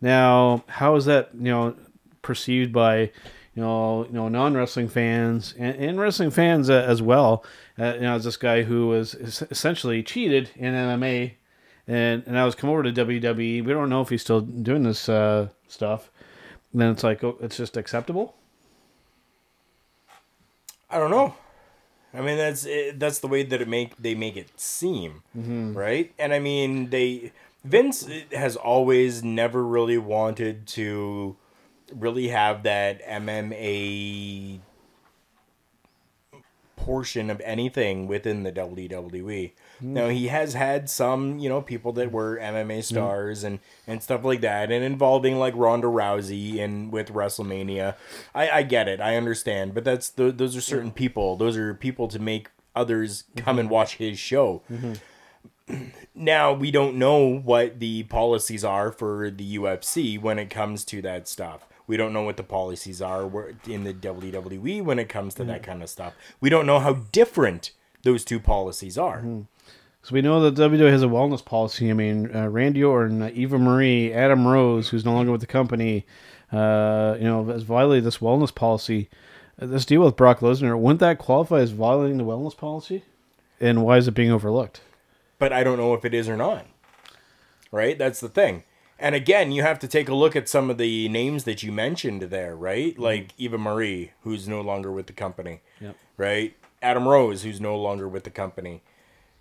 Now, 0.00 0.64
how 0.68 0.94
is 0.96 1.06
that 1.06 1.30
you 1.34 1.50
know 1.50 1.74
perceived 2.22 2.72
by 2.72 3.10
you 3.58 3.64
know 3.64 4.04
you 4.04 4.12
know 4.12 4.28
non 4.28 4.54
wrestling 4.54 4.88
fans 4.88 5.52
and, 5.58 5.74
and 5.74 6.00
wrestling 6.00 6.30
fans 6.30 6.70
uh, 6.70 6.84
as 6.86 7.02
well? 7.02 7.44
Uh, 7.76 7.94
you 7.94 8.02
know, 8.02 8.14
as 8.14 8.22
this 8.22 8.36
guy 8.36 8.62
who 8.62 8.86
was 8.86 9.16
es- 9.16 9.42
essentially 9.42 10.00
cheated 10.00 10.50
in 10.54 10.74
MMA, 10.74 11.32
and 11.88 12.22
and 12.24 12.34
now 12.34 12.44
has 12.44 12.54
come 12.54 12.70
over 12.70 12.84
to 12.84 12.92
WWE. 12.92 13.64
We 13.64 13.72
don't 13.72 13.88
know 13.88 14.00
if 14.00 14.10
he's 14.10 14.22
still 14.22 14.42
doing 14.42 14.84
this 14.84 15.08
uh, 15.08 15.48
stuff. 15.66 16.08
And 16.72 16.80
then 16.80 16.90
it's 16.92 17.02
like 17.02 17.24
oh, 17.24 17.36
it's 17.40 17.56
just 17.56 17.76
acceptable. 17.76 18.36
I 20.88 20.98
don't 20.98 21.10
know. 21.10 21.34
I 22.14 22.20
mean, 22.20 22.36
that's 22.36 22.64
it, 22.64 23.00
that's 23.00 23.18
the 23.18 23.26
way 23.26 23.42
that 23.42 23.60
it 23.60 23.66
make 23.66 23.96
they 24.00 24.14
make 24.14 24.36
it 24.36 24.50
seem, 24.54 25.24
right? 25.34 26.14
And 26.16 26.32
I 26.32 26.38
mean, 26.38 26.90
they 26.90 27.32
Vince 27.64 28.08
has 28.30 28.54
always 28.54 29.24
never 29.24 29.64
really 29.64 29.98
wanted 29.98 30.68
to 30.68 31.36
really 31.94 32.28
have 32.28 32.62
that 32.64 33.04
MMA 33.06 34.60
portion 36.88 37.28
of 37.28 37.40
anything 37.42 38.06
within 38.06 38.44
the 38.44 38.52
WWE. 38.52 39.52
Hmm. 39.80 39.92
Now 39.92 40.08
he 40.08 40.28
has 40.28 40.54
had 40.54 40.88
some, 40.88 41.38
you 41.38 41.48
know, 41.48 41.60
people 41.60 41.92
that 41.92 42.10
were 42.10 42.38
MMA 42.38 42.82
stars 42.82 43.44
and 43.44 43.58
and 43.86 44.02
stuff 44.02 44.24
like 44.24 44.40
that, 44.40 44.70
and 44.70 44.84
involving 44.84 45.38
like 45.38 45.54
Ronda 45.56 45.88
Rousey 45.88 46.58
and 46.60 46.90
with 46.90 47.12
WrestleMania. 47.12 47.94
I 48.34 48.48
I 48.50 48.62
get 48.62 48.88
it, 48.88 49.00
I 49.00 49.16
understand, 49.16 49.74
but 49.74 49.84
that's 49.84 50.08
th- 50.08 50.36
those 50.36 50.56
are 50.56 50.62
certain 50.62 50.92
people. 50.92 51.36
Those 51.36 51.56
are 51.56 51.74
people 51.74 52.08
to 52.08 52.18
make 52.18 52.48
others 52.74 53.24
mm-hmm. 53.24 53.44
come 53.44 53.58
and 53.58 53.68
watch 53.68 53.96
his 53.96 54.18
show. 54.18 54.62
Mm-hmm. 54.72 54.94
Now 56.14 56.52
we 56.52 56.72
don't 56.72 56.96
know 56.96 57.38
what 57.38 57.78
the 57.78 58.02
policies 58.04 58.64
are 58.64 58.90
for 58.90 59.30
the 59.30 59.56
UFC 59.56 60.20
when 60.20 60.36
it 60.36 60.50
comes 60.50 60.84
to 60.86 61.00
that 61.02 61.28
stuff. 61.28 61.67
We 61.88 61.96
don't 61.96 62.12
know 62.12 62.22
what 62.22 62.36
the 62.36 62.44
policies 62.44 63.02
are 63.02 63.22
in 63.66 63.82
the 63.82 63.92
WWE 63.92 64.84
when 64.84 65.00
it 65.00 65.08
comes 65.08 65.34
to 65.34 65.44
that 65.44 65.64
kind 65.64 65.82
of 65.82 65.88
stuff. 65.88 66.14
We 66.40 66.50
don't 66.50 66.66
know 66.66 66.78
how 66.78 66.92
different 67.10 67.72
those 68.04 68.24
two 68.24 68.38
policies 68.38 68.96
are. 68.96 69.24
So 70.02 70.14
we 70.14 70.22
know 70.22 70.48
that 70.48 70.54
WWE 70.54 70.90
has 70.90 71.02
a 71.02 71.06
wellness 71.06 71.44
policy. 71.44 71.90
I 71.90 71.94
mean, 71.94 72.34
uh, 72.34 72.48
Randy 72.48 72.84
Orton, 72.84 73.22
uh, 73.22 73.30
Eva 73.34 73.58
Marie, 73.58 74.12
Adam 74.12 74.46
Rose, 74.46 74.90
who's 74.90 75.04
no 75.04 75.12
longer 75.12 75.32
with 75.32 75.40
the 75.40 75.48
company, 75.48 76.06
uh, 76.52 77.16
you 77.18 77.24
know, 77.24 77.44
has 77.46 77.64
violated 77.64 78.04
this 78.04 78.18
wellness 78.18 78.54
policy. 78.54 79.10
Uh, 79.60 79.66
this 79.66 79.84
deal 79.84 80.04
with 80.04 80.14
Brock 80.14 80.38
Lesnar, 80.38 80.78
wouldn't 80.78 81.00
that 81.00 81.18
qualify 81.18 81.58
as 81.58 81.72
violating 81.72 82.18
the 82.18 82.24
wellness 82.24 82.56
policy? 82.56 83.02
And 83.60 83.82
why 83.82 83.96
is 83.96 84.06
it 84.06 84.12
being 84.12 84.30
overlooked? 84.30 84.82
but 85.38 85.52
I 85.52 85.64
don't 85.64 85.78
know 85.78 85.94
if 85.94 86.04
it 86.04 86.14
is 86.14 86.28
or 86.28 86.36
not. 86.36 86.66
Right? 87.70 87.98
That's 87.98 88.20
the 88.20 88.28
thing. 88.28 88.64
And 88.98 89.14
again, 89.14 89.52
you 89.52 89.62
have 89.62 89.78
to 89.80 89.88
take 89.88 90.08
a 90.08 90.14
look 90.14 90.34
at 90.34 90.48
some 90.48 90.70
of 90.70 90.78
the 90.78 91.08
names 91.08 91.44
that 91.44 91.62
you 91.62 91.70
mentioned 91.70 92.22
there, 92.22 92.56
right? 92.56 92.94
Mm-hmm. 92.94 93.02
Like 93.02 93.28
Eva 93.38 93.58
Marie, 93.58 94.12
who's 94.22 94.48
no 94.48 94.60
longer 94.60 94.90
with 94.90 95.06
the 95.06 95.12
company. 95.12 95.60
Yep. 95.80 95.96
Right? 96.16 96.56
Adam 96.82 97.06
Rose, 97.06 97.42
who's 97.42 97.60
no 97.60 97.76
longer 97.76 98.08
with 98.08 98.24
the 98.24 98.30
company. 98.30 98.82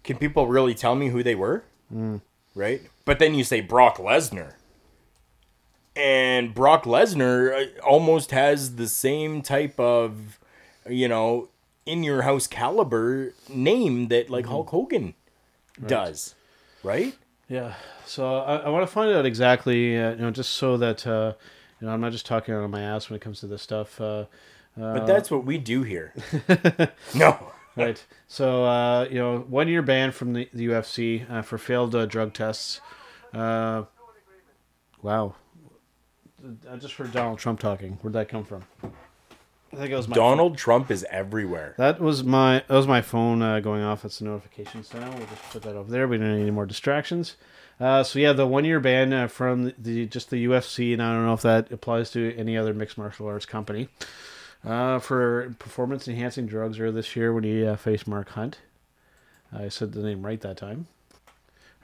Can 0.03 0.17
people 0.17 0.47
really 0.47 0.75
tell 0.75 0.95
me 0.95 1.09
who 1.09 1.23
they 1.23 1.35
were? 1.35 1.63
Mm. 1.93 2.21
Right? 2.55 2.81
But 3.05 3.19
then 3.19 3.33
you 3.33 3.43
say 3.43 3.61
Brock 3.61 3.97
Lesnar. 3.97 4.53
And 5.95 6.53
Brock 6.53 6.83
Lesnar 6.83 7.53
uh, 7.53 7.81
almost 7.81 8.29
has 8.31 8.75
the 8.75 8.87
same 8.87 9.41
type 9.41 9.79
of, 9.79 10.39
you 10.87 11.07
know, 11.07 11.49
in 11.87 12.03
your 12.03 12.21
house 12.21 12.45
caliber 12.45 13.33
name 13.49 14.09
that 14.09 14.29
like 14.29 14.45
mm-hmm. 14.45 14.51
Hulk 14.51 14.69
Hogan 14.69 15.15
does, 15.85 16.35
right? 16.83 17.15
Yeah. 17.49 17.75
So 18.05 18.37
I, 18.39 18.57
I 18.57 18.69
want 18.69 18.83
to 18.83 18.91
find 18.91 19.11
out 19.11 19.25
exactly, 19.25 19.97
uh, 19.97 20.11
you 20.11 20.17
know, 20.17 20.31
just 20.31 20.51
so 20.53 20.77
that 20.77 21.05
uh, 21.07 21.33
you 21.79 21.87
know 21.87 21.93
I'm 21.93 22.01
not 22.01 22.11
just 22.11 22.25
talking 22.25 22.53
out 22.53 22.63
of 22.63 22.69
my 22.69 22.81
ass 22.81 23.09
when 23.09 23.15
it 23.15 23.21
comes 23.21 23.39
to 23.41 23.47
this 23.47 23.61
stuff. 23.61 23.99
Uh, 24.01 24.25
But 24.75 25.05
that's 25.07 25.31
what 25.31 25.45
we 25.45 25.57
do 25.57 25.83
here. 25.83 26.13
no. 27.15 27.51
right. 27.75 28.03
So 28.27 28.65
uh, 28.65 29.07
you 29.09 29.15
know, 29.19 29.39
one 29.47 29.67
year 29.67 29.81
ban 29.81 30.11
from 30.11 30.33
the, 30.33 30.49
the 30.53 30.67
UFC 30.67 31.29
uh, 31.31 31.41
for 31.41 31.57
failed 31.57 31.95
uh, 31.95 32.05
drug 32.05 32.33
tests. 32.33 32.81
Uh, 33.33 33.83
wow. 35.01 35.35
I 36.71 36.75
just 36.77 36.93
heard 36.95 37.11
Donald 37.11 37.39
Trump 37.39 37.59
talking. 37.59 37.97
Where'd 38.01 38.13
that 38.13 38.29
come 38.29 38.43
from? 38.45 38.63
I 39.77 39.81
think 39.81 39.91
it 39.91 39.95
was 39.95 40.07
my 40.07 40.15
Donald 40.15 40.57
Trump 40.57 40.89
is 40.89 41.05
everywhere. 41.11 41.75
That 41.77 42.01
was 42.01 42.23
my 42.23 42.63
that 42.67 42.75
was 42.75 42.87
my 42.87 43.03
phone 43.03 43.43
uh, 43.43 43.59
going 43.59 43.83
off. 43.83 44.01
That's 44.01 44.17
the 44.17 44.25
notification 44.25 44.83
sound. 44.83 45.13
We'll 45.13 45.27
just 45.27 45.43
put 45.51 45.61
that 45.61 45.75
over 45.75 45.91
there. 45.91 46.07
We 46.07 46.17
don't 46.17 46.35
need 46.35 46.41
any 46.41 46.51
more 46.51 46.65
distractions. 46.65 47.35
Uh, 47.79 48.01
so 48.01 48.17
yeah, 48.17 48.33
the 48.33 48.47
one 48.47 48.65
year 48.65 48.79
ban 48.79 49.13
uh, 49.13 49.27
from 49.27 49.65
the, 49.65 49.75
the 49.77 50.05
just 50.07 50.31
the 50.31 50.43
UFC, 50.45 50.93
and 50.93 51.03
I 51.03 51.13
don't 51.13 51.27
know 51.27 51.33
if 51.33 51.43
that 51.43 51.71
applies 51.71 52.09
to 52.11 52.35
any 52.35 52.57
other 52.57 52.73
mixed 52.73 52.97
martial 52.97 53.27
arts 53.27 53.45
company. 53.45 53.87
Uh, 54.65 54.97
for 54.97 55.53
performance 55.59 56.07
enhancing 56.07 56.47
drugs 56.47 56.79
earlier 56.79 56.91
this 56.91 57.15
year 57.15 57.31
when 57.31 57.43
he 57.43 57.63
uh, 57.63 57.75
faced 57.75 58.07
Mark 58.07 58.29
Hunt. 58.29 58.57
I 59.53 59.69
said 59.69 59.91
the 59.91 60.01
name 60.01 60.25
right 60.25 60.41
that 60.41 60.57
time. 60.57 60.87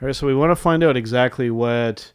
All 0.02 0.08
right, 0.08 0.16
so 0.16 0.26
we 0.26 0.34
want 0.34 0.50
to 0.50 0.56
find 0.56 0.82
out 0.82 0.96
exactly 0.96 1.48
what 1.48 2.10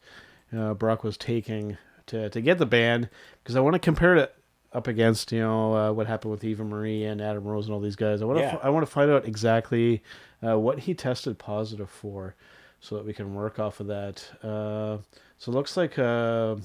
uh, 0.56 0.74
Brock 0.74 1.06
was 1.06 1.16
taking 1.16 1.78
to, 2.08 2.30
to 2.30 2.42
get 2.42 2.58
the 2.58 2.66
ban 2.66 3.10
because 3.42 3.56
I 3.56 3.62
want 3.62 3.76
to 3.76 3.80
compare 3.80 4.18
it 4.18 4.36
up 4.72 4.88
against 4.88 5.32
you 5.32 5.40
know 5.40 5.74
uh, 5.76 5.92
what 5.92 6.06
happened 6.08 6.32
with 6.32 6.44
Eva 6.44 6.64
Marie 6.64 7.04
and 7.04 7.22
Adam 7.22 7.44
Rose 7.44 7.66
and 7.66 7.74
all 7.74 7.80
these 7.80 7.96
guys. 7.96 8.22
I 8.22 8.26
want 8.26 8.40
to 8.40 8.44
Yeah. 8.46 8.58
I 8.62 8.70
want 8.70 8.86
to 8.86 8.92
find 8.92 9.10
out 9.10 9.26
exactly 9.26 10.04
uh, 10.46 10.58
what 10.60 10.80
he 10.80 10.94
tested 10.94 11.38
positive 11.40 11.90
for, 11.90 12.36
so 12.80 12.96
that 12.96 13.06
we 13.06 13.14
can 13.14 13.34
work 13.34 13.58
off 13.60 13.80
of 13.80 13.88
that. 13.88 14.30
Uh, 14.44 14.98
so 15.38 15.52
it 15.52 15.56
looks 15.56 15.76
like 15.78 15.98
uh, 15.98 16.56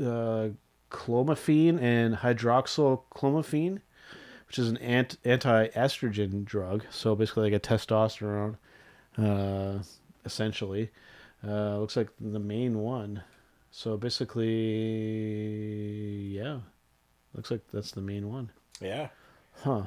uh, 0.00 0.48
clomiphene 0.90 1.80
and 1.80 2.16
hydroxyclomiphene, 2.16 3.80
which 4.46 4.58
is 4.58 4.68
an 4.68 4.76
ant- 4.78 5.18
anti-estrogen 5.24 6.44
drug. 6.44 6.84
So 6.90 7.14
basically, 7.14 7.50
like 7.50 7.64
a 7.64 7.66
testosterone, 7.66 8.56
uh, 9.16 9.78
essentially. 10.24 10.90
Uh, 11.46 11.78
looks 11.78 11.96
like 11.96 12.08
the 12.20 12.38
main 12.38 12.80
one. 12.80 13.22
So 13.70 13.96
basically, 13.96 14.46
yeah, 16.36 16.58
looks 17.34 17.50
like 17.50 17.60
that's 17.72 17.92
the 17.92 18.00
main 18.00 18.28
one. 18.28 18.50
Yeah. 18.80 19.08
Huh. 19.62 19.84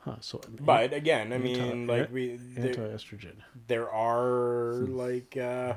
Huh. 0.00 0.16
So, 0.20 0.40
But 0.60 0.92
again, 0.92 1.32
I 1.32 1.36
Anti- 1.36 1.60
mean, 1.60 1.86
like 1.86 2.12
we 2.12 2.36
there, 2.36 2.68
anti-estrogen. 2.68 3.36
there 3.66 3.90
are 3.90 4.72
like 4.88 5.36
uh 5.36 5.74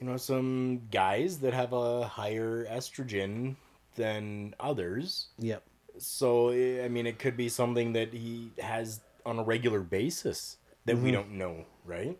you 0.00 0.06
know 0.06 0.16
some 0.16 0.82
guys 0.92 1.38
that 1.38 1.52
have 1.54 1.72
a 1.72 2.06
higher 2.06 2.66
estrogen 2.66 3.56
than 3.96 4.54
others. 4.60 5.28
Yep. 5.40 5.62
So 5.98 6.50
eh, 6.50 6.84
I 6.84 6.88
mean, 6.88 7.06
it 7.06 7.18
could 7.18 7.36
be 7.36 7.48
something 7.48 7.94
that 7.94 8.12
he 8.14 8.50
has 8.62 9.00
on 9.26 9.38
a 9.38 9.42
regular 9.42 9.80
basis 9.80 10.56
that 10.86 10.94
Mm-hmm. 10.96 11.04
we 11.04 11.10
don't 11.10 11.32
know, 11.32 11.64
right? 11.84 12.16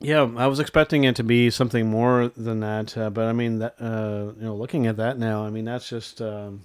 Yeah, 0.00 0.28
I 0.36 0.46
was 0.46 0.60
expecting 0.60 1.04
it 1.04 1.16
to 1.16 1.24
be 1.24 1.50
something 1.50 1.88
more 1.90 2.28
than 2.36 2.60
that, 2.60 2.96
uh, 2.96 3.10
but 3.10 3.24
I 3.26 3.32
mean, 3.32 3.58
that 3.58 3.74
uh, 3.80 4.32
you 4.38 4.44
know, 4.44 4.54
looking 4.54 4.86
at 4.86 4.96
that 4.98 5.18
now, 5.18 5.44
I 5.44 5.50
mean, 5.50 5.64
that's 5.64 5.88
just 5.88 6.22
um, 6.22 6.62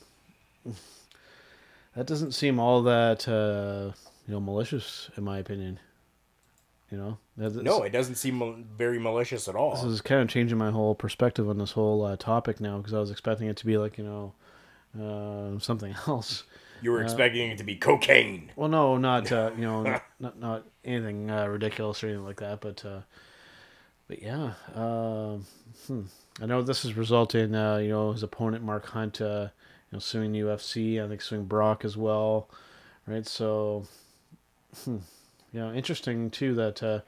that 1.96 2.06
doesn't 2.06 2.34
seem 2.34 2.60
all 2.60 2.84
that 2.84 3.28
uh, 3.28 3.91
you 4.28 4.34
know 4.34 4.39
malicious, 4.39 5.10
in 5.17 5.24
my 5.24 5.39
opinion. 5.39 5.80
You 6.91 6.98
know, 7.00 7.17
That- 7.38 7.56
No, 7.63 7.82
it 7.82 7.89
doesn't 7.89 8.15
seem 8.15 8.65
very 8.78 9.00
malicious 9.00 9.48
at 9.48 9.56
all. 9.56 9.74
this 9.76 9.84
is 9.86 10.02
kind 10.02 10.22
of 10.22 10.30
changing 10.30 10.60
my 10.60 10.70
whole 10.70 10.93
perspective 10.93 11.49
on 11.49 11.58
this 11.58 11.72
whole 11.72 12.05
uh, 12.05 12.16
topic 12.18 12.62
now 12.62 12.78
because 12.78 12.93
I 12.93 12.99
was 12.99 13.10
expecting 13.10 13.47
it 13.47 13.58
to 13.58 13.66
be 13.66 13.78
like 13.78 13.97
you 13.97 14.03
know 14.03 14.34
uh, 15.01 15.60
something 15.60 15.95
else. 16.08 16.43
You 16.84 16.92
were 16.92 17.02
expecting 17.02 17.50
it 17.50 17.58
to 17.60 17.64
be 17.64 17.78
cocaine. 17.78 18.52
Well, 18.58 18.68
no, 18.68 18.98
not 18.98 19.32
uh, 19.32 19.52
you 19.56 19.64
know, 19.64 19.84
not 19.84 20.04
not, 20.20 20.40
not 20.40 20.64
anything 20.84 21.32
uh, 21.32 21.48
ridiculous 21.48 22.04
or 22.04 22.08
anything 22.08 22.26
like 22.26 22.42
that, 22.42 22.60
but 22.60 22.84
uh, 22.84 23.02
but 24.08 24.22
yeah, 24.22 24.52
um, 24.76 25.46
hmm. 25.88 26.02
I 26.42 26.46
know 26.46 26.62
this 26.62 26.84
has 26.84 26.96
resulted 26.96 27.50
in 27.50 27.56
uh, 27.56 27.78
you 27.78 27.90
know 27.90 28.12
his 28.12 28.22
opponent 28.22 28.66
Mark 28.66 28.86
Hunt, 28.88 29.22
uh, 29.22 29.48
you 29.92 29.96
know, 29.96 30.00
suing 30.00 30.34
UFC. 30.34 31.04
I 31.04 31.08
think 31.08 31.22
suing 31.22 31.46
Brock 31.46 31.86
as 31.86 31.96
well, 31.96 32.50
right? 33.08 33.26
So, 33.26 33.86
hmm. 34.84 34.98
you 35.54 35.60
know, 35.62 35.74
interesting 35.74 36.30
too 36.32 36.54
that 36.56 36.84
uh, 36.84 37.00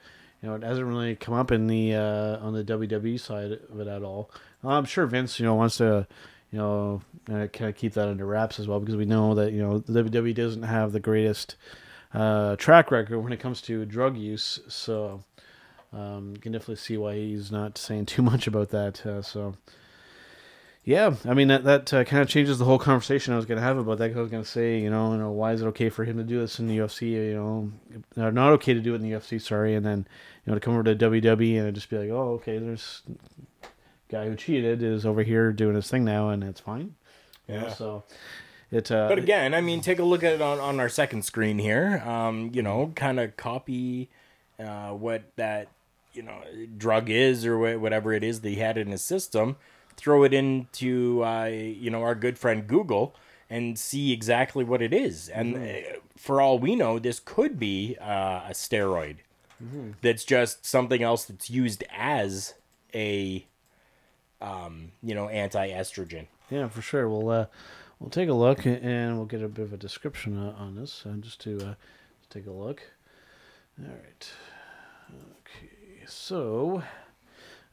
you 0.42 0.48
know 0.48 0.54
it 0.54 0.62
hasn't 0.62 0.86
really 0.86 1.16
come 1.16 1.34
up 1.34 1.52
in 1.52 1.66
the 1.66 1.94
uh, 1.94 2.38
on 2.38 2.54
the 2.54 2.64
WWE 2.64 3.20
side 3.20 3.52
of 3.52 3.78
it 3.78 3.88
at 3.88 4.02
all. 4.02 4.30
I'm 4.64 4.86
sure 4.86 5.06
Vince, 5.06 5.38
you 5.38 5.44
know, 5.44 5.54
wants 5.54 5.76
to 5.76 6.06
you 6.52 6.58
know, 6.58 7.02
kind 7.26 7.50
of 7.62 7.74
keep 7.76 7.94
that 7.94 8.08
under 8.08 8.24
wraps 8.26 8.58
as 8.60 8.68
well 8.68 8.80
because 8.80 8.96
we 8.96 9.04
know 9.04 9.34
that 9.34 9.52
you 9.52 9.60
know 9.60 9.78
the 9.78 10.02
WWE 10.02 10.34
doesn't 10.34 10.62
have 10.62 10.92
the 10.92 11.00
greatest 11.00 11.56
uh, 12.14 12.56
track 12.56 12.90
record 12.90 13.18
when 13.20 13.32
it 13.32 13.40
comes 13.40 13.60
to 13.62 13.84
drug 13.84 14.16
use. 14.16 14.60
So 14.68 15.24
um, 15.92 16.32
you 16.34 16.40
can 16.40 16.52
definitely 16.52 16.76
see 16.76 16.96
why 16.96 17.14
he's 17.14 17.50
not 17.50 17.78
saying 17.78 18.06
too 18.06 18.22
much 18.30 18.46
about 18.46 18.70
that. 18.70 19.04
Uh, 19.04 19.22
so 19.22 19.56
yeah, 20.84 21.16
I 21.24 21.34
mean 21.34 21.48
that 21.48 21.64
that 21.64 21.92
uh, 21.92 22.04
kind 22.04 22.22
of 22.22 22.28
changes 22.28 22.58
the 22.60 22.64
whole 22.64 22.78
conversation 22.78 23.34
I 23.34 23.36
was 23.36 23.44
going 23.44 23.58
to 23.58 23.62
have 23.64 23.76
about 23.76 23.98
that. 23.98 24.10
'cause 24.10 24.18
I 24.18 24.20
was 24.22 24.30
going 24.30 24.44
to 24.44 24.48
say, 24.48 24.78
you 24.78 24.88
know, 24.88 25.12
you 25.12 25.18
know, 25.18 25.32
why 25.32 25.52
is 25.52 25.60
it 25.62 25.66
okay 25.66 25.88
for 25.88 26.04
him 26.04 26.16
to 26.16 26.22
do 26.22 26.38
this 26.38 26.60
in 26.60 26.68
the 26.68 26.78
UFC? 26.78 27.10
You 27.10 27.72
know, 28.16 28.30
not 28.30 28.52
okay 28.52 28.72
to 28.72 28.80
do 28.80 28.92
it 28.92 28.96
in 28.96 29.02
the 29.02 29.10
UFC. 29.10 29.40
Sorry, 29.40 29.74
and 29.74 29.84
then 29.84 30.06
you 30.44 30.52
know 30.52 30.54
to 30.54 30.60
come 30.60 30.74
over 30.74 30.84
to 30.84 30.94
WWE 30.94 31.58
and 31.58 31.74
just 31.74 31.90
be 31.90 31.98
like, 31.98 32.10
oh, 32.10 32.34
okay, 32.34 32.58
there's 32.58 33.02
guy 34.08 34.26
who 34.28 34.36
cheated 34.36 34.82
is 34.82 35.04
over 35.06 35.22
here 35.22 35.52
doing 35.52 35.74
his 35.74 35.88
thing 35.90 36.04
now, 36.04 36.28
and 36.30 36.42
it's 36.44 36.60
fine. 36.60 36.94
You 37.48 37.54
know, 37.60 37.66
Yeah. 37.66 37.72
so 37.72 38.04
it. 38.70 38.90
Uh, 38.90 39.08
But 39.08 39.18
again, 39.18 39.54
I 39.54 39.60
mean, 39.60 39.80
take 39.80 39.98
a 39.98 40.04
look 40.04 40.22
at 40.24 40.32
it 40.34 40.42
on, 40.42 40.58
on 40.60 40.80
our 40.80 40.88
second 40.88 41.22
screen 41.24 41.58
here. 41.58 42.02
Um, 42.06 42.50
you 42.52 42.62
know, 42.62 42.92
kind 42.94 43.18
of 43.20 43.36
copy 43.36 44.08
uh, 44.58 44.90
what 44.90 45.22
that 45.36 45.68
you 46.12 46.22
know 46.22 46.40
drug 46.76 47.10
is 47.10 47.44
or 47.44 47.58
wha- 47.58 47.78
whatever 47.78 48.12
it 48.12 48.24
is 48.24 48.40
that 48.40 48.48
he 48.48 48.56
had 48.56 48.76
in 48.78 48.88
his 48.88 49.02
system. 49.02 49.56
Throw 49.96 50.24
it 50.24 50.34
into 50.34 51.22
uh, 51.24 51.44
you 51.46 51.90
know 51.90 52.02
our 52.02 52.14
good 52.14 52.38
friend 52.38 52.66
Google 52.66 53.14
and 53.48 53.78
see 53.78 54.12
exactly 54.12 54.64
what 54.64 54.82
it 54.82 54.92
is. 54.92 55.28
And 55.28 55.56
uh, 55.56 55.98
for 56.16 56.40
all 56.40 56.58
we 56.58 56.74
know, 56.74 56.98
this 56.98 57.20
could 57.20 57.58
be 57.60 57.96
uh, 58.00 58.42
a 58.48 58.50
steroid. 58.52 59.18
That's 60.02 60.24
just 60.24 60.66
something 60.66 61.02
else 61.02 61.24
that's 61.24 61.48
used 61.48 61.82
as 61.96 62.54
a 62.94 63.46
um, 64.40 64.92
you 65.02 65.14
know 65.14 65.28
anti 65.28 65.70
estrogen. 65.70 66.26
Yeah, 66.50 66.68
for 66.68 66.82
sure. 66.82 67.08
We'll 67.08 67.30
uh, 67.30 67.46
we'll 67.98 68.10
take 68.10 68.28
a 68.28 68.34
look 68.34 68.66
and 68.66 69.16
we'll 69.16 69.26
get 69.26 69.42
a 69.42 69.48
bit 69.48 69.64
of 69.64 69.72
a 69.72 69.76
description 69.76 70.38
uh, 70.38 70.54
on 70.58 70.76
this 70.76 71.04
uh, 71.06 71.14
just 71.20 71.40
to 71.42 71.70
uh, 71.70 71.74
take 72.30 72.46
a 72.46 72.52
look. 72.52 72.82
All 73.80 73.88
right. 73.88 74.30
Okay. 75.12 76.04
So, 76.06 76.82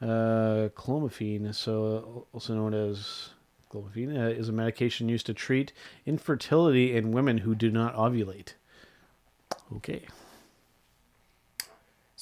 uh, 0.02 0.70
clomiphene, 0.76 1.54
so 1.54 2.28
also 2.34 2.56
known 2.56 2.74
as 2.74 3.30
clomiphene, 3.72 4.18
uh, 4.18 4.30
is 4.30 4.50
a 4.50 4.52
medication 4.52 5.08
used 5.08 5.26
to 5.28 5.34
treat 5.34 5.72
infertility 6.06 6.96
in 6.96 7.12
women 7.12 7.40
who 7.40 7.56
do 7.56 7.72
not 7.72 7.96
ovulate. 7.96 8.54
Okay. 9.76 10.06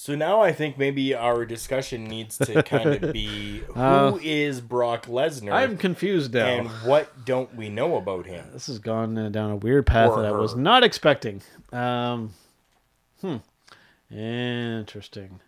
So 0.01 0.15
now 0.15 0.41
I 0.41 0.51
think 0.51 0.79
maybe 0.79 1.13
our 1.13 1.45
discussion 1.45 2.05
needs 2.05 2.35
to 2.39 2.63
kind 2.63 3.03
of 3.03 3.13
be 3.13 3.59
who 3.59 4.19
is 4.23 4.57
Uh, 4.57 4.61
Brock 4.61 5.05
Lesnar 5.05 5.51
I'm 5.51 5.77
confused 5.77 6.33
now. 6.33 6.47
and 6.47 6.67
what 6.83 7.23
don't 7.23 7.53
we 7.55 7.69
know 7.69 7.97
about 7.97 8.25
him? 8.25 8.47
this 8.51 8.65
has 8.65 8.79
gone 8.79 9.15
uh, 9.15 9.29
down 9.29 9.51
a 9.51 9.55
weird 9.57 9.85
path 9.85 10.09
Or 10.09 10.23
that 10.23 10.33
I 10.33 10.35
was 10.35 10.55
not 10.55 10.83
expecting. 10.83 11.43
Um, 11.71 12.33
hmm. 13.21 13.37
Interesting. 14.11 15.39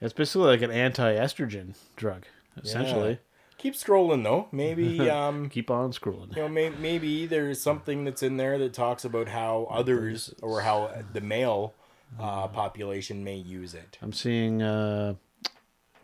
It's 0.00 0.14
basically 0.14 0.46
like 0.46 0.62
an 0.62 0.70
anti-estrogen 0.70 1.74
drug, 1.96 2.24
essentially. 2.56 3.10
Yeah. 3.10 3.16
Keep 3.58 3.74
scrolling 3.74 4.24
though. 4.24 4.48
Maybe 4.50 5.10
um 5.10 5.50
Keep 5.50 5.70
on 5.70 5.92
scrolling. 5.92 6.34
you 6.34 6.40
know 6.40 6.48
may, 6.48 6.70
maybe 6.70 7.26
there's 7.26 7.60
something 7.60 8.04
that's 8.04 8.22
in 8.22 8.38
there 8.38 8.56
that 8.56 8.72
talks 8.72 9.04
about 9.04 9.28
how 9.28 9.66
others 9.70 10.32
or 10.40 10.62
how 10.62 10.90
the 11.12 11.20
male 11.20 11.74
uh, 12.18 12.48
population 12.48 13.22
may 13.24 13.36
use 13.36 13.74
it. 13.74 13.98
I'm 14.02 14.12
seeing 14.12 14.62
uh, 14.62 15.14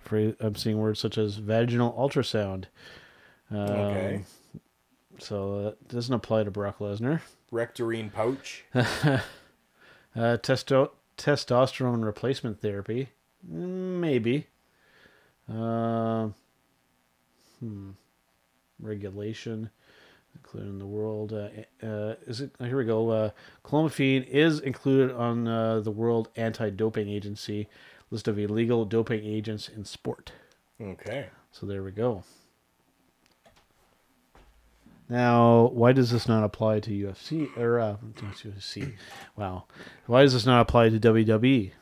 phrase, 0.02 0.34
I'm 0.40 0.54
seeing 0.54 0.78
words 0.78 1.00
such 1.00 1.18
as 1.18 1.36
vaginal 1.36 1.92
ultrasound. 1.92 2.64
Um, 3.50 3.58
Okay. 3.58 4.24
So 5.18 5.62
that 5.62 5.88
doesn't 5.88 6.14
apply 6.14 6.44
to 6.44 6.50
Brock 6.50 6.78
Lesnar. 6.78 7.22
Rectouterine 7.52 8.12
pouch. 8.12 8.64
Uh, 10.18 10.38
testo- 10.38 10.92
testosterone 11.18 12.02
replacement 12.02 12.62
therapy, 12.62 13.10
maybe. 13.46 14.46
Uh, 15.46 16.28
hmm. 17.60 17.90
Regulation, 18.80 19.68
including 20.46 20.78
the 20.78 20.86
world. 20.86 21.32
Uh, 21.32 21.48
uh, 21.84 22.14
is 22.26 22.40
it? 22.40 22.50
Here 22.60 22.76
we 22.78 22.84
go. 22.84 23.10
Uh, 23.10 23.30
clomiphene 23.64 24.26
is 24.28 24.60
included 24.60 25.14
on 25.14 25.48
uh, 25.48 25.80
the 25.80 25.90
World 25.90 26.28
Anti-Doping 26.36 27.08
Agency 27.08 27.68
list 28.10 28.28
of 28.28 28.38
illegal 28.38 28.84
doping 28.84 29.24
agents 29.24 29.68
in 29.68 29.84
sport. 29.84 30.30
Okay. 30.80 31.26
So 31.50 31.66
there 31.66 31.82
we 31.82 31.90
go. 31.90 32.22
Now, 35.08 35.66
why 35.72 35.92
does 35.92 36.10
this 36.10 36.26
not 36.28 36.44
apply 36.44 36.80
to 36.80 36.90
UFC 36.90 37.56
or 37.56 37.78
uh, 37.80 37.96
UFC? 38.16 38.94
Wow, 39.36 39.64
why 40.06 40.22
does 40.22 40.32
this 40.32 40.46
not 40.46 40.60
apply 40.60 40.88
to? 40.90 40.98
WWE? 41.00 41.72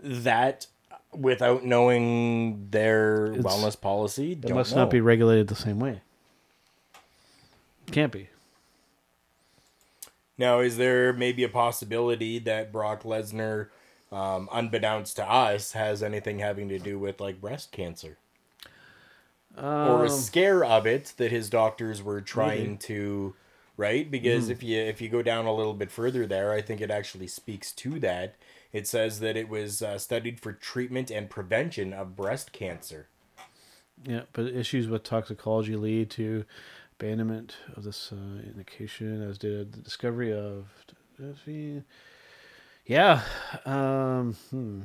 That 0.00 0.66
without 1.12 1.64
knowing 1.64 2.68
their 2.70 3.26
It's- 3.32 3.42
wellness 3.44 3.78
policy, 3.80 4.32
It 4.32 4.54
must 4.54 4.74
know. 4.74 4.82
not 4.82 4.90
be 4.90 5.00
regulated 5.00 5.48
the 5.48 5.54
same 5.54 5.78
way. 5.78 6.00
Can't 7.90 8.12
be. 8.12 8.28
Now, 10.38 10.60
is 10.60 10.76
there 10.76 11.12
maybe 11.12 11.44
a 11.44 11.48
possibility 11.48 12.38
that 12.40 12.72
Brock 12.72 13.02
Lesnar, 13.04 13.68
um, 14.12 14.48
unbeknownst 14.52 15.16
to 15.16 15.30
us, 15.30 15.72
has 15.72 16.02
anything 16.02 16.38
having 16.38 16.68
to 16.68 16.78
do 16.78 16.98
with 16.98 17.20
like 17.20 17.40
breast 17.40 17.72
cancer? 17.72 18.18
or 19.82 20.04
a 20.04 20.08
Um, 20.08 20.10
scare 20.10 20.64
of 20.64 20.86
it 20.86 21.14
that 21.16 21.30
his 21.30 21.48
doctors 21.50 22.02
were 22.02 22.20
trying 22.20 22.72
maybe. 22.72 22.78
to 22.78 23.34
right 23.76 24.10
because 24.10 24.48
if 24.48 24.62
you 24.62 24.78
if 24.80 25.00
you 25.00 25.08
go 25.08 25.22
down 25.22 25.46
a 25.46 25.54
little 25.54 25.74
bit 25.74 25.90
further 25.90 26.26
there 26.26 26.52
i 26.52 26.60
think 26.62 26.80
it 26.80 26.90
actually 26.90 27.26
speaks 27.26 27.72
to 27.72 27.98
that 28.00 28.36
it 28.72 28.86
says 28.86 29.20
that 29.20 29.36
it 29.36 29.48
was 29.48 29.82
uh, 29.82 29.98
studied 29.98 30.40
for 30.40 30.52
treatment 30.52 31.10
and 31.10 31.30
prevention 31.30 31.92
of 31.92 32.16
breast 32.16 32.52
cancer 32.52 33.08
yeah, 34.04 34.22
but 34.32 34.46
issues 34.46 34.88
with 34.88 35.02
toxicology 35.04 35.76
lead 35.76 36.10
to 36.10 36.44
abandonment 36.98 37.56
of 37.76 37.84
this 37.84 38.12
uh, 38.12 38.42
indication, 38.46 39.22
as 39.22 39.38
did 39.38 39.72
the 39.72 39.80
discovery 39.80 40.32
of. 40.32 40.66
Yeah. 42.84 43.22
Um, 43.64 44.34
hmm. 44.50 44.82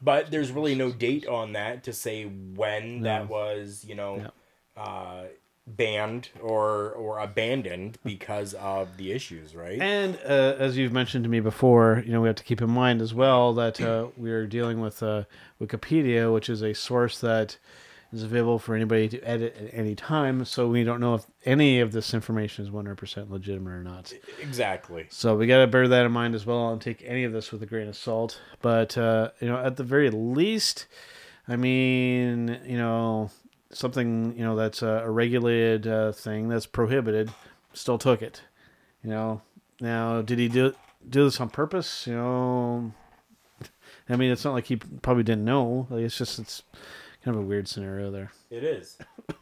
but 0.00 0.30
there's 0.30 0.52
really 0.52 0.74
no 0.74 0.90
date 0.92 1.26
on 1.26 1.52
that 1.54 1.84
to 1.84 1.92
say 1.92 2.24
when 2.24 3.00
that 3.02 3.28
was 3.28 3.84
you 3.88 3.94
know 3.94 4.30
Yeah. 4.76 4.82
uh, 4.82 5.24
banned 5.66 6.28
or 6.42 6.90
or 6.92 7.18
abandoned 7.18 7.96
because 8.04 8.52
of 8.54 8.98
the 8.98 9.10
issues 9.12 9.56
right 9.56 9.80
And 9.80 10.18
uh, 10.26 10.56
as 10.58 10.76
you've 10.76 10.92
mentioned 10.92 11.24
to 11.24 11.30
me 11.30 11.40
before, 11.40 12.02
you 12.04 12.12
know 12.12 12.20
we 12.20 12.28
have 12.28 12.36
to 12.36 12.44
keep 12.44 12.60
in 12.60 12.70
mind 12.70 13.00
as 13.00 13.14
well 13.14 13.54
that 13.54 13.80
uh, 13.80 14.08
we 14.16 14.30
are 14.30 14.46
dealing 14.46 14.80
with 14.80 15.02
uh, 15.02 15.24
Wikipedia, 15.60 16.32
which 16.32 16.50
is 16.50 16.62
a 16.62 16.74
source 16.74 17.18
that 17.20 17.56
is 18.14 18.22
available 18.22 18.58
for 18.58 18.74
anybody 18.74 19.08
to 19.08 19.20
edit 19.20 19.56
at 19.60 19.74
any 19.74 19.94
time. 19.94 20.44
So 20.44 20.68
we 20.68 20.84
don't 20.84 21.00
know 21.00 21.14
if 21.14 21.26
any 21.44 21.80
of 21.80 21.92
this 21.92 22.14
information 22.14 22.64
is 22.64 22.70
one 22.70 22.86
hundred 22.86 22.96
percent 22.96 23.30
legitimate 23.30 23.70
or 23.70 23.82
not. 23.82 24.12
exactly 24.40 25.06
So 25.10 25.36
we 25.36 25.46
got 25.46 25.58
to 25.58 25.66
bear 25.66 25.88
that 25.88 26.06
in 26.06 26.12
mind 26.12 26.34
as 26.34 26.46
well 26.46 26.70
and 26.70 26.80
take 26.80 27.02
any 27.04 27.24
of 27.24 27.32
this 27.32 27.50
with 27.52 27.62
a 27.62 27.66
grain 27.66 27.88
of 27.88 27.96
salt. 27.96 28.40
But 28.62 28.96
uh, 28.96 29.30
you 29.40 29.48
know, 29.48 29.58
at 29.58 29.76
the 29.76 29.84
very 29.84 30.10
least, 30.10 30.86
I 31.48 31.56
mean, 31.56 32.60
you 32.64 32.78
know, 32.78 33.30
something 33.70 34.34
you 34.36 34.44
know 34.44 34.56
that's 34.56 34.82
a, 34.82 35.02
a 35.04 35.10
regulated 35.10 35.86
uh, 35.86 36.12
thing 36.12 36.48
that's 36.48 36.66
prohibited, 36.66 37.30
still 37.72 37.98
took 37.98 38.22
it. 38.22 38.42
You 39.02 39.10
know, 39.10 39.42
now 39.80 40.22
did 40.22 40.38
he 40.38 40.48
do 40.48 40.74
do 41.08 41.24
this 41.24 41.40
on 41.40 41.50
purpose? 41.50 42.06
You 42.06 42.14
know, 42.14 42.92
I 44.08 44.16
mean, 44.16 44.30
it's 44.30 44.44
not 44.44 44.54
like 44.54 44.66
he 44.66 44.76
probably 44.76 45.24
didn't 45.24 45.44
know. 45.44 45.86
Like 45.90 46.04
it's 46.04 46.16
just 46.16 46.38
it's 46.38 46.62
kind 47.24 47.36
of 47.36 47.42
a 47.42 47.46
weird 47.46 47.66
scenario 47.66 48.10
there. 48.10 48.30
it 48.50 48.62
is 48.64 48.98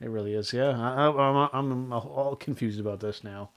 It 0.00 0.10
really 0.10 0.34
is. 0.34 0.52
Yeah, 0.52 0.78
I, 0.78 1.08
I, 1.08 1.48
I'm 1.52 1.72
I'm 1.72 1.92
all 1.92 2.36
confused 2.36 2.78
about 2.78 3.00
this 3.00 3.24
now. 3.24 3.50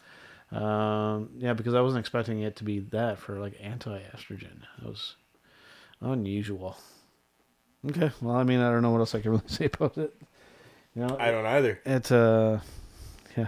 Um, 0.52 1.30
yeah, 1.38 1.54
because 1.54 1.76
I 1.76 1.82
wasn't 1.82 2.00
expecting 2.00 2.42
it 2.42 2.56
to 2.58 2.64
be 2.64 2.80
that 2.80 3.20
for 3.20 3.40
like 3.40 3.54
anti-estrogen. 3.62 4.62
That 4.80 4.88
was 4.88 5.16
unusual. 6.02 6.78
Okay, 7.90 8.12
well, 8.22 8.36
I 8.36 8.44
mean, 8.44 8.60
I 8.60 8.72
don't 8.72 8.82
know 8.82 8.90
what 8.92 9.00
else 9.00 9.14
I 9.16 9.22
can 9.22 9.32
really 9.32 9.44
say 9.48 9.70
about 9.72 9.98
it. 9.98 10.14
You 10.96 11.06
know, 11.06 11.18
i 11.20 11.32
don't 11.32 11.46
either 11.46 11.80
it's 11.86 12.12
uh, 12.12 12.60
yeah, 13.38 13.48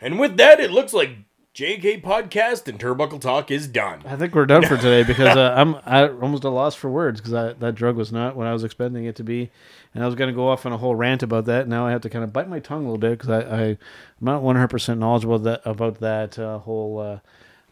And 0.00 0.18
with 0.18 0.36
that, 0.38 0.58
it 0.58 0.72
looks 0.72 0.92
like 0.92 1.10
JK 1.54 2.02
Podcast 2.02 2.66
and 2.66 2.80
Turnbuckle 2.80 3.20
Talk 3.20 3.48
is 3.48 3.68
done. 3.68 4.02
I 4.04 4.16
think 4.16 4.34
we're 4.34 4.44
done 4.44 4.62
for 4.64 4.76
today 4.76 5.02
because 5.06 5.36
uh, 5.36 5.54
I'm 5.56 5.76
I 5.86 6.08
almost 6.08 6.44
at 6.44 6.48
a 6.48 6.50
loss 6.50 6.74
for 6.74 6.90
words 6.90 7.20
because 7.20 7.54
that 7.60 7.76
drug 7.76 7.94
was 7.94 8.10
not 8.10 8.34
what 8.34 8.48
I 8.48 8.52
was 8.52 8.64
expecting 8.64 9.04
it 9.04 9.14
to 9.14 9.22
be, 9.22 9.52
and 9.94 10.02
I 10.02 10.06
was 10.06 10.16
going 10.16 10.26
to 10.26 10.34
go 10.34 10.48
off 10.48 10.66
on 10.66 10.72
a 10.72 10.76
whole 10.76 10.96
rant 10.96 11.22
about 11.22 11.44
that. 11.44 11.68
Now 11.68 11.86
I 11.86 11.92
have 11.92 12.00
to 12.00 12.10
kind 12.10 12.24
of 12.24 12.32
bite 12.32 12.48
my 12.48 12.58
tongue 12.58 12.80
a 12.80 12.90
little 12.90 12.98
bit 12.98 13.20
because 13.20 13.30
I, 13.30 13.42
I 13.42 13.62
I'm 13.66 13.78
not 14.20 14.42
100 14.42 14.66
percent 14.66 14.98
knowledgeable 14.98 15.38
that 15.38 15.62
about 15.64 16.00
that 16.00 16.36
uh, 16.40 16.58
whole 16.58 16.98
uh, 16.98 17.18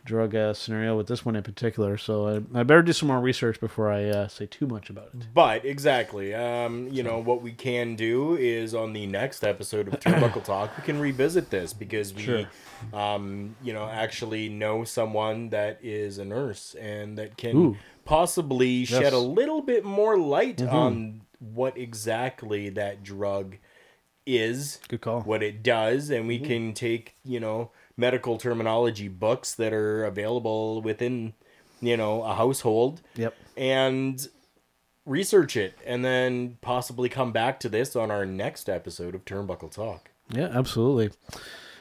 drug 0.05 0.35
uh, 0.35 0.53
scenario 0.53 0.97
with 0.97 1.07
this 1.07 1.25
one 1.25 1.37
in 1.37 1.43
particular. 1.43 1.97
So 1.97 2.29
I, 2.55 2.61
I 2.61 2.63
better 2.65 2.83
do 2.83 2.93
some 2.93 3.07
more 3.09 3.21
research 3.21 3.61
before 3.61 3.91
I 3.93 4.05
uh, 4.09 4.29
say 4.29 4.47
too 4.47 4.67
much 4.67 4.91
about 4.91 5.11
it. 5.15 5.27
But 5.33 5.65
exactly, 5.65 6.35
um, 6.35 6.89
you 6.91 7.03
know 7.03 7.19
what 7.21 7.41
we 7.43 7.53
can 7.53 7.95
do 7.97 8.35
is 8.37 8.75
on 8.75 8.93
the 8.93 9.07
next 9.07 9.45
episode 9.45 9.89
of 9.89 10.01
Turnbuckle 10.01 10.43
Talk, 10.53 10.77
we 10.77 10.83
can 10.83 10.99
revisit 10.99 11.51
this 11.51 11.73
because 11.73 12.13
we, 12.15 12.23
Sure. 12.23 12.45
um, 12.93 13.55
you 13.63 13.73
know, 13.73 13.85
actually 13.85 14.49
know 14.49 14.85
someone 14.85 15.51
that 15.51 15.79
is 15.83 16.19
a 16.19 16.25
nurse 16.25 16.75
and 16.81 17.17
that 17.19 17.37
can 17.37 17.57
Ooh. 17.57 17.77
possibly 18.05 18.85
shed 18.85 19.13
a 19.13 19.19
little 19.19 19.63
bit 19.63 19.85
more 19.85 20.19
light 20.19 20.61
on 20.63 21.23
what 21.39 21.77
exactly 21.79 22.69
that 22.71 23.03
drug 23.03 23.57
is, 24.27 24.79
Good 24.89 25.01
call. 25.01 25.21
what 25.23 25.43
it 25.43 25.63
does, 25.63 26.11
and 26.11 26.29
we 26.29 26.39
can 26.39 26.75
take 26.75 27.17
you 27.25 27.41
know 27.41 27.71
medical 27.97 28.39
terminology 28.39 29.09
books 29.09 29.55
that 29.55 29.73
are 29.73 30.05
available 30.05 30.81
within 30.83 31.33
you 31.81 31.97
know 31.97 32.23
a 32.23 32.35
household 32.35 33.01
Yep. 33.17 33.35
and 33.57 34.29
research 35.05 35.57
it 35.57 35.77
and 35.85 36.05
then 36.05 36.57
possibly 36.61 37.09
come 37.09 37.33
back 37.33 37.59
to 37.61 37.69
this 37.69 37.97
on 37.97 38.11
our 38.11 38.25
next 38.25 38.69
episode 38.69 39.15
of 39.15 39.25
Turnbuckle 39.25 39.71
Talk. 39.73 40.11
Yeah, 40.31 40.49
absolutely. 40.53 41.11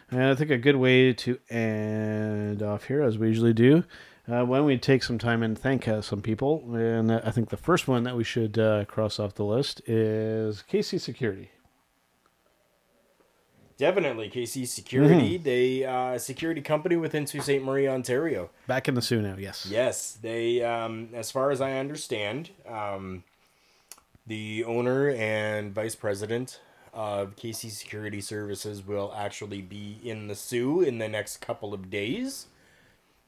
And 0.10 0.24
I 0.24 0.36
think 0.36 0.50
a 0.52 0.58
good 0.58 0.76
way 0.76 1.14
to 1.14 1.38
end 1.50 2.62
off 2.64 2.86
here, 2.86 3.02
as 3.04 3.18
we 3.18 3.28
usually 3.28 3.54
do, 3.54 3.84
uh, 4.28 4.44
when 4.44 4.66
we 4.66 4.78
take 4.78 5.04
some 5.04 5.18
time 5.20 5.42
and 5.44 5.58
thank 5.58 5.88
uh, 5.88 6.02
some 6.02 6.22
people. 6.22 6.64
And 6.76 7.12
uh, 7.12 7.22
I 7.24 7.32
think 7.32 7.50
the 7.50 7.58
first 7.58 7.88
one 7.88 8.04
that 8.04 8.18
we 8.18 8.24
should 8.24 8.58
uh, 8.58 8.86
cross 8.86 9.20
off 9.20 9.36
the 9.36 9.46
list 9.46 9.82
is 9.88 10.64
KC 10.70 11.00
Security. 11.00 11.52
Definitely, 13.82 14.30
KC 14.30 14.68
Security, 14.68 15.38
they 15.38 15.84
uh, 15.84 16.20
security 16.20 16.62
company 16.62 16.98
within 16.98 17.26
Sault 17.26 17.46
Ste. 17.46 17.64
Marie, 17.64 17.88
Ontario. 17.88 18.52
Back 18.68 18.88
in 18.88 18.94
the 18.94 19.02
Soo 19.02 19.24
now, 19.24 19.38
yes. 19.40 19.66
Yes, 19.68 20.20
they, 20.22 20.64
um, 20.64 21.10
as 21.16 21.32
far 21.32 21.50
as 21.50 21.62
I 21.62 21.80
understand, 21.80 22.52
um, 22.68 23.24
the 24.28 24.64
owner 24.66 25.10
and 25.10 25.74
vice 25.74 25.96
president 25.96 26.60
of 26.94 27.36
KC 27.36 27.72
Security 27.72 28.22
Services 28.22 28.86
will 28.86 29.12
actually 29.18 29.64
be 29.64 29.98
in 30.04 30.28
the 30.28 30.36
Soo 30.36 30.82
in 30.82 31.00
the 31.00 31.10
next 31.10 31.38
couple 31.38 31.74
of 31.74 31.90
days. 31.90 32.46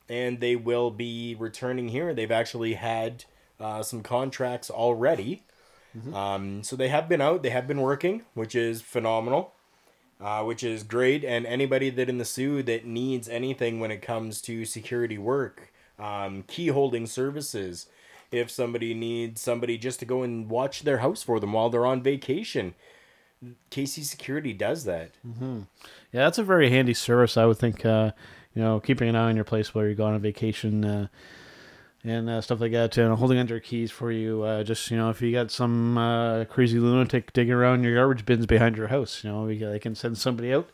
And 0.07 0.39
they 0.39 0.55
will 0.55 0.91
be 0.91 1.35
returning 1.39 1.87
here. 1.87 2.13
They've 2.13 2.29
actually 2.29 2.75
had 2.75 3.25
uh, 3.59 3.81
some 3.81 4.03
contracts 4.03 4.69
already. 4.69 5.41
Um, 6.13 6.61
so 6.61 6.75
they 6.75 6.89
have 6.89 7.09
been 7.09 7.21
out, 7.21 7.41
they 7.41 7.49
have 7.49 7.67
been 7.67 7.81
working, 7.81 8.21
which 8.35 8.53
is 8.53 8.83
phenomenal, 8.83 9.53
uh, 10.23 10.43
which 10.43 10.63
is 10.63 10.83
great. 10.83 11.25
And 11.25 11.45
anybody 11.45 11.89
that 11.89 12.09
in 12.09 12.17
the 12.17 12.25
Soo 12.25 12.63
that 12.63 12.85
needs 12.85 13.27
anything 13.27 13.79
when 13.79 13.91
it 13.91 14.01
comes 14.01 14.41
to 14.43 14.63
security 14.65 15.17
work, 15.17 15.73
um, 15.99 16.43
key 16.47 16.67
holding 16.67 17.05
services, 17.05 17.87
if 18.31 18.49
somebody 18.49 18.93
needs 18.93 19.41
somebody 19.41 19.77
just 19.77 19.99
to 19.99 20.05
go 20.05 20.23
and 20.23 20.49
watch 20.49 20.83
their 20.83 20.99
house 20.99 21.21
for 21.21 21.39
them 21.39 21.53
while 21.53 21.69
they're 21.69 21.85
on 21.85 22.01
vacation, 22.01 22.73
KC 23.69 24.03
Security 24.03 24.53
does 24.53 24.85
that. 24.85 25.11
Yeah, 26.11 26.23
that's 26.23 26.37
a 26.37 26.43
very 26.43 26.69
handy 26.69 26.93
service. 26.93 27.35
I 27.35 27.45
would 27.45 27.57
think, 27.57 27.85
uh, 27.85 28.11
you 28.55 28.61
know, 28.61 28.79
keeping 28.79 29.09
an 29.09 29.15
eye 29.15 29.29
on 29.29 29.35
your 29.35 29.43
place 29.43 29.75
while 29.75 29.83
you're 29.83 29.93
going 29.93 30.13
on 30.13 30.21
vacation 30.21 30.85
uh, 30.85 31.07
and 32.03 32.29
uh, 32.29 32.41
stuff 32.41 32.59
like 32.59 32.71
that, 32.73 32.97
and 32.97 33.15
holding 33.15 33.37
onto 33.37 33.53
your 33.53 33.59
keys 33.59 33.91
for 33.91 34.11
you. 34.11 34.43
Uh, 34.43 34.63
just 34.63 34.89
you 34.91 34.97
know, 34.97 35.09
if 35.09 35.21
you 35.21 35.31
got 35.31 35.51
some 35.51 35.97
uh, 35.97 36.45
crazy 36.45 36.79
lunatic 36.79 37.33
digging 37.33 37.53
around 37.53 37.83
your 37.83 37.95
garbage 37.95 38.25
bins 38.25 38.45
behind 38.45 38.77
your 38.77 38.87
house, 38.87 39.23
you 39.23 39.31
know, 39.31 39.43
we, 39.43 39.57
they 39.57 39.79
can 39.79 39.95
send 39.95 40.17
somebody 40.17 40.53
out 40.53 40.69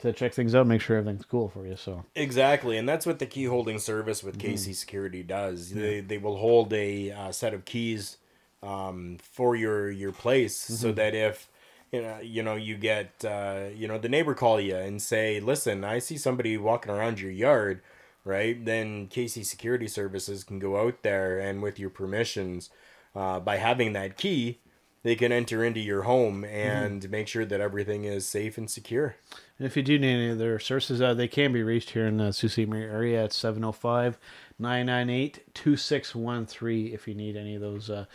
to 0.00 0.12
check 0.12 0.34
things 0.34 0.54
out, 0.54 0.66
make 0.66 0.80
sure 0.80 0.98
everything's 0.98 1.24
cool 1.24 1.48
for 1.48 1.66
you. 1.66 1.76
So 1.76 2.04
Exactly, 2.14 2.76
and 2.76 2.88
that's 2.88 3.06
what 3.06 3.18
the 3.18 3.26
key 3.26 3.44
holding 3.44 3.78
service 3.78 4.22
with 4.22 4.38
KC 4.38 4.74
Security 4.74 5.22
does. 5.22 5.70
They 5.70 6.00
they 6.00 6.18
will 6.18 6.36
hold 6.36 6.72
a 6.72 7.10
uh, 7.10 7.32
set 7.32 7.54
of 7.54 7.64
keys 7.64 8.18
um, 8.62 9.18
for 9.22 9.56
your 9.56 9.90
your 9.90 10.12
place, 10.12 10.56
so 10.56 10.92
that 10.92 11.14
if 11.14 11.48
you 11.92 12.02
know 12.02 12.18
you 12.20 12.42
know 12.42 12.54
you 12.56 12.76
get 12.76 13.24
uh, 13.24 13.66
you 13.74 13.88
know 13.88 13.98
the 13.98 14.08
neighbor 14.08 14.34
call 14.34 14.60
you 14.60 14.76
and 14.76 15.00
say, 15.00 15.40
"Listen, 15.40 15.84
I 15.84 15.98
see 15.98 16.18
somebody 16.18 16.58
walking 16.58 16.92
around 16.92 17.20
your 17.20 17.30
yard." 17.30 17.80
Right, 18.26 18.64
then 18.64 19.08
KC 19.08 19.44
Security 19.44 19.86
Services 19.86 20.44
can 20.44 20.58
go 20.58 20.78
out 20.78 21.02
there 21.02 21.38
and 21.38 21.62
with 21.62 21.78
your 21.78 21.90
permissions, 21.90 22.70
uh, 23.14 23.38
by 23.38 23.56
having 23.56 23.92
that 23.92 24.16
key, 24.16 24.60
they 25.04 25.14
can 25.14 25.30
enter 25.30 25.62
into 25.62 25.80
your 25.80 26.02
home 26.02 26.44
and 26.44 27.08
make 27.10 27.28
sure 27.28 27.44
that 27.44 27.60
everything 27.60 28.04
is 28.04 28.26
safe 28.26 28.56
and 28.56 28.70
secure. 28.70 29.16
And 29.58 29.66
if 29.66 29.76
you 29.76 29.82
do 29.82 29.98
need 29.98 30.14
any 30.14 30.30
of 30.30 30.38
their 30.38 30.58
services, 30.58 31.02
uh, 31.02 31.12
they 31.12 31.28
can 31.28 31.52
be 31.52 31.62
reached 31.62 31.90
here 31.90 32.06
in 32.06 32.16
the 32.16 32.32
Sault 32.32 32.52
Ste. 32.52 32.66
Marie 32.66 32.84
area 32.84 33.24
at 33.24 33.32
705 33.32 34.18
998 34.58 35.54
2613 35.54 36.94
if 36.94 37.06
you 37.06 37.14
need 37.14 37.36
any 37.36 37.54
of 37.54 37.60
those 37.60 37.90
uh, 37.90 38.06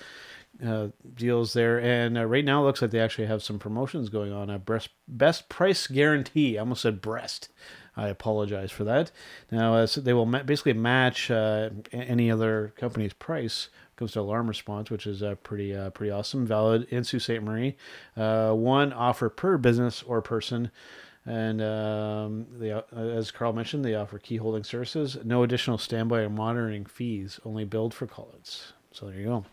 uh, 0.66 0.88
deals 1.14 1.54
there. 1.54 1.80
And 1.80 2.18
uh, 2.18 2.26
right 2.26 2.44
now, 2.44 2.64
it 2.64 2.66
looks 2.66 2.82
like 2.82 2.92
they 2.92 3.00
actually 3.00 3.28
have 3.28 3.44
some 3.44 3.60
promotions 3.60 4.10
going 4.10 4.34
on. 4.34 4.50
A 4.50 4.58
breast, 4.58 4.90
best 5.08 5.48
price 5.48 5.86
guarantee. 5.86 6.58
I 6.58 6.62
almost 6.62 6.82
said 6.82 7.02
breast. 7.02 7.50
I 8.00 8.08
apologize 8.10 8.72
for 8.72 8.84
that. 8.86 9.12
Now, 9.52 9.76
uh, 9.76 9.86
so 9.88 10.02
they 10.02 10.14
will 10.14 10.26
ma- 10.26 10.44
basically 10.44 10.74
match 10.74 11.30
uh, 11.30 11.70
any 11.92 12.32
other 12.32 12.74
company's 12.78 13.14
price 13.14 13.70
comes 13.98 14.14
to 14.14 14.22
alarm 14.22 14.48
response, 14.48 14.90
which 14.90 15.06
is 15.06 15.22
uh, 15.22 15.36
pretty 15.44 15.76
uh, 15.76 15.90
pretty 15.90 16.10
awesome. 16.12 16.48
Valid 16.48 16.88
in 16.90 17.04
Sault 17.04 17.22
Ste. 17.24 17.42
Marie. 17.42 17.76
Uh, 18.16 18.54
one 18.54 18.94
offer 18.94 19.30
per 19.30 19.58
business 19.58 20.02
or 20.04 20.22
person. 20.22 20.72
And 21.26 21.62
um, 21.62 22.48
they, 22.58 22.72
uh, 22.72 22.82
as 22.96 23.30
Carl 23.30 23.54
mentioned, 23.54 23.84
they 23.84 23.94
offer 23.94 24.18
key 24.18 24.38
holding 24.38 24.64
services. 24.64 25.18
No 25.24 25.44
additional 25.44 25.78
standby 25.78 26.22
or 26.22 26.30
monitoring 26.30 26.86
fees, 26.86 27.40
only 27.46 27.66
billed 27.66 27.94
for 27.94 28.08
call-outs. 28.08 28.74
So 28.94 29.08
there 29.08 29.20
you 29.20 29.26
go. 29.26 29.46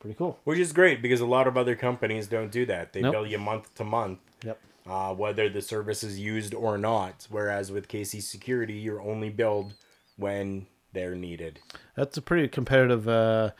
Pretty 0.00 0.14
cool. 0.16 0.38
Which 0.44 0.60
is 0.60 0.72
great 0.72 1.02
because 1.02 1.20
a 1.20 1.26
lot 1.26 1.48
of 1.48 1.56
other 1.58 1.74
companies 1.74 2.28
don't 2.28 2.52
do 2.52 2.64
that. 2.66 2.92
They 2.92 3.02
Nope. 3.02 3.12
bill 3.12 3.26
you 3.26 3.38
month 3.38 3.74
to 3.74 3.84
month, 3.84 4.20
Yep. 4.44 4.58
Uh, 4.88 5.12
whether 5.14 5.50
the 5.50 5.60
service 5.60 6.02
is 6.02 6.18
used 6.18 6.54
or 6.54 6.78
not. 6.78 7.26
Whereas 7.28 7.70
with 7.70 7.88
KC 7.88 8.22
Security, 8.22 8.72
you're 8.72 9.02
only 9.02 9.28
billed 9.28 9.74
when 10.16 10.66
they're 10.92 11.14
needed. 11.14 11.60
That's 11.94 12.16
a 12.16 12.22
pretty 12.22 12.48
competitive 12.48 13.06
uh, 13.06 13.50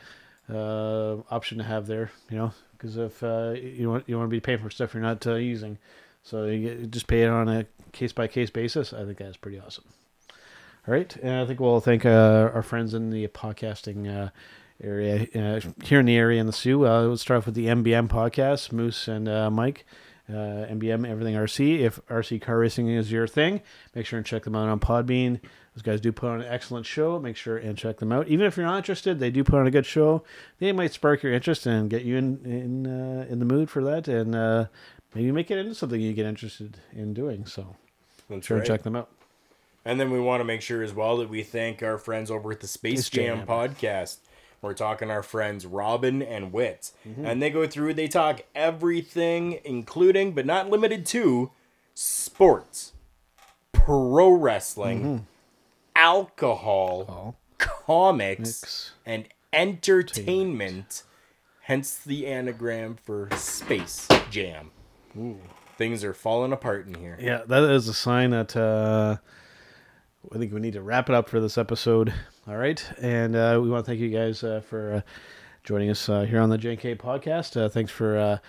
uh, 0.51 1.17
option 1.29 1.59
to 1.59 1.63
have 1.63 1.87
there, 1.87 2.11
you 2.31 2.37
know, 2.37 2.53
because 2.71 2.97
if 2.97 3.21
uh, 3.23 3.53
you 3.55 3.89
want 3.89 4.05
you 4.07 4.17
want 4.17 4.27
to 4.27 4.31
be 4.31 4.39
paying 4.39 4.59
for 4.59 4.69
stuff 4.69 4.93
you're 4.93 5.03
not 5.03 5.25
uh, 5.27 5.35
using, 5.35 5.77
so 6.23 6.45
you 6.45 6.67
get, 6.67 6.79
you 6.79 6.87
just 6.87 7.07
pay 7.07 7.21
it 7.21 7.29
on 7.29 7.47
a 7.47 7.65
case 7.91 8.11
by 8.11 8.27
case 8.27 8.49
basis. 8.49 8.91
I 8.91 9.05
think 9.05 9.19
that's 9.19 9.37
pretty 9.37 9.59
awesome. 9.59 9.85
All 10.87 10.93
right, 10.93 11.15
and 11.17 11.41
I 11.41 11.45
think 11.45 11.59
we'll 11.59 11.81
thank 11.81 12.05
uh, 12.05 12.49
our 12.53 12.63
friends 12.63 12.93
in 12.93 13.11
the 13.11 13.27
podcasting 13.27 14.31
area 14.81 15.27
here 15.83 15.99
in 15.99 16.05
the 16.05 16.15
area 16.15 16.39
in 16.39 16.47
the 16.47 16.53
Soo. 16.53 16.87
Uh, 16.87 17.01
we'll 17.01 17.17
start 17.17 17.39
off 17.39 17.45
with 17.45 17.55
the 17.55 17.67
MBM 17.67 18.07
podcast, 18.07 18.71
Moose 18.71 19.07
and 19.07 19.25
Mike. 19.53 19.85
Uh, 20.29 20.67
MBM 20.69 21.07
Everything 21.09 21.33
RC. 21.33 21.79
If 21.79 21.99
RC 22.07 22.41
car 22.41 22.59
racing 22.59 22.87
is 22.87 23.11
your 23.11 23.27
thing, 23.27 23.61
make 23.95 24.05
sure 24.05 24.17
and 24.17 24.25
check 24.25 24.43
them 24.43 24.55
out 24.55 24.69
on 24.69 24.79
Podbean. 24.79 25.39
Those 25.75 25.81
guys 25.81 26.01
do 26.01 26.11
put 26.11 26.29
on 26.29 26.41
an 26.41 26.47
excellent 26.47 26.85
show. 26.85 27.19
Make 27.19 27.35
sure 27.35 27.57
and 27.57 27.77
check 27.77 27.97
them 27.97 28.11
out. 28.11 28.27
Even 28.27 28.45
if 28.45 28.55
you're 28.55 28.65
not 28.65 28.77
interested, 28.77 29.19
they 29.19 29.31
do 29.31 29.43
put 29.43 29.55
on 29.59 29.65
a 29.65 29.71
good 29.71 29.85
show. 29.85 30.23
They 30.59 30.71
might 30.71 30.93
spark 30.93 31.23
your 31.23 31.33
interest 31.33 31.65
and 31.65 31.89
get 31.89 32.03
you 32.03 32.17
in 32.17 32.39
in 32.45 32.85
uh, 32.87 33.25
in 33.29 33.39
the 33.39 33.45
mood 33.45 33.69
for 33.69 33.83
that, 33.85 34.07
and 34.07 34.35
uh, 34.35 34.65
maybe 35.15 35.31
make 35.31 35.49
it 35.49 35.57
into 35.57 35.73
something 35.73 35.99
you 35.99 36.13
get 36.13 36.25
interested 36.25 36.77
in 36.93 37.13
doing. 37.13 37.45
So, 37.45 37.75
That's 38.29 38.45
sure 38.45 38.57
right. 38.57 38.61
and 38.61 38.67
check 38.67 38.83
them 38.83 38.95
out. 38.95 39.09
And 39.85 39.99
then 39.99 40.11
we 40.11 40.19
want 40.19 40.41
to 40.41 40.45
make 40.45 40.61
sure 40.61 40.83
as 40.83 40.93
well 40.93 41.17
that 41.17 41.29
we 41.29 41.41
thank 41.41 41.81
our 41.81 41.97
friends 41.97 42.29
over 42.29 42.51
at 42.51 42.59
the 42.59 42.67
Space, 42.67 43.05
Space 43.05 43.09
Jam, 43.09 43.37
Jam. 43.39 43.47
podcast. 43.47 44.17
We're 44.61 44.73
talking 44.73 45.09
our 45.09 45.23
friends 45.23 45.65
Robin 45.65 46.21
and 46.21 46.51
Wit. 46.51 46.91
Mm-hmm. 47.07 47.25
And 47.25 47.41
they 47.41 47.49
go 47.49 47.65
through, 47.67 47.93
they 47.93 48.07
talk 48.07 48.41
everything, 48.53 49.59
including 49.63 50.33
but 50.33 50.45
not 50.45 50.69
limited 50.69 51.05
to 51.07 51.51
sports, 51.93 52.93
pro 53.71 54.29
wrestling, 54.31 55.27
alcohol, 55.95 57.05
Oh, 57.09 57.35
comics, 57.57 58.39
Mix. 58.61 58.91
and 59.05 59.27
entertainment. 59.53 61.03
Hence 61.61 61.97
the 61.99 62.25
anagram 62.25 62.97
for 63.03 63.29
Space 63.35 64.07
Jam. 64.31 64.71
Things 65.77 66.03
are 66.03 66.13
falling 66.13 66.51
apart 66.51 66.87
in 66.87 66.95
here. 66.95 67.17
Yeah, 67.21 67.41
that 67.47 67.63
is 67.63 67.87
a 67.87 67.93
sign 67.93 68.31
that 68.31 68.55
uh, 68.57 69.17
I 70.33 70.37
think 70.37 70.51
we 70.53 70.59
need 70.59 70.73
to 70.73 70.81
wrap 70.81 71.09
it 71.09 71.15
up 71.15 71.29
for 71.29 71.39
this 71.39 71.57
episode. 71.57 72.13
All 72.49 72.57
right, 72.57 72.83
and 72.99 73.35
uh, 73.35 73.59
we 73.61 73.69
want 73.69 73.85
to 73.85 73.91
thank 73.91 74.01
you 74.01 74.09
guys 74.09 74.43
uh, 74.43 74.61
for 74.67 74.91
uh, 74.91 75.01
joining 75.63 75.91
us 75.91 76.09
uh, 76.09 76.21
here 76.21 76.39
on 76.39 76.49
the 76.49 76.57
JK 76.57 76.97
podcast. 76.97 77.55
Uh, 77.55 77.69
thanks 77.69 77.91
for 77.91 78.41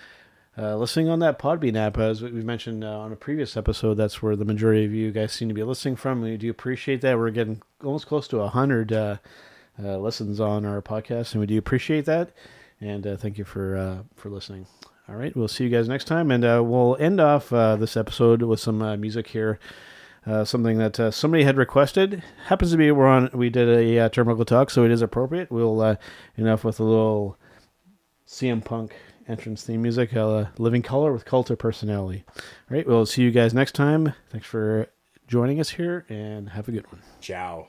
listening 0.57 1.07
on 1.07 1.19
that 1.19 1.37
Podbean 1.37 1.75
app. 1.75 1.99
As 1.99 2.23
we 2.23 2.31
mentioned 2.31 2.83
on 2.83 3.11
a 3.11 3.15
previous 3.15 3.55
episode, 3.55 3.93
that's 3.93 4.19
where 4.19 4.35
the 4.35 4.43
majority 4.43 4.85
of 4.85 4.91
you 4.91 5.11
guys 5.11 5.33
seem 5.33 5.49
to 5.49 5.53
be 5.53 5.61
listening 5.61 5.97
from. 5.97 6.19
We 6.21 6.35
do 6.35 6.49
appreciate 6.49 7.01
that. 7.01 7.15
We're 7.15 7.29
getting 7.29 7.61
almost 7.83 8.07
close 8.07 8.27
to 8.29 8.39
a 8.39 8.49
hundred 8.49 8.91
uh, 8.91 9.17
uh, 9.77 9.99
listens 9.99 10.39
on 10.39 10.65
our 10.65 10.81
podcast, 10.81 11.33
and 11.33 11.41
we 11.41 11.45
do 11.45 11.59
appreciate 11.59 12.05
that. 12.05 12.31
And 12.79 13.05
uh, 13.05 13.17
thank 13.17 13.37
you 13.37 13.43
for 13.43 13.77
uh, 13.77 13.97
for 14.15 14.31
listening. 14.31 14.65
All 15.09 15.15
right, 15.15 15.35
we'll 15.37 15.47
see 15.47 15.65
you 15.65 15.69
guys 15.69 15.87
next 15.87 16.05
time, 16.05 16.31
and 16.31 16.43
uh, 16.43 16.63
we'll 16.65 16.97
end 16.99 17.21
off 17.21 17.53
uh, 17.53 17.75
this 17.75 17.95
episode 17.95 18.41
with 18.41 18.59
some 18.59 18.99
music 18.99 19.27
here. 19.27 19.59
Uh, 20.25 20.45
something 20.45 20.77
that 20.77 20.99
uh, 20.99 21.09
somebody 21.09 21.43
had 21.43 21.57
requested 21.57 22.21
happens 22.45 22.71
to 22.71 22.77
be 22.77 22.91
we're 22.91 23.07
on. 23.07 23.29
We 23.33 23.49
did 23.49 23.67
a 23.67 23.99
uh, 24.05 24.09
terminal 24.09 24.45
talk, 24.45 24.69
so 24.69 24.83
it 24.85 24.91
is 24.91 25.01
appropriate. 25.01 25.51
We'll 25.51 25.81
uh, 25.81 25.95
end 26.37 26.47
off 26.47 26.63
with 26.63 26.79
a 26.79 26.83
little 26.83 27.37
CM 28.27 28.63
Punk 28.63 28.95
entrance 29.27 29.63
theme 29.63 29.81
music, 29.81 30.15
uh, 30.15 30.45
"Living 30.59 30.83
Colour" 30.83 31.11
with 31.11 31.25
Cult 31.25 31.49
of 31.49 31.57
Personality. 31.57 32.23
All 32.37 32.43
right, 32.69 32.85
we'll 32.87 33.07
see 33.07 33.23
you 33.23 33.31
guys 33.31 33.53
next 33.55 33.73
time. 33.73 34.13
Thanks 34.29 34.45
for 34.45 34.87
joining 35.27 35.59
us 35.59 35.71
here, 35.71 36.05
and 36.07 36.49
have 36.49 36.67
a 36.67 36.71
good 36.71 36.85
one. 36.91 37.01
Ciao. 37.19 37.67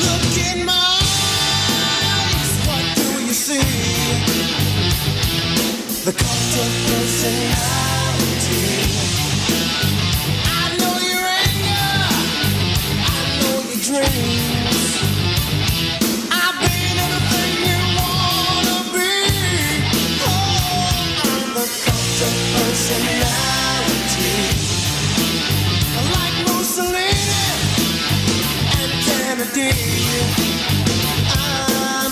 Look 0.00 0.38
in 0.38 0.64
my 0.64 0.91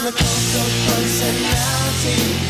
I'm 0.03 0.07
a 0.07 0.13
cult 0.13 0.55
of 0.57 0.71
personality. 0.87 2.50